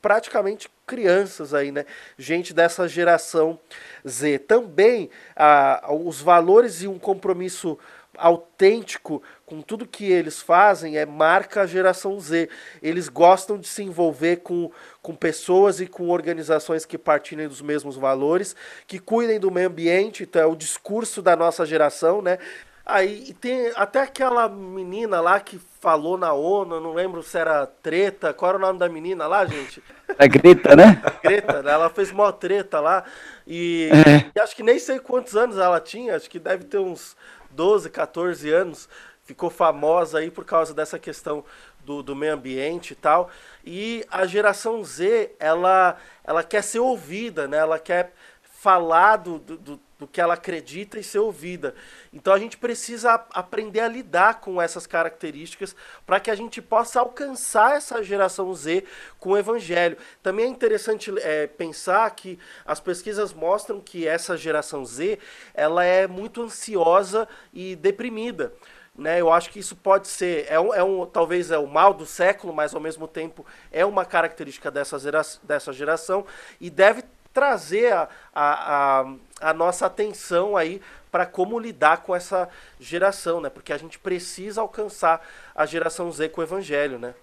praticamente 0.06 0.70
crianças 0.86 1.52
aí, 1.52 1.72
né? 1.72 1.84
Gente 2.16 2.54
dessa 2.54 2.88
geração 2.88 3.60
Z. 4.08 4.38
Também 4.38 5.10
ah, 5.36 5.84
os 5.90 6.22
valores 6.22 6.84
e 6.84 6.88
um 6.88 7.00
compromisso 7.00 7.80
autêntico 8.18 9.22
com 9.46 9.62
tudo 9.62 9.88
que 9.88 10.12
eles 10.12 10.42
fazem 10.42 10.98
é 10.98 11.06
marca 11.06 11.62
a 11.62 11.68
geração 11.68 12.20
Z. 12.20 12.50
Eles 12.82 13.10
gostam 13.10 13.58
de 13.58 13.68
se 13.68 13.84
envolver 13.84 14.38
com, 14.38 14.72
com 15.02 15.16
pessoas 15.16 15.80
e 15.80 15.88
com 15.88 16.10
organizações 16.10 16.86
que 16.86 16.98
partilhem 16.98 17.48
dos 17.48 17.62
mesmos 17.62 17.96
valores, 17.96 18.56
que 18.88 19.00
cuidem 19.00 19.40
do 19.40 19.52
meio 19.52 19.68
ambiente, 19.68 20.24
então 20.24 20.42
é 20.42 20.46
o 20.46 20.56
discurso 20.56 21.22
da 21.22 21.36
nossa 21.36 21.66
geração, 21.66 22.22
né? 22.22 22.38
Aí 22.86 23.34
tem 23.42 23.72
até 23.76 24.02
aquela 24.02 24.48
menina 24.48 25.20
lá 25.20 25.40
que 25.40 25.60
falou 25.82 26.20
na 26.20 26.34
ONU, 26.34 26.80
não 26.80 26.94
lembro 26.94 27.24
se 27.24 27.36
era 27.36 27.66
treta, 27.66 28.32
qual 28.32 28.50
era 28.50 28.58
o 28.60 28.62
nome 28.62 28.78
da 28.78 28.88
menina 28.88 29.26
lá, 29.26 29.44
gente? 29.44 29.82
A 30.20 30.28
Greta, 30.30 30.76
né? 30.76 31.02
Greta, 31.24 31.64
né? 31.64 31.72
ela 31.72 31.90
fez 31.90 32.12
mó 32.12 32.32
treta 32.32 32.80
lá 32.80 33.04
e, 33.48 33.90
é. 33.92 34.32
e 34.36 34.40
acho 34.40 34.56
que 34.56 34.62
nem 34.62 34.78
sei 34.78 35.00
quantos 35.00 35.36
anos 35.36 35.58
ela 35.58 35.80
tinha, 35.80 36.16
acho 36.16 36.30
que 36.30 36.38
deve 36.38 36.66
ter 36.66 36.78
uns 36.78 37.18
12, 37.56 37.90
14 37.90 38.52
anos, 38.52 38.90
ficou 39.24 39.50
famosa 39.50 40.20
aí 40.20 40.30
por 40.30 40.46
causa 40.46 40.74
dessa 40.74 41.00
questão 41.00 41.44
do, 41.86 42.04
do 42.04 42.16
meio 42.16 42.34
ambiente 42.34 42.92
e 42.92 42.96
tal. 42.96 43.30
E 43.64 44.06
a 44.12 44.26
geração 44.26 44.84
Z, 44.84 45.36
ela, 45.40 45.98
ela 46.24 46.44
quer 46.44 46.64
ser 46.64 46.80
ouvida, 46.80 47.48
né? 47.48 47.58
Ela 47.58 47.80
quer 47.80 48.14
falar 48.44 49.18
do, 49.18 49.40
do, 49.40 49.80
do 49.98 50.06
que 50.06 50.20
ela 50.20 50.34
acredita 50.34 51.00
e 51.00 51.04
ser 51.04 51.20
ouvida. 51.20 51.74
Então 52.12 52.34
a 52.34 52.40
gente 52.40 52.58
precisa 52.58 53.14
aprender 53.32 53.80
a 53.80 53.88
lidar 53.88 54.42
com 54.42 54.62
essas 54.62 54.86
características 54.86 55.76
para 56.06 56.20
que 56.20 56.30
a 56.30 56.36
gente 56.36 56.62
possa 56.62 57.00
alcançar 57.00 57.78
essa 57.78 58.04
geração 58.04 58.54
Z 58.54 58.84
com 59.20 59.32
o 59.32 59.38
evangelho. 59.38 59.98
Também 60.22 60.46
é 60.46 60.50
interessante 60.50 61.14
é, 61.20 61.48
pensar 61.48 62.10
que 62.12 62.38
as 62.66 62.80
pesquisas 62.80 63.34
mostram 63.34 63.80
que 63.80 64.08
essa 64.08 64.36
geração 64.36 64.86
Z 64.86 65.18
ela 65.54 65.84
é 65.84 66.08
muito 66.08 66.44
ansiosa 66.44 67.28
e 67.54 67.76
deprimida. 67.76 68.54
né? 68.98 69.22
Eu 69.22 69.32
acho 69.32 69.50
que 69.50 69.60
isso 69.60 69.76
pode 69.76 70.08
ser, 70.08 70.46
é 70.50 70.60
um, 70.60 70.74
é 70.74 70.84
um, 70.84 71.06
talvez 71.06 71.52
é 71.52 71.58
o 71.58 71.68
mal 71.68 71.94
do 71.94 72.06
século, 72.06 72.54
mas 72.54 72.74
ao 72.74 72.82
mesmo 72.82 73.08
tempo 73.08 73.46
é 73.72 73.86
uma 73.86 74.06
característica 74.06 74.70
dessa, 74.70 75.00
gera, 75.00 75.22
dessa 75.44 75.72
geração 75.72 76.26
e 76.60 76.70
deve 76.70 77.04
trazer 77.36 77.92
a, 77.92 78.08
a, 78.34 79.02
a, 79.42 79.50
a 79.50 79.54
nossa 79.54 79.86
atenção 79.86 80.56
aí 80.56 80.82
para 81.12 81.26
como 81.26 81.60
lidar 81.60 81.98
com 81.98 82.16
essa 82.16 82.48
geração, 82.80 83.42
né? 83.42 83.50
Porque 83.50 83.74
a 83.74 83.78
gente 83.78 84.00
precisa 84.00 84.62
alcançar 84.62 85.22
a 85.54 85.66
geração 85.66 86.10
Z 86.12 86.30
com 86.30 86.40
o 86.40 86.44
evangelho, 86.44 86.98
né? 86.98 87.14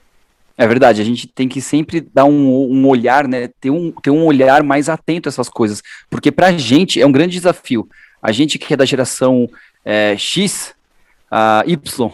É 0.56 0.66
verdade, 0.66 1.00
a 1.00 1.04
gente 1.04 1.26
tem 1.26 1.48
que 1.48 1.62
sempre 1.62 2.00
dar 2.00 2.26
um, 2.26 2.70
um 2.70 2.86
olhar, 2.86 3.26
né? 3.26 3.48
Ter 3.58 3.70
um, 3.70 3.90
ter 3.90 4.10
um 4.10 4.24
olhar 4.26 4.62
mais 4.62 4.90
atento 4.90 5.28
a 5.28 5.30
essas 5.30 5.48
coisas. 5.48 5.82
Porque 6.10 6.30
para 6.30 6.48
a 6.48 6.52
gente 6.52 7.00
é 7.00 7.06
um 7.06 7.12
grande 7.12 7.32
desafio. 7.32 7.88
A 8.20 8.30
gente 8.30 8.58
que 8.58 8.74
é 8.74 8.76
da 8.76 8.84
geração 8.84 9.48
é, 9.82 10.14
X, 10.16 10.74
a 11.30 11.64
Y, 11.66 12.12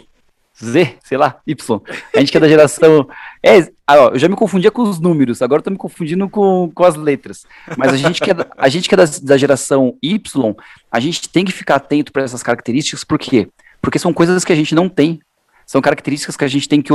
Z, 0.62 0.96
sei 1.04 1.16
lá, 1.16 1.36
Y. 1.46 1.80
A 2.14 2.18
gente 2.20 2.32
que 2.32 2.36
é 2.36 2.40
da 2.40 2.48
geração. 2.48 3.08
É, 3.42 3.60
ah, 3.86 3.96
ó, 3.96 4.08
eu 4.10 4.18
já 4.18 4.28
me 4.28 4.34
confundia 4.34 4.70
com 4.70 4.82
os 4.82 4.98
números, 4.98 5.40
agora 5.40 5.60
eu 5.60 5.64
tô 5.64 5.70
me 5.70 5.76
confundindo 5.76 6.28
com, 6.28 6.70
com 6.74 6.84
as 6.84 6.96
letras. 6.96 7.46
Mas 7.76 7.92
a 7.92 7.96
gente 7.96 8.20
que 8.20 8.30
é, 8.30 8.34
a 8.56 8.68
gente 8.68 8.88
que 8.88 8.94
é 8.94 8.98
da, 8.98 9.04
da 9.22 9.36
geração 9.36 9.96
Y, 10.02 10.56
a 10.90 11.00
gente 11.00 11.28
tem 11.28 11.44
que 11.44 11.52
ficar 11.52 11.76
atento 11.76 12.12
para 12.12 12.24
essas 12.24 12.42
características, 12.42 13.04
por 13.04 13.18
quê? 13.18 13.48
Porque 13.80 13.98
são 13.98 14.12
coisas 14.12 14.44
que 14.44 14.52
a 14.52 14.56
gente 14.56 14.74
não 14.74 14.88
tem. 14.88 15.20
São 15.64 15.80
características 15.80 16.36
que 16.36 16.44
a 16.44 16.48
gente 16.48 16.68
tem 16.68 16.82
que 16.82 16.92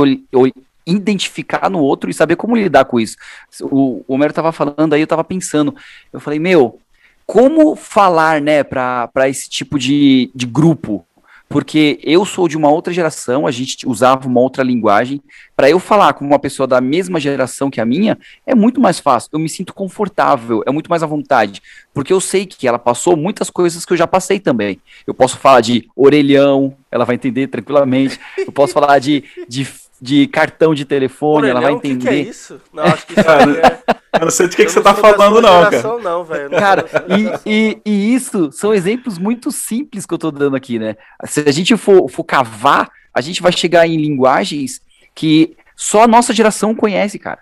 identificar 0.86 1.70
no 1.70 1.78
outro 1.78 2.10
e 2.10 2.14
saber 2.14 2.36
como 2.36 2.56
lidar 2.56 2.84
com 2.84 3.00
isso. 3.00 3.16
O, 3.62 4.04
o 4.06 4.14
Homero 4.14 4.32
estava 4.32 4.52
falando 4.52 4.92
aí, 4.92 5.00
eu 5.00 5.04
estava 5.04 5.24
pensando. 5.24 5.74
Eu 6.12 6.20
falei, 6.20 6.38
meu, 6.38 6.78
como 7.26 7.74
falar, 7.74 8.40
né, 8.40 8.62
para 8.62 9.28
esse 9.28 9.48
tipo 9.48 9.78
de, 9.78 10.30
de 10.34 10.44
grupo? 10.44 11.06
Porque 11.54 12.00
eu 12.02 12.24
sou 12.24 12.48
de 12.48 12.56
uma 12.56 12.68
outra 12.68 12.92
geração, 12.92 13.46
a 13.46 13.50
gente 13.52 13.88
usava 13.88 14.26
uma 14.26 14.40
outra 14.40 14.64
linguagem. 14.64 15.22
Para 15.54 15.70
eu 15.70 15.78
falar 15.78 16.12
com 16.14 16.24
uma 16.24 16.36
pessoa 16.36 16.66
da 16.66 16.80
mesma 16.80 17.20
geração 17.20 17.70
que 17.70 17.80
a 17.80 17.86
minha, 17.86 18.18
é 18.44 18.56
muito 18.56 18.80
mais 18.80 18.98
fácil. 18.98 19.30
Eu 19.32 19.38
me 19.38 19.48
sinto 19.48 19.72
confortável, 19.72 20.64
é 20.66 20.72
muito 20.72 20.90
mais 20.90 21.04
à 21.04 21.06
vontade, 21.06 21.62
porque 21.94 22.12
eu 22.12 22.20
sei 22.20 22.44
que 22.44 22.66
ela 22.66 22.76
passou 22.76 23.16
muitas 23.16 23.50
coisas 23.50 23.84
que 23.84 23.92
eu 23.92 23.96
já 23.96 24.04
passei 24.04 24.40
também. 24.40 24.80
Eu 25.06 25.14
posso 25.14 25.38
falar 25.38 25.60
de 25.60 25.88
orelhão, 25.94 26.74
ela 26.90 27.04
vai 27.04 27.14
entender 27.14 27.46
tranquilamente. 27.46 28.18
Eu 28.36 28.50
posso 28.50 28.72
falar 28.74 28.98
de, 28.98 29.22
de, 29.48 29.64
de 30.00 30.26
cartão 30.26 30.74
de 30.74 30.84
telefone, 30.84 31.50
orelhão, 31.50 31.56
ela 31.56 31.60
vai 31.60 31.72
entender. 31.74 31.94
O 31.94 31.98
que, 32.00 32.08
que, 32.08 32.14
é 32.14 32.30
isso? 32.30 32.60
Não, 32.72 32.82
acho 32.82 33.06
que 33.06 33.12
isso 33.12 33.30
é... 33.30 34.03
Eu 34.14 34.26
não 34.26 34.30
sei 34.30 34.48
de 34.48 34.56
que, 34.56 34.64
que 34.64 34.70
você 34.70 34.80
tá 34.80 34.94
falando, 34.94 35.40
não, 35.40 35.62
cara. 35.70 35.82
Não, 36.02 36.24
velho. 36.24 36.50
Cara, 36.50 36.84
e, 37.44 37.50
e, 37.50 37.80
e, 37.84 38.14
isso 38.14 38.50
são 38.52 38.72
exemplos 38.72 39.18
muito 39.18 39.50
simples 39.50 40.06
que 40.06 40.14
eu 40.14 40.18
tô 40.18 40.30
dando 40.30 40.56
aqui, 40.56 40.78
né? 40.78 40.96
Se 41.26 41.40
a 41.46 41.52
gente 41.52 41.76
for, 41.76 42.08
for 42.08 42.24
cavar, 42.24 42.90
a 43.12 43.20
gente 43.20 43.42
vai 43.42 43.52
chegar 43.52 43.86
em 43.86 43.96
linguagens 43.96 44.80
que 45.14 45.56
só 45.76 46.02
a 46.02 46.08
nossa 46.08 46.32
geração 46.32 46.74
conhece, 46.74 47.18
cara. 47.18 47.40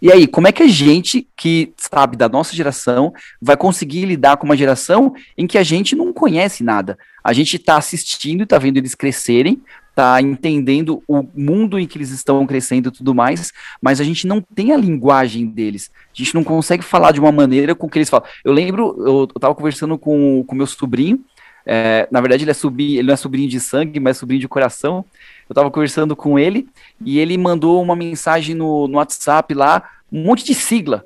E 0.00 0.12
aí, 0.12 0.26
como 0.26 0.46
é 0.46 0.52
que 0.52 0.62
a 0.62 0.68
gente, 0.68 1.26
que 1.36 1.72
sabe 1.76 2.16
da 2.16 2.28
nossa 2.28 2.54
geração, 2.54 3.12
vai 3.40 3.56
conseguir 3.56 4.04
lidar 4.04 4.36
com 4.36 4.44
uma 4.44 4.56
geração 4.56 5.14
em 5.36 5.46
que 5.46 5.58
a 5.58 5.62
gente 5.62 5.96
não 5.96 6.12
conhece 6.12 6.62
nada? 6.62 6.98
A 7.24 7.32
gente 7.32 7.56
está 7.56 7.76
assistindo 7.76 8.40
e 8.40 8.44
está 8.44 8.58
vendo 8.58 8.76
eles 8.76 8.94
crescerem, 8.94 9.60
tá 10.00 10.20
entendendo 10.22 11.02
o 11.06 11.22
mundo 11.34 11.78
em 11.78 11.86
que 11.86 11.98
eles 11.98 12.10
estão 12.10 12.46
crescendo 12.46 12.88
e 12.88 12.92
tudo 12.92 13.14
mais, 13.14 13.52
mas 13.82 14.00
a 14.00 14.04
gente 14.04 14.26
não 14.26 14.40
tem 14.40 14.72
a 14.72 14.76
linguagem 14.76 15.46
deles. 15.46 15.90
A 15.94 16.16
gente 16.16 16.34
não 16.34 16.42
consegue 16.42 16.82
falar 16.82 17.12
de 17.12 17.20
uma 17.20 17.30
maneira 17.30 17.74
com 17.74 17.88
que 17.88 17.98
eles 17.98 18.08
falam. 18.08 18.26
Eu 18.42 18.52
lembro, 18.52 18.94
eu, 18.98 19.28
eu 19.34 19.40
tava 19.40 19.54
conversando 19.54 19.98
com 19.98 20.40
o 20.40 20.54
meu 20.54 20.66
sobrinho, 20.66 21.22
é, 21.66 22.08
na 22.10 22.20
verdade 22.20 22.44
ele 22.44 22.50
é 22.50 22.54
sobrinho, 22.54 22.98
ele 22.98 23.06
não 23.08 23.14
é 23.14 23.16
sobrinho 23.16 23.48
de 23.48 23.60
sangue, 23.60 24.00
mas 24.00 24.16
sobrinho 24.16 24.40
de 24.40 24.48
coração. 24.48 25.04
Eu 25.46 25.54
tava 25.54 25.70
conversando 25.70 26.16
com 26.16 26.38
ele 26.38 26.66
e 27.04 27.18
ele 27.18 27.36
mandou 27.36 27.82
uma 27.82 27.94
mensagem 27.94 28.54
no, 28.54 28.88
no 28.88 28.96
WhatsApp 28.96 29.52
lá, 29.52 29.82
um 30.10 30.22
monte 30.22 30.44
de 30.44 30.54
sigla. 30.54 31.04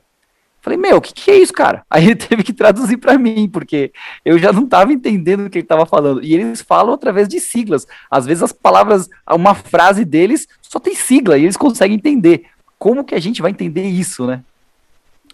Falei, 0.65 0.79
meu, 0.79 0.97
o 0.97 1.01
que, 1.01 1.13
que 1.13 1.31
é 1.31 1.37
isso, 1.37 1.53
cara? 1.53 1.85
Aí 1.91 2.07
ele 2.07 2.17
teve 2.17 2.43
que 2.43 2.55
traduzir 2.55 2.97
para 2.97 3.19
mim, 3.19 3.47
porque 3.51 3.93
eu 4.25 4.39
já 4.39 4.51
não 4.51 4.65
estava 4.65 4.95
entendendo 4.95 5.45
o 5.45 5.51
que 5.51 5.59
ele 5.59 5.65
estava 5.67 5.85
falando. 5.85 6.25
E 6.25 6.33
eles 6.33 6.63
falam 6.63 6.95
através 6.95 7.29
de 7.29 7.39
siglas. 7.39 7.87
Às 8.11 8.25
vezes 8.25 8.43
as 8.43 8.51
palavras, 8.51 9.11
uma 9.31 9.55
frase 9.55 10.07
deles 10.07 10.49
só 10.63 10.81
tem 10.81 10.95
sigla 10.95 11.37
e 11.37 11.43
eles 11.43 11.59
conseguem 11.59 11.99
entender. 11.99 12.47
Como 12.79 13.05
que 13.05 13.15
a 13.15 13.21
gente 13.21 13.43
vai 13.43 13.51
entender 13.51 13.83
isso, 13.83 14.27
né? 14.27 14.43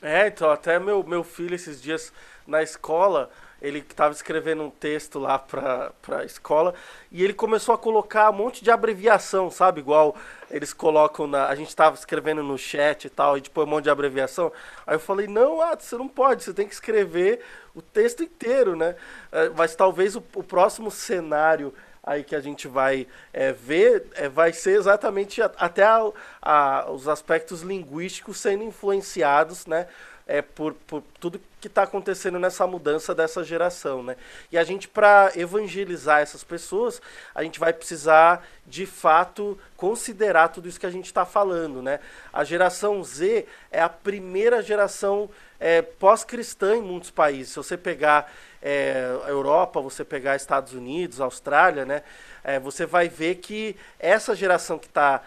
É, 0.02 0.26
então, 0.26 0.50
até 0.50 0.80
meu, 0.80 1.04
meu 1.04 1.22
filho 1.22 1.54
esses 1.54 1.80
dias 1.80 2.12
na 2.44 2.60
escola, 2.60 3.30
ele 3.60 3.80
estava 3.80 4.12
escrevendo 4.14 4.62
um 4.62 4.70
texto 4.70 5.18
lá 5.18 5.38
para 5.38 5.92
a 6.08 6.24
escola 6.24 6.74
e 7.12 7.22
ele 7.22 7.34
começou 7.34 7.74
a 7.74 7.78
colocar 7.78 8.30
um 8.30 8.34
monte 8.34 8.64
de 8.64 8.70
abreviação, 8.70 9.50
sabe? 9.50 9.80
Igual 9.80 10.16
eles 10.50 10.72
colocam 10.72 11.26
na. 11.26 11.46
A 11.46 11.54
gente 11.54 11.68
estava 11.68 11.94
escrevendo 11.94 12.42
no 12.42 12.56
chat 12.56 13.04
e 13.04 13.10
tal, 13.10 13.36
e 13.36 13.40
depois 13.40 13.66
um 13.66 13.70
monte 13.70 13.84
de 13.84 13.90
abreviação. 13.90 14.52
Aí 14.86 14.94
eu 14.94 15.00
falei: 15.00 15.26
não, 15.26 15.60
ah, 15.60 15.76
você 15.78 15.96
não 15.96 16.08
pode, 16.08 16.42
você 16.42 16.54
tem 16.54 16.66
que 16.66 16.74
escrever 16.74 17.40
o 17.74 17.82
texto 17.82 18.22
inteiro, 18.22 18.74
né? 18.74 18.96
É, 19.30 19.48
mas 19.50 19.74
talvez 19.74 20.16
o, 20.16 20.22
o 20.34 20.42
próximo 20.42 20.90
cenário 20.90 21.72
aí 22.02 22.24
que 22.24 22.34
a 22.34 22.40
gente 22.40 22.66
vai 22.66 23.06
é, 23.30 23.52
ver 23.52 24.06
é, 24.14 24.26
vai 24.28 24.54
ser 24.54 24.78
exatamente 24.78 25.42
a, 25.42 25.52
até 25.58 25.84
a, 25.84 26.10
a, 26.40 26.90
os 26.90 27.06
aspectos 27.06 27.60
linguísticos 27.60 28.40
sendo 28.40 28.64
influenciados, 28.64 29.66
né? 29.66 29.86
é, 30.30 30.40
por, 30.40 30.74
por 30.86 31.02
tudo 31.18 31.40
que 31.60 31.68
está 31.68 31.82
acontecendo 31.82 32.38
nessa 32.38 32.66
mudança 32.66 33.14
dessa 33.14 33.44
geração, 33.44 34.02
né? 34.02 34.16
E 34.50 34.56
a 34.56 34.64
gente, 34.64 34.88
para 34.88 35.30
evangelizar 35.36 36.20
essas 36.20 36.42
pessoas, 36.42 37.00
a 37.34 37.42
gente 37.42 37.60
vai 37.60 37.72
precisar, 37.72 38.46
de 38.66 38.86
fato, 38.86 39.58
considerar 39.76 40.48
tudo 40.48 40.68
isso 40.68 40.80
que 40.80 40.86
a 40.86 40.90
gente 40.90 41.06
está 41.06 41.24
falando, 41.24 41.82
né? 41.82 42.00
A 42.32 42.42
geração 42.44 43.04
Z 43.04 43.46
é 43.70 43.80
a 43.80 43.88
primeira 43.88 44.62
geração 44.62 45.28
é, 45.58 45.82
pós-cristã 45.82 46.76
em 46.76 46.82
muitos 46.82 47.10
países. 47.10 47.52
Se 47.52 47.56
você 47.56 47.76
pegar 47.76 48.32
é, 48.62 49.04
a 49.24 49.28
Europa, 49.28 49.80
você 49.80 50.04
pegar 50.04 50.36
Estados 50.36 50.72
Unidos, 50.72 51.20
Austrália, 51.20 51.84
né? 51.84 52.02
É, 52.42 52.58
você 52.58 52.86
vai 52.86 53.08
ver 53.08 53.36
que 53.36 53.76
essa 53.98 54.34
geração 54.34 54.78
que 54.78 54.86
está 54.86 55.22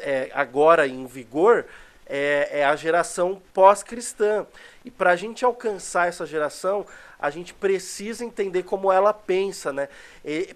é, 0.00 0.30
agora 0.34 0.86
em 0.86 1.06
vigor 1.06 1.64
é, 2.06 2.60
é 2.60 2.64
a 2.64 2.74
geração 2.76 3.40
pós-cristã. 3.52 4.46
E 4.86 4.90
para 4.90 5.10
a 5.10 5.16
gente 5.16 5.44
alcançar 5.44 6.06
essa 6.06 6.24
geração, 6.24 6.86
a 7.18 7.28
gente 7.28 7.52
precisa 7.52 8.24
entender 8.24 8.62
como 8.62 8.92
ela 8.92 9.12
pensa, 9.12 9.72
né? 9.72 9.88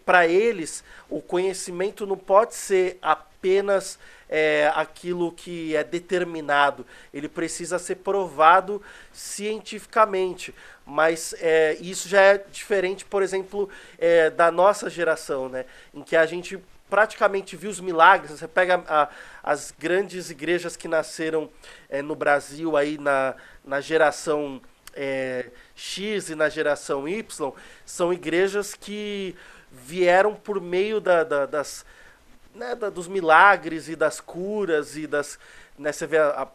Para 0.06 0.24
eles, 0.24 0.84
o 1.08 1.20
conhecimento 1.20 2.06
não 2.06 2.16
pode 2.16 2.54
ser 2.54 2.96
apenas 3.02 3.98
é, 4.28 4.70
aquilo 4.76 5.32
que 5.32 5.74
é 5.74 5.82
determinado. 5.82 6.86
Ele 7.12 7.28
precisa 7.28 7.76
ser 7.76 7.96
provado 7.96 8.80
cientificamente. 9.12 10.54
Mas 10.86 11.34
é, 11.40 11.76
isso 11.80 12.08
já 12.08 12.20
é 12.20 12.38
diferente, 12.52 13.04
por 13.04 13.24
exemplo, 13.24 13.68
é, 13.98 14.30
da 14.30 14.52
nossa 14.52 14.88
geração, 14.88 15.48
né? 15.48 15.64
Em 15.92 16.02
que 16.02 16.14
a 16.14 16.24
gente 16.24 16.56
praticamente 16.90 17.56
viu 17.56 17.70
os 17.70 17.80
milagres. 17.80 18.38
Você 18.38 18.48
pega 18.48 18.82
a, 18.86 19.08
as 19.42 19.72
grandes 19.78 20.28
igrejas 20.28 20.76
que 20.76 20.88
nasceram 20.88 21.48
é, 21.88 22.02
no 22.02 22.16
Brasil 22.16 22.76
aí 22.76 22.98
na, 22.98 23.34
na 23.64 23.80
geração 23.80 24.60
é, 24.94 25.46
X 25.74 26.30
e 26.30 26.34
na 26.34 26.48
geração 26.48 27.08
Y, 27.08 27.52
são 27.86 28.12
igrejas 28.12 28.74
que 28.74 29.36
vieram 29.70 30.34
por 30.34 30.60
meio 30.60 31.00
da, 31.00 31.22
da, 31.22 31.46
das, 31.46 31.84
né, 32.54 32.74
da, 32.74 32.90
dos 32.90 33.06
milagres 33.06 33.88
e 33.88 33.94
das 33.94 34.20
curas 34.20 34.96
e 34.96 35.06
das. 35.06 35.38
Né, 35.78 35.92
você 35.92 36.06
vê 36.06 36.18
a, 36.18 36.48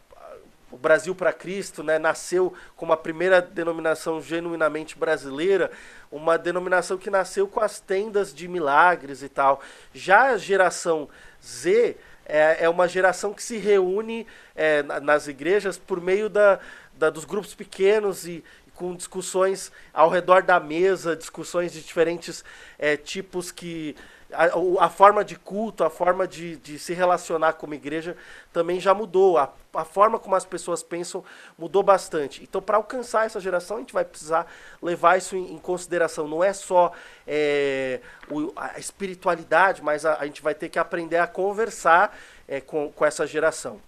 o 0.75 0.77
Brasil 0.77 1.15
para 1.15 1.31
Cristo, 1.31 1.81
né, 1.81 1.97
nasceu 1.97 2.53
como 2.75 2.91
a 2.91 2.97
primeira 2.97 3.41
denominação 3.41 4.21
genuinamente 4.21 4.97
brasileira, 4.97 5.71
uma 6.11 6.37
denominação 6.37 6.97
que 6.97 7.09
nasceu 7.09 7.47
com 7.47 7.61
as 7.61 7.79
tendas 7.79 8.33
de 8.33 8.45
milagres 8.45 9.23
e 9.23 9.29
tal. 9.29 9.61
Já 9.93 10.31
a 10.31 10.37
geração 10.37 11.07
Z 11.41 11.95
é, 12.25 12.65
é 12.65 12.69
uma 12.69 12.89
geração 12.89 13.33
que 13.33 13.41
se 13.41 13.55
reúne 13.57 14.27
é, 14.53 14.83
nas 14.83 15.27
igrejas 15.27 15.77
por 15.77 16.01
meio 16.01 16.27
da, 16.27 16.59
da, 16.93 17.09
dos 17.09 17.23
grupos 17.23 17.55
pequenos 17.55 18.27
e, 18.27 18.43
com 18.73 18.93
discussões 18.93 19.71
ao 19.93 20.09
redor 20.09 20.43
da 20.43 20.59
mesa, 20.59 21.15
discussões 21.15 21.71
de 21.71 21.81
diferentes 21.81 22.43
é, 22.77 22.97
tipos 22.97 23.49
que 23.49 23.95
a, 24.31 24.85
a, 24.85 24.89
forma 24.89 25.23
de 25.23 25.35
culto, 25.35 25.83
a 25.83 25.89
forma 25.89 26.27
de, 26.27 26.57
de 26.57 26.79
se 26.79 26.93
relacionar 26.93 27.53
como 27.53 27.73
igreja 27.73 28.15
também 28.51 28.79
já 28.79 28.93
mudou. 28.93 29.37
A, 29.37 29.49
a 29.73 29.85
forma 29.85 30.17
como 30.17 30.35
as 30.35 30.45
pessoas 30.45 30.81
pensam 30.81 31.23
mudou 31.57 31.83
bastante. 31.83 32.41
Então, 32.43 32.61
para 32.61 32.77
alcançar 32.77 33.25
essa 33.25 33.39
geração, 33.39 33.77
a 33.77 33.79
gente 33.81 33.93
vai 33.93 34.05
precisar 34.05 34.47
levar 34.81 35.17
isso 35.17 35.35
em, 35.35 35.53
em 35.53 35.57
consideração. 35.57 36.27
Não 36.27 36.43
é 36.43 36.53
só 36.53 36.91
é, 37.27 37.99
o, 38.29 38.51
a 38.55 38.79
espiritualidade, 38.79 39.83
mas 39.83 40.05
a, 40.05 40.17
a, 40.19 40.25
gente 40.25 40.41
vai 40.41 40.55
ter 40.55 40.69
que 40.69 40.79
aprender 40.79 41.17
a 41.17 41.27
conversar 41.27 42.17
é, 42.47 42.59
com, 42.59 42.91
com 42.91 43.05
essa 43.05 43.27
geração. 43.27 43.79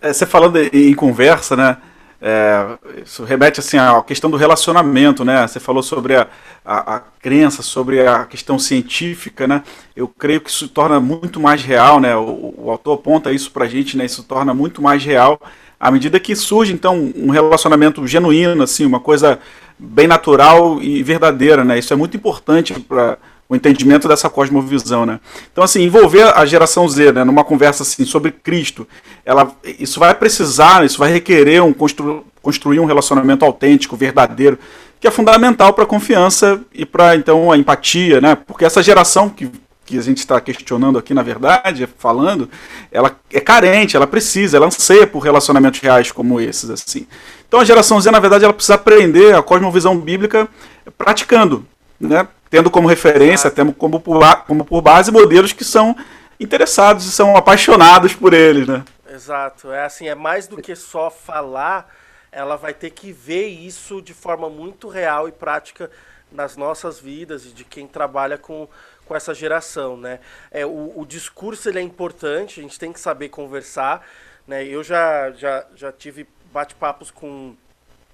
É, 0.00 0.12
você 0.12 0.26
falando 0.26 0.58
em 0.58 0.94
conversa, 0.94 1.56
né? 1.56 1.80
É, 2.24 2.78
isso 3.04 3.24
remete 3.24 3.58
assim 3.58 3.76
à 3.78 4.00
questão 4.02 4.30
do 4.30 4.36
relacionamento, 4.36 5.24
né? 5.24 5.44
Você 5.46 5.58
falou 5.58 5.82
sobre 5.82 6.14
a, 6.14 6.28
a, 6.64 6.96
a, 6.96 7.00
crença, 7.20 7.62
sobre 7.62 8.06
a 8.06 8.24
questão 8.24 8.60
científica, 8.60 9.48
né? 9.48 9.64
Eu 9.96 10.06
creio 10.06 10.40
que 10.40 10.48
isso 10.48 10.68
torna 10.68 11.00
muito 11.00 11.40
mais 11.40 11.62
real, 11.62 11.98
né? 11.98 12.14
O, 12.16 12.54
o 12.56 12.70
autor 12.70 12.94
aponta 12.94 13.32
isso 13.32 13.50
pra 13.50 13.66
gente, 13.66 13.96
né? 13.96 14.04
Isso 14.04 14.22
torna 14.22 14.54
muito 14.54 14.80
mais 14.80 15.04
real 15.04 15.40
à 15.82 15.90
medida 15.90 16.20
que 16.20 16.36
surge 16.36 16.72
então 16.72 17.12
um 17.16 17.30
relacionamento 17.30 18.06
genuíno, 18.06 18.62
assim, 18.62 18.86
uma 18.86 19.00
coisa 19.00 19.40
bem 19.76 20.06
natural 20.06 20.80
e 20.80 21.02
verdadeira, 21.02 21.64
né? 21.64 21.76
Isso 21.76 21.92
é 21.92 21.96
muito 21.96 22.16
importante 22.16 22.72
para 22.78 23.18
o 23.52 23.56
entendimento 23.56 24.08
dessa 24.08 24.30
cosmovisão, 24.30 25.04
né? 25.04 25.20
Então, 25.52 25.62
assim, 25.62 25.82
envolver 25.82 26.22
a 26.22 26.46
geração 26.46 26.88
Z, 26.88 27.12
né, 27.12 27.22
numa 27.22 27.44
conversa 27.44 27.82
assim 27.82 28.02
sobre 28.06 28.32
Cristo, 28.32 28.88
ela, 29.26 29.54
isso 29.78 30.00
vai 30.00 30.14
precisar, 30.14 30.86
isso 30.86 30.98
vai 30.98 31.12
requerer 31.12 31.62
um 31.62 31.70
constru, 31.70 32.24
construir 32.40 32.80
um 32.80 32.86
relacionamento 32.86 33.44
autêntico, 33.44 33.94
verdadeiro, 33.94 34.58
que 34.98 35.06
é 35.06 35.10
fundamental 35.10 35.74
para 35.74 35.84
a 35.84 35.86
confiança 35.86 36.62
e 36.72 36.86
para 36.86 37.14
então 37.14 37.52
a 37.52 37.58
empatia, 37.58 38.22
né? 38.22 38.34
Porque 38.34 38.64
essa 38.64 38.82
geração 38.82 39.28
que 39.28 39.50
que 39.84 39.98
a 39.98 40.02
gente 40.02 40.18
está 40.18 40.40
questionando 40.40 40.96
aqui, 40.96 41.12
na 41.12 41.24
verdade, 41.24 41.88
falando, 41.98 42.48
ela 42.90 43.14
é 43.32 43.40
carente, 43.40 43.96
ela 43.96 44.06
precisa, 44.06 44.56
ela 44.56 44.66
anseia 44.66 45.08
por 45.08 45.18
relacionamentos 45.18 45.80
reais 45.80 46.12
como 46.12 46.40
esses, 46.40 46.70
assim. 46.70 47.04
Então 47.48 47.58
a 47.58 47.64
geração 47.64 48.00
Z, 48.00 48.10
na 48.12 48.20
verdade, 48.20 48.44
ela 48.44 48.54
precisa 48.54 48.76
aprender 48.76 49.34
a 49.34 49.42
cosmovisão 49.42 49.98
bíblica 49.98 50.48
praticando, 50.96 51.66
né? 52.00 52.26
Tendo 52.52 52.70
como 52.70 52.86
referência, 52.86 53.50
tendo 53.50 53.72
como 53.72 53.98
por, 53.98 54.20
como 54.46 54.62
por 54.62 54.82
base 54.82 55.10
modelos 55.10 55.54
que 55.54 55.64
são 55.64 55.96
interessados 56.38 57.06
e 57.06 57.10
são 57.10 57.34
apaixonados 57.34 58.14
por 58.14 58.34
eles, 58.34 58.68
né? 58.68 58.84
Exato. 59.10 59.72
É 59.72 59.86
assim, 59.86 60.06
é 60.06 60.14
mais 60.14 60.46
do 60.46 60.60
que 60.60 60.76
só 60.76 61.10
falar, 61.10 61.88
ela 62.30 62.56
vai 62.56 62.74
ter 62.74 62.90
que 62.90 63.10
ver 63.10 63.46
isso 63.46 64.02
de 64.02 64.12
forma 64.12 64.50
muito 64.50 64.86
real 64.86 65.26
e 65.26 65.32
prática 65.32 65.90
nas 66.30 66.54
nossas 66.54 67.00
vidas 67.00 67.46
e 67.46 67.48
de 67.52 67.64
quem 67.64 67.86
trabalha 67.86 68.36
com, 68.36 68.68
com 69.06 69.16
essa 69.16 69.32
geração, 69.32 69.96
né? 69.96 70.20
É, 70.50 70.66
o, 70.66 70.92
o 70.94 71.06
discurso 71.06 71.70
ele 71.70 71.78
é 71.78 71.82
importante, 71.82 72.60
a 72.60 72.62
gente 72.62 72.78
tem 72.78 72.92
que 72.92 73.00
saber 73.00 73.30
conversar, 73.30 74.06
né? 74.46 74.62
Eu 74.62 74.84
já, 74.84 75.30
já, 75.30 75.64
já 75.74 75.90
tive 75.90 76.28
bate-papos 76.52 77.10
com 77.10 77.54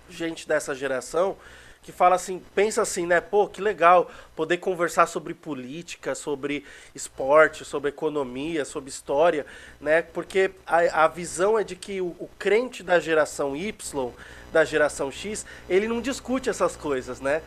gente 0.08 0.46
dessa 0.46 0.76
geração 0.76 1.36
que 1.88 1.92
fala 1.92 2.16
assim, 2.16 2.42
pensa 2.54 2.82
assim, 2.82 3.06
né? 3.06 3.18
Pô, 3.18 3.48
que 3.48 3.62
legal 3.62 4.10
poder 4.36 4.58
conversar 4.58 5.06
sobre 5.06 5.32
política, 5.32 6.14
sobre 6.14 6.62
esporte, 6.94 7.64
sobre 7.64 7.88
economia, 7.88 8.66
sobre 8.66 8.90
história, 8.90 9.46
né? 9.80 10.02
Porque 10.02 10.50
a, 10.66 11.04
a 11.04 11.08
visão 11.08 11.58
é 11.58 11.64
de 11.64 11.74
que 11.74 12.02
o, 12.02 12.08
o 12.18 12.28
crente 12.38 12.82
da 12.82 13.00
geração 13.00 13.56
Y, 13.56 14.12
da 14.52 14.66
geração 14.66 15.10
X, 15.10 15.46
ele 15.66 15.88
não 15.88 16.02
discute 16.02 16.50
essas 16.50 16.76
coisas, 16.76 17.22
né? 17.22 17.40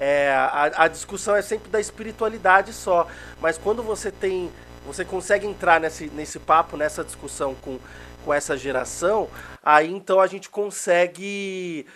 É, 0.00 0.32
a, 0.32 0.84
a 0.84 0.88
discussão 0.88 1.36
é 1.36 1.42
sempre 1.42 1.70
da 1.70 1.78
espiritualidade 1.78 2.72
só, 2.72 3.06
mas 3.42 3.58
quando 3.58 3.82
você 3.82 4.10
tem, 4.10 4.50
você 4.86 5.04
consegue 5.04 5.46
entrar 5.46 5.78
nesse, 5.78 6.06
nesse 6.06 6.38
papo, 6.38 6.78
nessa 6.78 7.04
discussão 7.04 7.54
com, 7.56 7.78
com 8.24 8.32
essa 8.32 8.56
geração, 8.56 9.28
aí 9.62 9.92
então 9.92 10.18
a 10.18 10.26
gente 10.26 10.48
consegue 10.48 11.86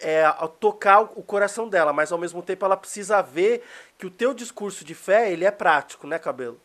é, 0.00 0.24
tocar 0.60 1.00
o 1.00 1.22
coração 1.22 1.68
dela, 1.68 1.92
mas 1.92 2.12
ao 2.12 2.18
mesmo 2.18 2.42
tempo 2.42 2.64
ela 2.64 2.76
precisa 2.76 3.20
ver 3.22 3.62
que 3.96 4.06
o 4.06 4.10
teu 4.10 4.32
discurso 4.32 4.84
de 4.84 4.94
fé 4.94 5.32
ele 5.32 5.44
é 5.44 5.50
prático, 5.50 6.06
né, 6.06 6.18
cabelo? 6.18 6.60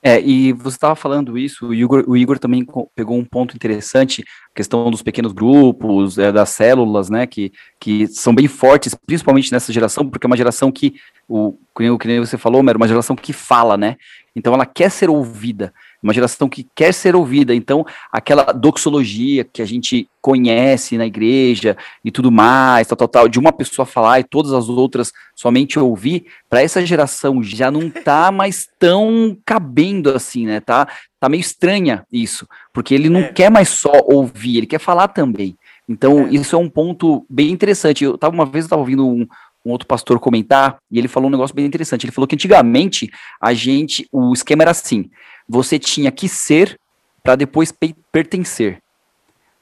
É, 0.00 0.20
e 0.20 0.52
você 0.52 0.76
estava 0.76 0.94
falando 0.94 1.36
isso, 1.36 1.66
o 1.66 1.74
Igor, 1.74 2.04
o 2.06 2.16
Igor, 2.16 2.38
também 2.38 2.64
pegou 2.94 3.18
um 3.18 3.24
ponto 3.24 3.56
interessante, 3.56 4.22
a 4.52 4.54
questão 4.54 4.88
dos 4.92 5.02
pequenos 5.02 5.32
grupos, 5.32 6.18
é, 6.18 6.30
das 6.30 6.50
células, 6.50 7.10
né, 7.10 7.26
que, 7.26 7.52
que 7.80 8.06
são 8.06 8.32
bem 8.32 8.46
fortes, 8.46 8.94
principalmente 8.94 9.50
nessa 9.50 9.72
geração, 9.72 10.08
porque 10.08 10.24
é 10.24 10.28
uma 10.28 10.36
geração 10.36 10.70
que, 10.70 10.94
o, 11.28 11.58
que 11.74 12.06
nem 12.06 12.20
você 12.20 12.38
falou, 12.38 12.60
é 12.60 12.76
uma 12.76 12.86
geração 12.86 13.16
que 13.16 13.32
fala, 13.32 13.76
né, 13.76 13.96
então 14.36 14.54
ela 14.54 14.64
quer 14.64 14.88
ser 14.88 15.10
ouvida, 15.10 15.74
uma 16.02 16.14
geração 16.14 16.48
que 16.48 16.66
quer 16.74 16.92
ser 16.92 17.16
ouvida. 17.16 17.54
Então, 17.54 17.84
aquela 18.12 18.44
doxologia 18.52 19.44
que 19.44 19.60
a 19.60 19.64
gente 19.64 20.08
conhece 20.20 20.96
na 20.98 21.06
igreja 21.06 21.76
e 22.04 22.10
tudo 22.10 22.30
mais, 22.30 22.86
tal, 22.86 22.96
tal, 22.96 23.08
tal, 23.08 23.28
de 23.28 23.38
uma 23.38 23.52
pessoa 23.52 23.86
falar 23.86 24.20
e 24.20 24.24
todas 24.24 24.52
as 24.52 24.68
outras 24.68 25.12
somente 25.34 25.78
ouvir, 25.78 26.26
para 26.48 26.62
essa 26.62 26.84
geração 26.84 27.42
já 27.42 27.70
não 27.70 27.88
tá 27.90 28.30
mais 28.30 28.68
tão 28.78 29.36
cabendo 29.44 30.10
assim, 30.10 30.46
né? 30.46 30.60
Tá, 30.60 30.88
tá 31.18 31.28
meio 31.28 31.40
estranha 31.40 32.04
isso, 32.12 32.46
porque 32.72 32.94
ele 32.94 33.08
não 33.08 33.20
é. 33.20 33.32
quer 33.32 33.50
mais 33.50 33.68
só 33.68 33.92
ouvir, 34.04 34.58
ele 34.58 34.66
quer 34.66 34.80
falar 34.80 35.08
também. 35.08 35.56
Então, 35.88 36.26
é. 36.26 36.30
isso 36.30 36.54
é 36.54 36.58
um 36.58 36.68
ponto 36.68 37.24
bem 37.28 37.50
interessante. 37.50 38.04
Eu 38.04 38.18
tava 38.18 38.34
uma 38.34 38.44
vez 38.44 38.66
eu 38.66 38.70
tava 38.70 38.82
ouvindo 38.82 39.06
um, 39.06 39.26
um 39.68 39.72
outro 39.72 39.86
pastor 39.86 40.18
comentar 40.18 40.78
e 40.90 40.98
ele 40.98 41.08
falou 41.08 41.28
um 41.28 41.32
negócio 41.32 41.54
bem 41.54 41.66
interessante. 41.66 42.04
Ele 42.04 42.12
falou 42.12 42.26
que 42.26 42.34
antigamente 42.34 43.10
a 43.40 43.52
gente, 43.52 44.08
o 44.10 44.32
esquema 44.32 44.62
era 44.62 44.70
assim: 44.70 45.10
você 45.48 45.78
tinha 45.78 46.10
que 46.10 46.28
ser 46.28 46.78
para 47.22 47.36
depois 47.36 47.72
pertencer. 48.10 48.82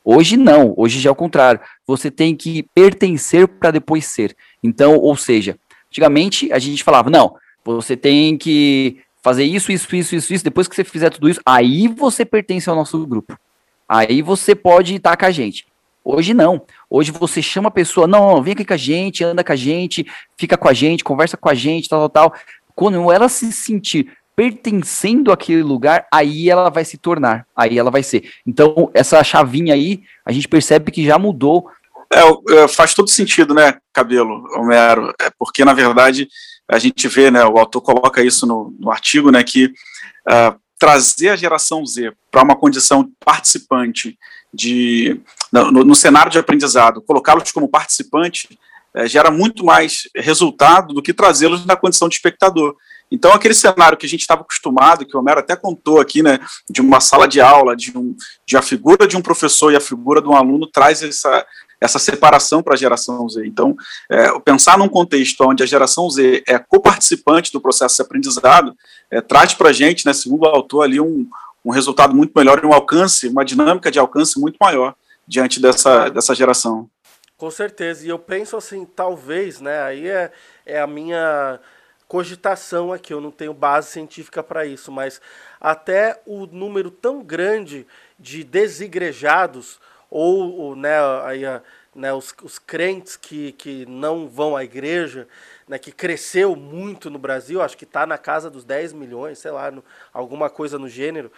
Hoje 0.04 0.36
não, 0.36 0.72
hoje 0.76 1.00
já 1.00 1.10
é 1.10 1.12
o 1.12 1.16
contrário. 1.16 1.60
Você 1.84 2.10
tem 2.10 2.36
que 2.36 2.62
pertencer 2.72 3.48
para 3.48 3.72
depois 3.72 4.06
ser. 4.06 4.36
Então, 4.62 4.96
ou 4.96 5.16
seja, 5.16 5.58
antigamente 5.88 6.52
a 6.52 6.60
gente 6.60 6.84
falava, 6.84 7.10
não, 7.10 7.34
você 7.64 7.96
tem 7.96 8.38
que 8.38 8.98
fazer 9.20 9.42
isso, 9.42 9.72
isso, 9.72 9.96
isso, 9.96 10.14
isso, 10.14 10.32
isso, 10.32 10.44
depois 10.44 10.68
que 10.68 10.76
você 10.76 10.84
fizer 10.84 11.10
tudo 11.10 11.28
isso, 11.28 11.40
aí 11.44 11.88
você 11.88 12.24
pertence 12.24 12.70
ao 12.70 12.76
nosso 12.76 13.04
grupo. 13.04 13.36
Aí 13.88 14.22
você 14.22 14.54
pode 14.54 14.94
estar 14.94 15.16
com 15.16 15.26
a 15.26 15.30
gente. 15.32 15.66
Hoje 16.08 16.32
não. 16.32 16.64
Hoje 16.88 17.10
você 17.10 17.42
chama 17.42 17.66
a 17.66 17.72
pessoa, 17.72 18.06
não, 18.06 18.40
vem 18.40 18.52
aqui 18.52 18.64
com 18.64 18.74
a 18.74 18.76
gente, 18.76 19.24
anda 19.24 19.42
com 19.42 19.50
a 19.50 19.56
gente, 19.56 20.06
fica 20.38 20.56
com 20.56 20.68
a 20.68 20.72
gente, 20.72 21.02
conversa 21.02 21.36
com 21.36 21.48
a 21.48 21.54
gente, 21.54 21.88
tal, 21.88 22.08
tal, 22.08 22.30
tal. 22.30 22.40
Quando 22.76 23.10
ela 23.10 23.28
se 23.28 23.50
sentir 23.50 24.16
pertencendo 24.36 25.32
àquele 25.32 25.64
lugar, 25.64 26.06
aí 26.12 26.48
ela 26.48 26.70
vai 26.70 26.84
se 26.84 26.96
tornar, 26.96 27.44
aí 27.56 27.76
ela 27.76 27.90
vai 27.90 28.04
ser. 28.04 28.30
Então, 28.46 28.88
essa 28.94 29.24
chavinha 29.24 29.74
aí, 29.74 30.04
a 30.24 30.30
gente 30.30 30.46
percebe 30.46 30.92
que 30.92 31.04
já 31.04 31.18
mudou. 31.18 31.68
É, 32.12 32.20
é, 32.54 32.68
faz 32.68 32.94
todo 32.94 33.10
sentido, 33.10 33.52
né, 33.52 33.74
Cabelo, 33.92 34.44
Homero? 34.56 35.12
É 35.20 35.28
porque, 35.36 35.64
na 35.64 35.72
verdade, 35.72 36.28
a 36.68 36.78
gente 36.78 37.08
vê, 37.08 37.32
né, 37.32 37.44
o 37.44 37.58
autor 37.58 37.80
coloca 37.80 38.22
isso 38.22 38.46
no, 38.46 38.72
no 38.78 38.92
artigo, 38.92 39.32
né, 39.32 39.42
que 39.42 39.66
uh, 39.66 40.56
trazer 40.78 41.30
a 41.30 41.36
geração 41.36 41.84
Z 41.84 42.12
para 42.30 42.44
uma 42.44 42.54
condição 42.54 43.10
participante 43.24 44.16
de, 44.56 45.20
no, 45.52 45.84
no 45.84 45.94
cenário 45.94 46.32
de 46.32 46.38
aprendizado, 46.38 47.02
colocá-los 47.02 47.52
como 47.52 47.68
participante, 47.68 48.58
é, 48.94 49.06
gera 49.06 49.30
muito 49.30 49.64
mais 49.64 50.08
resultado 50.16 50.94
do 50.94 51.02
que 51.02 51.12
trazê-los 51.12 51.66
na 51.66 51.76
condição 51.76 52.08
de 52.08 52.14
espectador. 52.14 52.74
Então, 53.10 53.32
aquele 53.32 53.54
cenário 53.54 53.96
que 53.96 54.06
a 54.06 54.08
gente 54.08 54.22
estava 54.22 54.40
acostumado, 54.40 55.06
que 55.06 55.16
o 55.16 55.20
Homero 55.20 55.38
até 55.38 55.54
contou 55.54 56.00
aqui, 56.00 56.22
né, 56.22 56.40
de 56.68 56.80
uma 56.80 56.98
sala 56.98 57.28
de 57.28 57.40
aula, 57.40 57.76
de, 57.76 57.96
um, 57.96 58.16
de 58.44 58.56
a 58.56 58.62
figura 58.62 59.06
de 59.06 59.16
um 59.16 59.22
professor 59.22 59.72
e 59.72 59.76
a 59.76 59.80
figura 59.80 60.20
de 60.20 60.26
um 60.26 60.34
aluno, 60.34 60.66
traz 60.66 61.02
essa, 61.02 61.46
essa 61.80 61.98
separação 62.00 62.62
para 62.62 62.74
a 62.74 62.76
geração 62.76 63.28
Z. 63.28 63.46
Então, 63.46 63.76
é, 64.10 64.36
pensar 64.40 64.76
num 64.76 64.88
contexto 64.88 65.42
onde 65.42 65.62
a 65.62 65.66
geração 65.66 66.10
Z 66.10 66.42
é 66.48 66.58
coparticipante 66.58 67.52
do 67.52 67.60
processo 67.60 67.96
de 67.96 68.02
aprendizado, 68.02 68.74
é, 69.10 69.20
traz 69.20 69.54
para 69.54 69.68
a 69.68 69.72
gente, 69.72 70.04
né, 70.04 70.12
segundo 70.12 70.42
o 70.42 70.46
autor, 70.46 70.82
ali 70.82 70.98
um, 70.98 71.28
um 71.66 71.70
resultado 71.70 72.14
muito 72.14 72.32
melhor 72.36 72.62
e 72.62 72.66
um 72.66 72.72
alcance, 72.72 73.26
uma 73.26 73.44
dinâmica 73.44 73.90
de 73.90 73.98
alcance 73.98 74.38
muito 74.38 74.56
maior 74.60 74.94
diante 75.26 75.60
dessa, 75.60 76.08
dessa 76.08 76.32
geração. 76.32 76.88
Com 77.36 77.50
certeza, 77.50 78.06
e 78.06 78.08
eu 78.08 78.20
penso 78.20 78.56
assim, 78.56 78.84
talvez, 78.84 79.60
né, 79.60 79.82
aí 79.82 80.06
é, 80.06 80.30
é 80.64 80.80
a 80.80 80.86
minha 80.86 81.58
cogitação 82.06 82.92
aqui, 82.92 83.12
eu 83.12 83.20
não 83.20 83.32
tenho 83.32 83.52
base 83.52 83.90
científica 83.90 84.44
para 84.44 84.64
isso, 84.64 84.92
mas 84.92 85.20
até 85.60 86.22
o 86.24 86.46
número 86.46 86.88
tão 86.88 87.20
grande 87.20 87.84
de 88.16 88.44
desigrejados 88.44 89.80
ou, 90.08 90.56
ou 90.56 90.76
né, 90.76 90.94
aí, 91.24 91.42
né, 91.96 92.12
os, 92.12 92.32
os 92.44 92.60
crentes 92.60 93.16
que, 93.16 93.50
que 93.52 93.84
não 93.86 94.28
vão 94.28 94.56
à 94.56 94.62
igreja, 94.62 95.26
né, 95.68 95.78
que 95.78 95.90
cresceu 95.90 96.54
muito 96.54 97.10
no 97.10 97.18
Brasil, 97.18 97.60
acho 97.60 97.76
que 97.76 97.84
está 97.84 98.06
na 98.06 98.18
casa 98.18 98.50
dos 98.50 98.64
10 98.64 98.92
milhões, 98.92 99.38
sei 99.38 99.50
lá, 99.50 99.70
no, 99.70 99.84
alguma 100.12 100.48
coisa 100.48 100.78
no 100.78 100.88
gênero. 100.88 101.30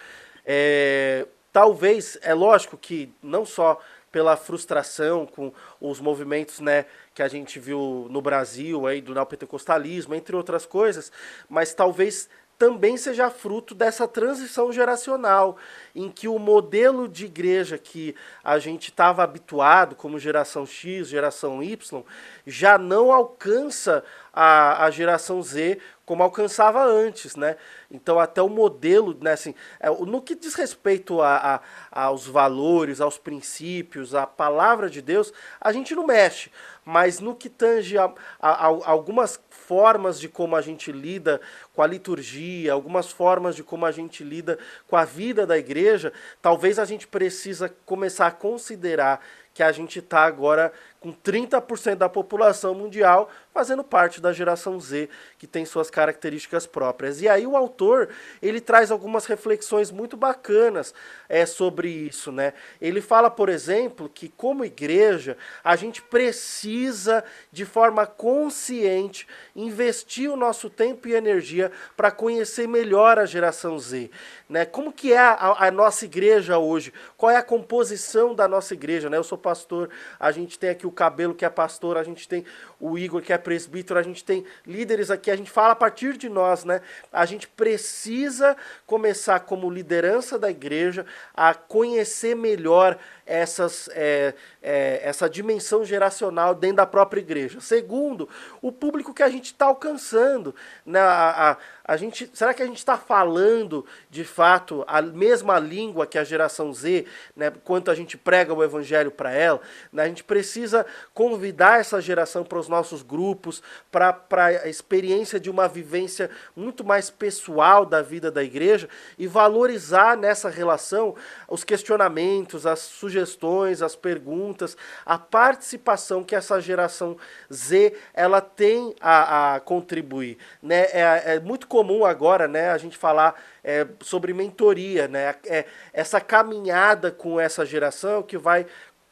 É, 0.45 1.27
talvez, 1.53 2.19
é 2.23 2.35
lógico 2.35 2.77
que 2.77 3.13
não 3.23 3.47
só 3.47 3.81
pela 4.11 4.37
frustração 4.37 5.27
com 5.27 5.53
os 5.81 6.01
movimentos 6.01 6.61
né, 6.61 6.87
que 7.15 7.23
a 7.23 7.29
gente 7.29 7.59
viu 7.59 8.07
no 8.11 8.23
Brasil, 8.23 8.87
aí, 8.87 9.01
do 9.01 9.15
neopentecostalismo, 9.15 10.15
entre 10.15 10.35
outras 10.35 10.65
coisas, 10.65 11.13
mas 11.49 11.75
talvez 11.75 12.29
também 12.59 12.97
seja 12.97 13.31
fruto 13.31 13.73
dessa 13.73 14.09
transição 14.09 14.73
geracional, 14.73 15.57
em 15.95 16.11
que 16.11 16.27
o 16.27 16.39
modelo 16.39 17.09
de 17.09 17.27
igreja 17.27 17.79
que 17.79 18.17
a 18.43 18.59
gente 18.59 18.89
estava 18.89 19.23
habituado, 19.23 19.95
como 19.95 20.19
geração 20.19 20.67
X, 20.67 21.09
geração 21.09 21.63
Y, 21.63 22.03
já 22.45 22.77
não 22.77 23.13
alcança 23.13 24.03
a, 24.33 24.85
a 24.85 24.91
geração 24.91 25.41
Z 25.41 25.79
como 26.09 26.23
alcançava 26.23 26.83
antes, 26.83 27.37
né? 27.37 27.57
Então, 27.91 28.19
até 28.19 28.41
o 28.41 28.49
modelo, 28.49 29.15
né, 29.21 29.33
assim, 29.33 29.55
é, 29.79 29.91
no 29.91 30.23
que 30.23 30.35
diz 30.35 30.55
respeito 30.55 31.21
a, 31.21 31.61
a, 31.93 32.05
aos 32.05 32.27
valores, 32.27 32.99
aos 33.03 33.19
princípios, 33.19 34.15
à 34.15 34.27
palavra 34.27 34.89
de 34.89 35.03
Deus, 35.03 35.35
a 35.61 35.71
gente 35.71 35.95
não 35.95 36.07
mexe. 36.07 36.51
Mas 36.91 37.21
no 37.21 37.35
que 37.35 37.51
tange 37.51 37.99
a, 37.99 38.11
a, 38.41 38.51
a 38.51 38.65
algumas 38.65 39.39
formas 39.51 40.19
de 40.19 40.27
como 40.27 40.57
a 40.57 40.63
gente 40.63 40.91
lida 40.91 41.39
com 41.75 41.83
a 41.83 41.87
liturgia, 41.87 42.73
algumas 42.73 43.13
formas 43.13 43.55
de 43.55 43.63
como 43.63 43.85
a 43.85 43.93
gente 43.93 44.25
lida 44.25 44.59
com 44.87 44.97
a 44.97 45.05
vida 45.05 45.47
da 45.47 45.59
igreja, 45.59 46.15
talvez 46.41 46.79
a 46.79 46.87
gente 46.87 47.07
precisa 47.07 47.69
começar 47.85 48.29
a 48.29 48.31
considerar 48.31 49.21
que 49.53 49.63
a 49.63 49.71
gente 49.71 49.99
está 49.99 50.25
agora 50.25 50.73
com 51.01 51.13
30% 51.13 51.97
da 51.97 52.09
população 52.09 52.75
mundial 52.75 53.31
fazendo 53.53 53.83
parte 53.83 54.21
da 54.21 54.33
geração 54.33 54.79
Z, 54.79 55.09
que 55.37 55.47
tem 55.47 55.65
suas 55.65 55.91
características 55.91 56.67
próprias. 56.67 57.21
E 57.21 57.29
aí 57.29 57.47
o 57.47 57.57
autor, 57.57 58.09
ele 58.41 58.61
traz 58.61 58.91
algumas 58.91 59.27
reflexões 59.27 59.91
muito 59.91 60.17
bacanas 60.17 60.95
é, 61.29 61.45
sobre 61.45 61.89
isso, 61.89 62.31
né? 62.31 62.53
Ele 62.81 63.01
fala, 63.01 63.31
por 63.31 63.49
exemplo, 63.49 64.09
que 64.09 64.29
como 64.29 64.65
igreja, 64.65 65.37
a 65.65 65.75
gente 65.75 66.01
precisa, 66.03 67.25
de 67.51 67.65
forma 67.65 68.07
consciente, 68.07 69.27
investir 69.57 70.31
o 70.31 70.37
nosso 70.37 70.71
tempo 70.71 71.09
e 71.09 71.15
energia 71.15 71.73
para 71.97 72.11
conhecer 72.11 72.69
melhor 72.69 73.19
a 73.19 73.27
geração 73.27 73.79
Z. 73.79 74.11
Né? 74.49 74.65
Como 74.65 74.93
que 74.93 75.13
é 75.13 75.19
a, 75.19 75.67
a 75.67 75.71
nossa 75.71 76.05
igreja 76.05 76.59
hoje? 76.59 76.93
Qual 77.17 77.31
é 77.31 77.37
a 77.37 77.43
composição 77.43 78.35
da 78.35 78.49
nossa 78.49 78.73
igreja? 78.73 79.11
Né? 79.11 79.17
Eu 79.17 79.25
sou 79.25 79.37
pastor, 79.37 79.91
a 80.19 80.31
gente 80.31 80.59
tem 80.59 80.71
aqui 80.71 80.87
o 80.89 80.93
Cabelo, 80.93 81.35
que 81.35 81.45
é 81.45 81.51
pastor, 81.51 81.97
a 81.97 82.03
gente 82.03 82.27
tem 82.27 82.45
o 82.81 82.99
Igor, 82.99 83.23
que 83.23 83.33
é 83.33 83.39
presbítero, 83.39 83.99
a 83.99 84.03
gente 84.03 84.25
tem 84.25 84.45
líderes 84.67 85.11
aqui, 85.11 85.31
a 85.31 85.37
gente 85.37 85.51
fala 85.51 85.73
a 85.73 85.77
partir 85.77 86.17
de 86.17 86.29
nós, 86.29 86.65
né? 86.65 86.81
A 87.13 87.25
gente 87.27 87.49
precisa 87.49 88.57
começar 88.87 89.41
como 89.41 89.71
liderança 89.71 90.39
da 90.39 90.51
igreja 90.51 91.05
a 91.35 91.55
conhecer 91.55 92.35
melhor 92.35 92.99
essas, 93.27 93.89
é, 93.93 94.35
é, 94.63 95.01
essa 95.03 95.29
dimensão 95.29 95.85
geracional 95.85 96.55
dentro 96.55 96.77
da 96.77 96.87
própria 96.87 97.21
igreja. 97.21 97.61
Segundo, 97.61 98.29
o 98.63 98.73
público 98.73 99.13
que 99.13 99.23
a 99.23 99.29
gente 99.29 99.47
está 99.47 99.67
alcançando. 99.67 100.55
Né? 100.85 100.99
A, 100.99 101.53
a, 101.53 101.57
a, 101.89 101.97
gente, 101.97 102.31
será 102.35 102.53
que 102.53 102.63
a 102.63 102.67
gente 102.67 102.77
está 102.77 102.97
falando, 102.97 103.85
de 104.11 104.23
fato, 104.23 104.85
a 104.87 105.03
mesma 105.03 105.59
língua 105.59 106.07
que 106.07 106.19
a 106.19 106.25
geração 106.25 106.73
Z, 106.73 107.07
né? 107.35 107.51
quanto 107.65 107.91
a 107.91 107.95
gente 107.95 108.17
prega 108.17 108.55
o 108.55 108.63
evangelho 108.63 109.11
para 109.11 109.33
ela? 109.33 109.61
Né? 109.93 110.05
A 110.05 110.09
gente 110.09 110.23
precisa 110.23 110.87
convidar 111.15 111.81
essa 111.81 112.01
geração 112.01 112.45
para 112.45 112.59
os 112.59 112.69
nossos 112.69 113.03
grupos, 113.03 113.63
para 113.91 114.21
a 114.31 114.69
experiência 114.69 115.41
de 115.41 115.51
uma 115.51 115.67
vivência 115.67 116.31
muito 116.55 116.85
mais 116.85 117.11
pessoal 117.11 117.87
da 117.87 118.03
vida 118.03 118.31
da 118.31 118.45
igreja 118.45 118.89
e 119.19 119.27
valorizar 119.27 120.17
nessa 120.17 120.49
relação 120.49 121.17
os 121.49 121.65
questionamentos, 121.65 122.67
as 122.67 122.81
sugestões 122.81 123.49
as 123.83 123.97
perguntas, 123.97 124.77
a 125.05 125.19
participação 125.19 126.23
que 126.23 126.35
essa 126.35 126.61
geração 126.61 127.17
Z 127.53 127.95
ela 128.13 128.41
tem 128.41 128.95
a, 129.01 129.55
a 129.55 129.61
contribuir. 129.61 130.39
Né? 130.63 130.83
É, 130.93 131.35
é, 131.35 131.41
muito 131.41 131.67
comum 131.79 132.05
agora 132.05 132.49
né, 132.49 132.71
a 132.71 132.77
gente 132.77 132.99
falar 132.99 133.41
é, 133.63 133.87
sobre 134.01 134.33
mentoria, 134.33 135.07
né? 135.07 135.37
É, 135.47 135.65
essa 135.93 136.21
caminhada 136.21 137.13
com 137.13 137.39
essa 137.39 137.65
geração 137.65 138.21
que 138.21 138.37
vai 138.37 138.67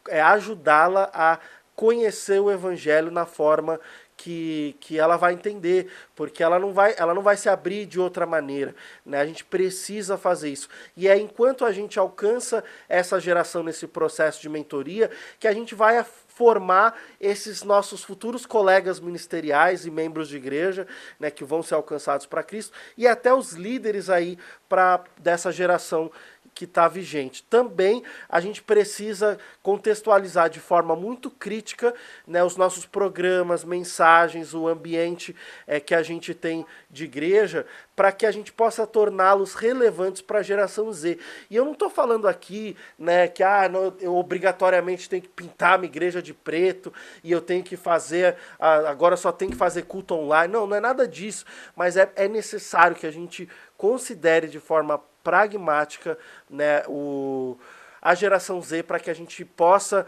é, 0.08 0.20
ajudá-la 0.20 1.08
a 1.14 1.38
conhecer 1.76 2.40
o 2.40 2.50
evangelho 2.50 3.08
na 3.12 3.24
forma 3.24 3.78
que, 4.16 4.74
que 4.80 4.98
ela 4.98 5.16
vai 5.16 5.32
entender, 5.32 5.92
porque 6.16 6.42
ela 6.42 6.58
não 6.58 6.72
vai, 6.72 6.92
ela 6.98 7.14
não 7.14 7.22
vai 7.22 7.36
se 7.36 7.48
abrir 7.48 7.86
de 7.86 8.00
outra 8.00 8.26
maneira. 8.26 8.74
Né? 9.04 9.20
A 9.20 9.26
gente 9.26 9.44
precisa 9.44 10.18
fazer 10.18 10.48
isso. 10.48 10.68
E 10.96 11.06
é 11.06 11.16
enquanto 11.16 11.64
a 11.64 11.70
gente 11.70 12.00
alcança 12.00 12.64
essa 12.88 13.20
geração 13.20 13.62
nesse 13.62 13.86
processo 13.86 14.42
de 14.42 14.48
mentoria 14.48 15.08
que 15.38 15.46
a 15.46 15.52
gente 15.52 15.72
vai 15.72 16.04
formar 16.36 16.94
esses 17.18 17.62
nossos 17.62 18.04
futuros 18.04 18.44
colegas 18.44 19.00
ministeriais 19.00 19.86
e 19.86 19.90
membros 19.90 20.28
de 20.28 20.36
igreja, 20.36 20.86
né, 21.18 21.30
que 21.30 21.42
vão 21.42 21.62
ser 21.62 21.74
alcançados 21.74 22.26
para 22.26 22.42
Cristo, 22.42 22.76
e 22.94 23.08
até 23.08 23.32
os 23.32 23.52
líderes 23.52 24.10
aí 24.10 24.38
para 24.68 25.02
dessa 25.16 25.50
geração 25.50 26.12
que 26.56 26.64
está 26.64 26.88
vigente. 26.88 27.42
Também 27.42 28.02
a 28.30 28.40
gente 28.40 28.62
precisa 28.62 29.38
contextualizar 29.62 30.48
de 30.48 30.58
forma 30.58 30.96
muito 30.96 31.30
crítica 31.30 31.94
né, 32.26 32.42
os 32.42 32.56
nossos 32.56 32.86
programas, 32.86 33.62
mensagens, 33.62 34.54
o 34.54 34.66
ambiente 34.66 35.36
é, 35.66 35.78
que 35.78 35.94
a 35.94 36.02
gente 36.02 36.32
tem 36.32 36.64
de 36.90 37.04
igreja, 37.04 37.66
para 37.94 38.10
que 38.10 38.24
a 38.24 38.30
gente 38.30 38.54
possa 38.54 38.86
torná-los 38.86 39.54
relevantes 39.54 40.22
para 40.22 40.38
a 40.38 40.42
geração 40.42 40.90
Z. 40.90 41.18
E 41.50 41.56
eu 41.56 41.62
não 41.62 41.72
estou 41.72 41.90
falando 41.90 42.26
aqui 42.26 42.74
né, 42.98 43.28
que 43.28 43.42
ah, 43.42 43.68
não, 43.68 43.94
eu 44.00 44.16
obrigatoriamente 44.16 45.10
tenho 45.10 45.22
que 45.22 45.28
pintar 45.28 45.74
a 45.74 45.78
minha 45.78 45.90
igreja 45.90 46.22
de 46.22 46.32
preto 46.32 46.90
e 47.22 47.30
eu 47.30 47.42
tenho 47.42 47.62
que 47.62 47.76
fazer, 47.76 48.34
agora 48.58 49.14
só 49.14 49.30
tenho 49.30 49.50
que 49.50 49.58
fazer 49.58 49.82
culto 49.82 50.14
online. 50.14 50.50
Não, 50.50 50.66
não 50.66 50.76
é 50.76 50.80
nada 50.80 51.06
disso, 51.06 51.44
mas 51.76 51.98
é, 51.98 52.10
é 52.16 52.26
necessário 52.26 52.96
que 52.96 53.06
a 53.06 53.10
gente 53.10 53.46
considere 53.76 54.48
de 54.48 54.58
forma 54.58 54.98
pragmática 55.26 56.16
né, 56.48 56.84
o, 56.86 57.58
a 58.00 58.14
geração 58.14 58.62
Z 58.62 58.84
para 58.84 59.00
que 59.00 59.10
a 59.10 59.14
gente 59.14 59.44
possa 59.44 60.06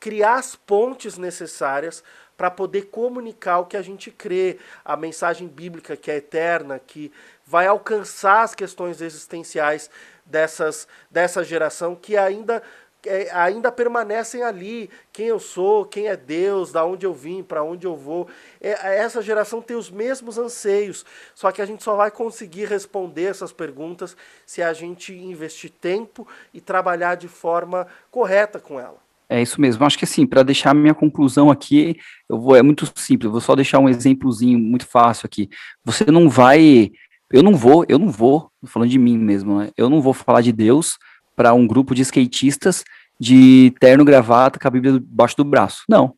criar 0.00 0.34
as 0.34 0.56
pontes 0.56 1.16
necessárias 1.16 2.02
para 2.36 2.50
poder 2.50 2.86
comunicar 2.86 3.60
o 3.60 3.66
que 3.66 3.76
a 3.76 3.82
gente 3.82 4.10
crê, 4.10 4.58
a 4.84 4.96
mensagem 4.96 5.46
bíblica 5.46 5.96
que 5.96 6.10
é 6.10 6.16
eterna, 6.16 6.80
que 6.80 7.12
vai 7.46 7.68
alcançar 7.68 8.42
as 8.42 8.56
questões 8.56 9.00
existenciais 9.00 9.88
dessas, 10.26 10.88
dessa 11.08 11.44
geração 11.44 11.94
que 11.94 12.16
ainda 12.16 12.60
é, 13.06 13.30
ainda 13.32 13.72
permanecem 13.72 14.42
ali. 14.42 14.90
Quem 15.12 15.26
eu 15.26 15.38
sou, 15.38 15.84
quem 15.84 16.08
é 16.08 16.16
Deus, 16.16 16.72
da 16.72 16.84
onde 16.84 17.06
eu 17.06 17.14
vim, 17.14 17.42
para 17.42 17.62
onde 17.62 17.86
eu 17.86 17.96
vou. 17.96 18.28
É, 18.60 18.98
essa 18.98 19.22
geração 19.22 19.62
tem 19.62 19.76
os 19.76 19.90
mesmos 19.90 20.38
anseios, 20.38 21.04
só 21.34 21.50
que 21.50 21.62
a 21.62 21.66
gente 21.66 21.82
só 21.82 21.96
vai 21.96 22.10
conseguir 22.10 22.66
responder 22.66 23.24
essas 23.24 23.52
perguntas 23.52 24.16
se 24.44 24.62
a 24.62 24.72
gente 24.72 25.14
investir 25.14 25.70
tempo 25.70 26.26
e 26.52 26.60
trabalhar 26.60 27.14
de 27.14 27.28
forma 27.28 27.86
correta 28.10 28.58
com 28.58 28.78
ela. 28.78 28.98
É 29.28 29.40
isso 29.40 29.60
mesmo. 29.60 29.84
Acho 29.84 29.96
que 29.96 30.04
assim, 30.04 30.26
para 30.26 30.42
deixar 30.42 30.74
minha 30.74 30.94
conclusão 30.94 31.50
aqui, 31.50 31.96
eu 32.28 32.40
vou 32.40 32.56
é 32.56 32.62
muito 32.62 32.90
simples. 32.96 33.30
Vou 33.30 33.40
só 33.40 33.54
deixar 33.54 33.78
um 33.78 33.88
exemplozinho 33.88 34.58
muito 34.58 34.86
fácil 34.86 35.26
aqui. 35.26 35.48
Você 35.84 36.04
não 36.06 36.28
vai, 36.28 36.90
eu 37.32 37.42
não 37.42 37.54
vou, 37.54 37.86
eu 37.88 37.96
não 37.96 38.10
vou, 38.10 38.50
falando 38.66 38.90
de 38.90 38.98
mim 38.98 39.16
mesmo, 39.16 39.60
né? 39.60 39.70
Eu 39.76 39.88
não 39.88 40.02
vou 40.02 40.12
falar 40.12 40.40
de 40.40 40.52
Deus 40.52 40.98
para 41.40 41.54
um 41.54 41.66
grupo 41.66 41.94
de 41.94 42.02
skatistas 42.02 42.84
de 43.18 43.72
terno, 43.80 44.04
gravata, 44.04 44.60
com 44.60 44.68
a 44.68 44.70
Bíblia 44.70 44.92
debaixo 44.92 45.34
do 45.38 45.42
braço. 45.42 45.84
Não. 45.88 46.14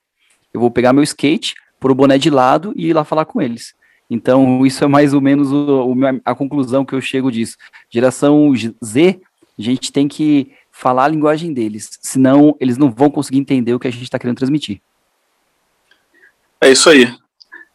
Eu 0.52 0.58
vou 0.58 0.68
pegar 0.68 0.92
meu 0.92 1.04
skate, 1.04 1.54
pôr 1.78 1.92
o 1.92 1.94
boné 1.94 2.18
de 2.18 2.28
lado 2.28 2.72
e 2.74 2.88
ir 2.88 2.92
lá 2.92 3.04
falar 3.04 3.24
com 3.24 3.40
eles. 3.40 3.72
Então, 4.10 4.66
isso 4.66 4.82
é 4.82 4.88
mais 4.88 5.14
ou 5.14 5.20
menos 5.20 5.52
o, 5.52 5.92
o, 5.92 5.94
a 6.24 6.34
conclusão 6.34 6.84
que 6.84 6.92
eu 6.92 7.00
chego 7.00 7.30
disso. 7.30 7.56
Geração 7.88 8.52
Z, 8.84 9.20
a 9.56 9.62
gente 9.62 9.92
tem 9.92 10.08
que 10.08 10.50
falar 10.72 11.04
a 11.04 11.08
linguagem 11.08 11.54
deles, 11.54 12.00
senão 12.02 12.56
eles 12.58 12.76
não 12.76 12.90
vão 12.90 13.08
conseguir 13.08 13.38
entender 13.38 13.74
o 13.74 13.78
que 13.78 13.86
a 13.86 13.92
gente 13.92 14.02
está 14.02 14.18
querendo 14.18 14.38
transmitir. 14.38 14.82
É 16.60 16.68
isso 16.68 16.90
aí. 16.90 17.14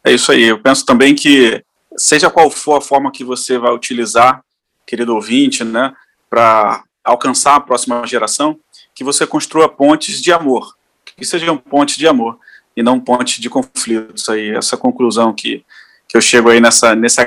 É 0.04 0.12
isso 0.12 0.30
aí. 0.30 0.42
Eu 0.42 0.60
penso 0.60 0.84
também 0.84 1.14
que, 1.14 1.64
seja 1.96 2.28
qual 2.28 2.50
for 2.50 2.76
a 2.76 2.82
forma 2.82 3.10
que 3.10 3.24
você 3.24 3.56
vai 3.56 3.72
utilizar, 3.72 4.44
querido 4.86 5.14
ouvinte, 5.14 5.64
né, 5.64 5.94
para 6.28 6.84
alcançar 7.08 7.56
a 7.56 7.60
próxima 7.60 8.06
geração, 8.06 8.58
que 8.94 9.02
você 9.02 9.26
construa 9.26 9.68
pontes 9.68 10.20
de 10.20 10.32
amor, 10.32 10.76
que 11.04 11.24
sejam 11.24 11.56
pontes 11.56 11.96
de 11.96 12.06
amor 12.06 12.38
e 12.76 12.82
não 12.82 13.00
pontes 13.00 13.40
de 13.40 13.48
conflitos 13.48 14.28
aí, 14.28 14.50
essa 14.50 14.76
conclusão 14.76 15.32
que, 15.32 15.64
que 16.06 16.16
eu 16.16 16.20
chego 16.20 16.50
aí 16.50 16.60
nessa, 16.60 16.94
nesse 16.94 17.20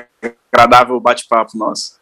agradável 0.54 1.00
bate-papo 1.00 1.58
nosso. 1.58 2.00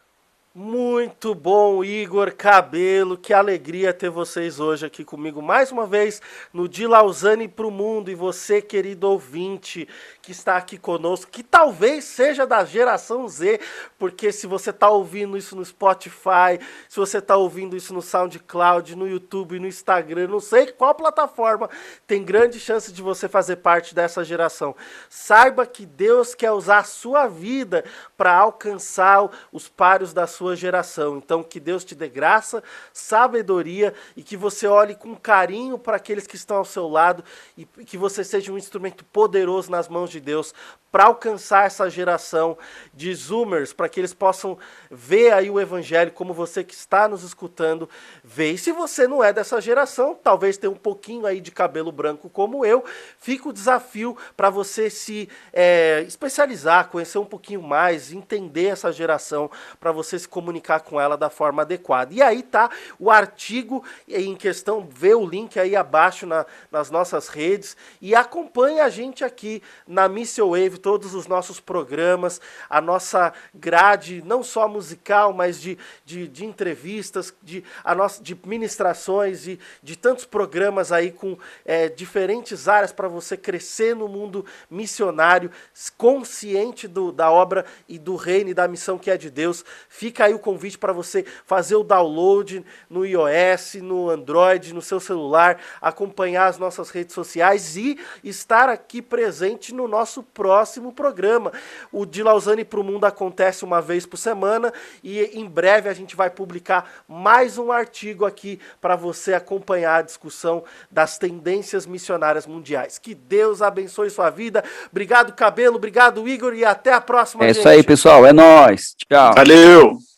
Muito 0.53 1.33
bom, 1.33 1.83
Igor 1.85 2.33
Cabelo. 2.35 3.15
Que 3.15 3.33
alegria 3.33 3.93
ter 3.93 4.09
vocês 4.09 4.59
hoje 4.59 4.85
aqui 4.85 5.05
comigo 5.05 5.41
mais 5.41 5.71
uma 5.71 5.85
vez 5.85 6.21
no 6.51 6.67
De 6.67 6.85
Lausanne 6.85 7.47
para 7.47 7.65
o 7.65 7.71
Mundo. 7.71 8.11
E 8.11 8.15
você, 8.15 8.61
querido 8.61 9.07
ouvinte, 9.07 9.87
que 10.29 10.33
está 10.33 10.57
aqui 10.57 10.77
conosco, 10.77 11.31
que 11.31 11.41
talvez 11.41 12.03
seja 12.03 12.45
da 12.45 12.63
geração 12.63 13.27
Z, 13.27 13.59
porque 13.97 14.31
se 14.31 14.45
você 14.45 14.69
está 14.69 14.87
ouvindo 14.87 15.35
isso 15.35 15.55
no 15.55 15.65
Spotify, 15.65 16.59
se 16.87 16.97
você 16.97 17.17
está 17.17 17.35
ouvindo 17.35 17.75
isso 17.75 17.95
no 17.95 18.01
SoundCloud, 18.03 18.95
no 18.95 19.07
YouTube, 19.07 19.59
no 19.59 19.65
Instagram, 19.65 20.27
não 20.27 20.39
sei 20.39 20.67
qual 20.67 20.93
plataforma, 20.93 21.67
tem 22.05 22.23
grande 22.23 22.59
chance 22.59 22.93
de 22.93 23.01
você 23.01 23.27
fazer 23.27 23.55
parte 23.55 23.95
dessa 23.95 24.23
geração. 24.23 24.75
Saiba 25.09 25.65
que 25.65 25.83
Deus 25.83 26.35
quer 26.35 26.51
usar 26.51 26.77
a 26.77 26.83
sua 26.83 27.25
vida 27.25 27.83
para 28.15 28.31
alcançar 28.37 29.27
os 29.51 29.67
páreos 29.67 30.13
da 30.13 30.27
sua 30.27 30.55
geração. 30.55 31.17
Então, 31.17 31.41
que 31.41 31.59
Deus 31.59 31.83
te 31.83 31.95
dê 31.95 32.07
graça, 32.07 32.61
sabedoria 32.93 33.95
e 34.15 34.21
que 34.21 34.37
você 34.37 34.67
olhe 34.67 34.93
com 34.93 35.15
carinho 35.15 35.79
para 35.79 35.97
aqueles 35.97 36.27
que 36.27 36.35
estão 36.35 36.57
ao 36.57 36.65
seu 36.65 36.87
lado 36.87 37.23
e 37.57 37.65
que 37.65 37.97
você 37.97 38.23
seja 38.23 38.51
um 38.51 38.57
instrumento 38.59 39.03
poderoso 39.05 39.71
nas 39.71 39.87
mãos 39.87 40.11
de 40.11 40.18
Deus 40.19 40.53
para 40.91 41.05
alcançar 41.05 41.65
essa 41.65 41.89
geração 41.89 42.57
de 42.93 43.13
zoomers, 43.13 43.73
para 43.73 43.87
que 43.87 43.99
eles 43.99 44.13
possam 44.13 44.57
ver 44.89 45.31
aí 45.33 45.49
o 45.49 45.59
evangelho 45.59 46.11
como 46.11 46.33
você 46.33 46.63
que 46.63 46.73
está 46.73 47.07
nos 47.07 47.23
escutando 47.23 47.89
vê. 48.23 48.51
E 48.51 48.57
se 48.57 48.71
você 48.71 49.07
não 49.07 49.23
é 49.23 49.31
dessa 49.31 49.61
geração, 49.61 50.17
talvez 50.21 50.57
tenha 50.57 50.71
um 50.71 50.75
pouquinho 50.75 51.25
aí 51.25 51.39
de 51.39 51.51
cabelo 51.51 51.91
branco 51.91 52.29
como 52.29 52.65
eu, 52.65 52.83
fica 53.17 53.49
o 53.49 53.53
desafio 53.53 54.17
para 54.35 54.49
você 54.49 54.89
se 54.89 55.29
é, 55.53 56.03
especializar, 56.07 56.89
conhecer 56.89 57.17
um 57.17 57.25
pouquinho 57.25 57.61
mais, 57.61 58.11
entender 58.11 58.67
essa 58.67 58.91
geração, 58.91 59.49
para 59.79 59.91
você 59.91 60.17
se 60.17 60.27
comunicar 60.27 60.79
com 60.81 60.99
ela 60.99 61.17
da 61.17 61.29
forma 61.29 61.61
adequada. 61.61 62.13
E 62.13 62.21
aí 62.21 62.41
tá 62.41 62.69
o 62.97 63.11
artigo 63.11 63.83
em 64.07 64.35
questão, 64.35 64.87
vê 64.89 65.13
o 65.13 65.25
link 65.25 65.59
aí 65.59 65.75
abaixo 65.75 66.25
na, 66.25 66.45
nas 66.71 66.89
nossas 66.89 67.27
redes 67.27 67.77
e 68.01 68.15
acompanhe 68.15 68.79
a 68.79 68.89
gente 68.89 69.23
aqui 69.23 69.61
na 69.87 70.07
Missile 70.07 70.49
Wave 70.49 70.78
todos 70.79 71.13
os 71.13 71.27
nossos 71.27 71.59
programas, 71.59 72.41
a 72.69 72.81
nossa 72.81 73.33
grade, 73.53 74.23
não 74.25 74.41
só 74.41 74.67
musical, 74.67 75.33
mas 75.33 75.61
de, 75.61 75.77
de, 76.05 76.27
de 76.27 76.45
entrevistas, 76.45 77.33
de, 77.43 77.63
a 77.83 77.93
nossa, 77.93 78.21
de 78.23 78.37
ministrações, 78.45 79.43
de, 79.43 79.59
de 79.83 79.95
tantos 79.97 80.25
programas 80.25 80.91
aí 80.91 81.11
com 81.11 81.37
é, 81.65 81.89
diferentes 81.89 82.67
áreas 82.67 82.91
para 82.91 83.07
você 83.07 83.35
crescer 83.35 83.95
no 83.95 84.07
mundo 84.07 84.45
missionário, 84.69 85.51
consciente 85.97 86.87
do, 86.87 87.11
da 87.11 87.31
obra 87.31 87.65
e 87.87 87.99
do 87.99 88.15
reino 88.15 88.49
e 88.49 88.53
da 88.53 88.67
missão 88.67 88.97
que 88.97 89.11
é 89.11 89.17
de 89.17 89.29
Deus. 89.29 89.65
Fica 89.87 90.25
aí 90.25 90.33
o 90.33 90.39
convite 90.39 90.77
para 90.77 90.93
você 90.93 91.25
fazer 91.45 91.75
o 91.75 91.83
download 91.83 92.65
no 92.89 93.05
iOS, 93.05 93.75
no 93.75 94.09
Android, 94.09 94.73
no 94.73 94.81
seu 94.81 94.99
celular, 94.99 95.59
acompanhar 95.81 96.47
as 96.47 96.57
nossas 96.57 96.89
redes 96.89 97.13
sociais 97.13 97.75
e 97.75 97.99
estar 98.23 98.69
aqui 98.69 99.01
presente 99.01 99.73
no 99.73 99.87
nosso 99.87 100.23
próximo 100.23 100.68
próximo 100.69 100.91
programa. 100.91 101.51
O 101.91 102.05
de 102.05 102.21
Lausanne 102.21 102.63
para 102.63 102.79
o 102.79 102.83
Mundo 102.83 103.05
acontece 103.05 103.65
uma 103.65 103.81
vez 103.81 104.05
por 104.05 104.17
semana 104.17 104.71
e 105.03 105.19
em 105.33 105.45
breve 105.45 105.89
a 105.89 105.93
gente 105.93 106.15
vai 106.15 106.29
publicar 106.29 107.03
mais 107.07 107.57
um 107.57 107.71
artigo 107.71 108.23
aqui 108.23 108.59
para 108.79 108.95
você 108.95 109.33
acompanhar 109.33 109.95
a 109.95 110.01
discussão 110.03 110.63
das 110.91 111.17
tendências 111.17 111.87
missionárias 111.87 112.45
mundiais. 112.45 112.99
Que 112.99 113.15
Deus 113.15 113.63
abençoe 113.63 114.11
sua 114.11 114.29
vida. 114.29 114.63
Obrigado, 114.91 115.33
Cabelo. 115.33 115.77
Obrigado, 115.77 116.27
Igor. 116.27 116.53
E 116.53 116.63
até 116.63 116.93
a 116.93 117.01
próxima. 117.01 117.43
É 117.43 117.47
gente. 117.47 117.59
isso 117.59 117.67
aí, 117.67 117.81
pessoal. 117.81 118.25
É 118.25 118.31
nós. 118.31 118.95
Tchau. 119.09 119.33
Valeu. 119.33 120.08